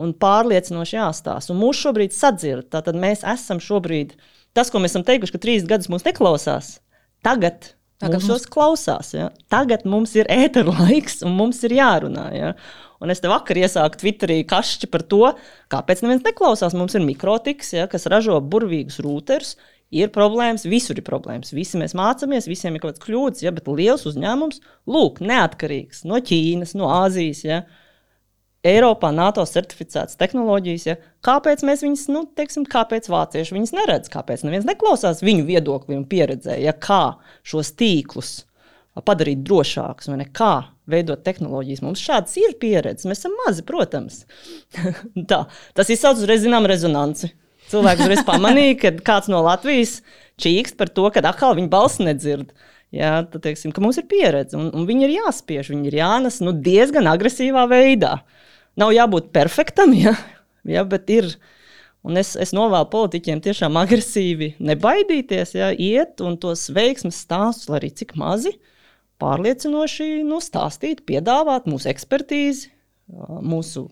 un 0.00 0.14
pārliecinoši 0.16 0.96
jāstāsta. 0.96 1.56
Mūsu 1.56 1.88
šobrīd 1.88 2.16
sadzird. 2.16 2.70
Tātad 2.72 2.96
mēs 3.00 3.24
esam 3.28 3.60
šobrīd, 3.60 4.16
tas, 4.56 4.72
ko 4.72 4.80
mēs 4.80 4.94
esam 4.94 5.04
teikuši, 5.04 5.36
ka 5.36 5.42
trīs 5.42 5.68
gadus 5.68 5.92
mūs 5.92 6.08
neklausās, 6.08 6.78
tagad 7.24 7.74
Tagad 8.00 8.20
mums, 8.20 8.28
mums 8.28 8.48
klausās. 8.52 9.12
Ja? 9.16 9.30
Tagad 9.52 9.86
mums 9.88 10.12
ir 10.18 10.28
ēteru 10.32 10.74
laiks, 10.76 11.22
un 11.24 11.32
mums 11.36 11.62
ir 11.64 11.76
jārunā. 11.78 12.26
Ja? 12.36 12.50
Un 13.02 13.12
es 13.12 13.20
te 13.22 13.30
vakar 13.30 13.58
iesāku 13.60 14.00
Twitterī 14.00 14.40
kašķi 14.48 14.88
par 14.92 15.04
to, 15.10 15.22
kāpēc 15.72 16.02
neviens 16.04 16.24
neklausās. 16.26 16.76
Mums 16.78 16.96
ir 16.96 17.04
mikrotiks, 17.04 17.74
ja, 17.76 17.88
kas 17.90 18.08
ražo 18.12 18.40
burvīgus 18.40 19.00
rūterus. 19.04 19.56
Ir 19.94 20.10
problēmas, 20.10 20.64
visur 20.66 20.98
ir 20.98 21.06
problēmas. 21.06 21.52
Visi 21.54 21.78
mēs 21.78 21.94
mācāmies, 21.94 22.48
visiem 22.50 22.74
ir 22.74 22.82
kaut 22.82 22.96
kāds 22.96 23.04
kļūdas, 23.04 23.44
ja, 23.44 23.52
bet 23.54 23.68
liels 23.70 24.06
uzņēmums, 24.10 24.62
lūk, 24.90 25.20
neatkarīgs 25.22 26.02
no 26.10 26.18
Ķīnas, 26.18 26.74
no 26.78 26.90
Āzijas. 26.90 27.44
Ja, 27.46 27.60
Eiropā 28.66 29.12
NATO 29.14 29.44
certificētas 29.46 30.18
tehnoloģijas. 30.18 30.86
Ja, 30.88 30.96
kāpēc 31.26 31.62
mēs 31.66 31.84
viņus, 31.86 32.06
nu, 32.10 32.24
teiksim, 32.38 32.66
kāpēc 32.70 33.06
vācieši 33.12 33.54
viņus 33.54 33.74
neredz, 33.76 34.10
kāpēc 34.10 34.42
neviens 34.46 34.66
neklausās 34.66 35.22
viņu 35.22 35.46
viedokli 35.46 35.98
un 35.98 36.06
pieredzē, 36.10 36.58
ja 36.62 36.74
kā 36.74 37.18
šos 37.46 37.74
tīklus 37.78 38.40
padarīt 39.06 39.44
drošākus, 39.46 40.10
vai 40.10 40.22
ne? 40.22 40.26
Kā 40.34 40.54
veidot 40.90 41.24
tehnoloģijas. 41.26 41.82
Mums 41.84 42.02
šādas 42.02 42.36
ir 42.40 42.54
pieredzes, 42.60 43.06
mēs 43.08 43.22
esam 43.22 43.34
mazi, 43.44 43.64
protams. 43.66 44.22
Tā, 45.30 45.42
tas 45.76 45.90
izsauc 45.92 46.20
uzreiz 46.20 46.44
zinām 46.44 46.68
rezonanci. 46.70 47.32
Cilvēks 47.70 48.04
uzreiz 48.04 48.22
pamanīja, 48.26 48.78
ka 48.84 48.92
kāds 49.06 49.30
no 49.32 49.42
Latvijas 49.42 49.98
čīkst 50.42 50.76
par 50.78 50.90
to, 50.94 51.08
ka 51.10 51.24
atkal 51.26 51.56
viņa 51.58 51.72
balss 51.72 52.02
nedzird. 52.02 52.52
Jā, 52.94 53.18
tad 53.26 53.42
teiksim, 53.42 53.72
mums 53.82 53.98
ir 53.98 54.06
pieredze, 54.08 54.54
un, 54.56 54.70
un 54.70 54.86
viņi 54.86 55.08
ir 55.08 55.16
jāspiež, 55.16 55.72
viņi 55.72 55.90
ir 55.90 55.98
jānes 55.98 56.38
nu, 56.44 56.54
diezgan 56.54 57.08
agresīvā 57.10 57.66
veidā. 57.68 58.20
Nav 58.78 58.92
jābūt 58.94 59.32
perfektam, 59.34 59.90
ja, 59.96 60.14
ja, 60.68 60.86
bet 60.86 61.10
ir. 61.10 61.32
Un 62.06 62.14
es, 62.20 62.36
es 62.38 62.52
novēlu 62.54 62.86
politiķiem 62.92 63.40
tiešām 63.42 63.74
agresīvi 63.80 64.52
nebaidīties, 64.62 65.56
ja, 65.58 65.72
iet 65.74 66.22
un 66.22 66.36
tos 66.38 66.68
veiksmes 66.70 67.18
stāstus, 67.24 67.66
lai 67.66 67.80
arī 67.80 67.90
cik 67.98 68.14
mazi, 68.20 68.52
uh, 68.54 68.75
pārliecinoši 69.22 70.22
nu, 70.26 70.40
stāstīt, 70.44 71.04
piedāvāt 71.08 71.68
mūsu 71.70 71.90
ekspertīzi, 71.92 72.70
mūsu 73.46 73.86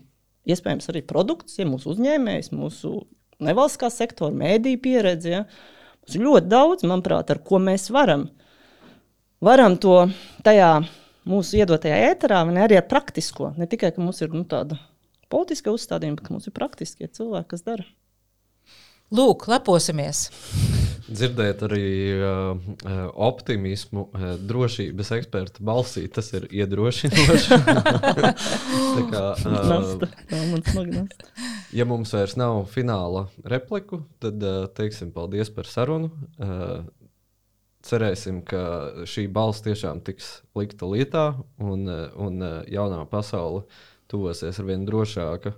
iespējams 0.45 0.91
arī 0.91 1.01
produkts, 1.07 1.57
ja 1.59 1.67
mūsu 1.69 1.93
uzņēmējs, 1.93 2.51
mūsu 2.53 2.99
nevalstiskā 3.43 3.89
sektora, 3.93 4.35
mēdīņu 4.35 4.81
pieredzi. 4.83 5.33
Ja. 5.33 5.43
Mums 6.05 6.17
ir 6.17 6.25
ļoti 6.27 6.51
daudz, 6.51 6.85
manuprāt, 6.87 7.31
ar 7.33 7.41
ko 7.45 7.59
mēs 7.63 7.89
varam, 7.93 8.27
varam 9.43 9.79
to 9.81 10.03
tajā 10.45 10.71
mūsu 11.25 11.59
iedotajā 11.61 11.97
ēterā, 12.11 12.43
un 12.45 12.61
arī 12.61 12.77
ar 12.79 12.87
praktisko. 12.89 13.55
Ne 13.57 13.67
tikai, 13.69 13.91
ka 13.95 14.03
mums 14.03 14.21
ir 14.21 14.33
nu, 14.35 14.45
tāda 14.49 14.77
politiska 15.33 15.73
uzstādījuma, 15.73 16.21
bet 16.21 16.33
mums 16.33 16.45
ir 16.49 16.55
praktiskie 16.55 17.09
cilvēki, 17.09 17.49
kas 17.55 17.65
dara. 17.65 17.87
Lūk, 19.13 19.43
leposimies! 19.51 20.31
Dzirdēt 21.05 21.59
arī 21.67 21.87
uh, 22.17 22.55
optimismu, 23.21 24.07
uh, 24.09 24.31
drošības 24.41 25.11
eksperta 25.19 25.61
balsī, 25.61 26.07
tas 26.09 26.31
ir 26.33 26.47
iedrošinoši. 26.49 27.59
kā, 29.11 29.21
uh, 29.37 29.59
nasta, 29.69 30.09
ja 31.77 31.85
mums 31.85 32.15
vairs 32.17 32.33
nav 32.41 32.63
fināla 32.73 33.27
repliku, 33.45 34.01
tad 34.23 34.41
uh, 34.41 34.65
teiksim 34.73 35.11
paldies 35.13 35.53
par 35.53 35.69
sarunu. 35.69 36.09
Uh, 36.41 36.87
cerēsim, 37.85 38.39
ka 38.41 39.05
šī 39.05 39.27
balss 39.29 39.61
tiešām 39.67 40.01
tiks 40.07 40.39
likta 40.57 40.89
lietā 40.89 41.27
un, 41.61 41.85
un 42.17 42.41
jaunā 42.65 43.03
pasaule 43.11 43.67
tuvosies 44.09 44.57
ar 44.57 44.65
vien 44.65 44.89
drošāka 44.89 45.53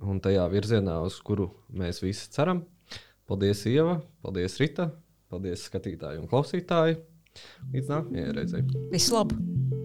un 0.00 0.24
tajā 0.24 0.48
virzienā, 0.48 0.96
uz 1.04 1.20
kuru 1.20 1.50
mēs 1.76 2.00
visi 2.00 2.32
ceram. 2.32 2.64
Paldies, 3.26 3.64
Ieva, 3.66 3.96
paldies, 4.22 4.54
Rita, 4.62 4.86
paldies 5.32 5.66
skatītāji 5.66 6.22
un 6.22 6.30
klausītāji. 6.30 7.00
Līdz 7.74 7.90
nākamajai 7.90 8.34
reizei. 8.38 8.66
Visu 8.94 9.18
labu! 9.18 9.40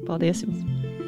Paldies 0.05 0.45
jums! 0.45 1.00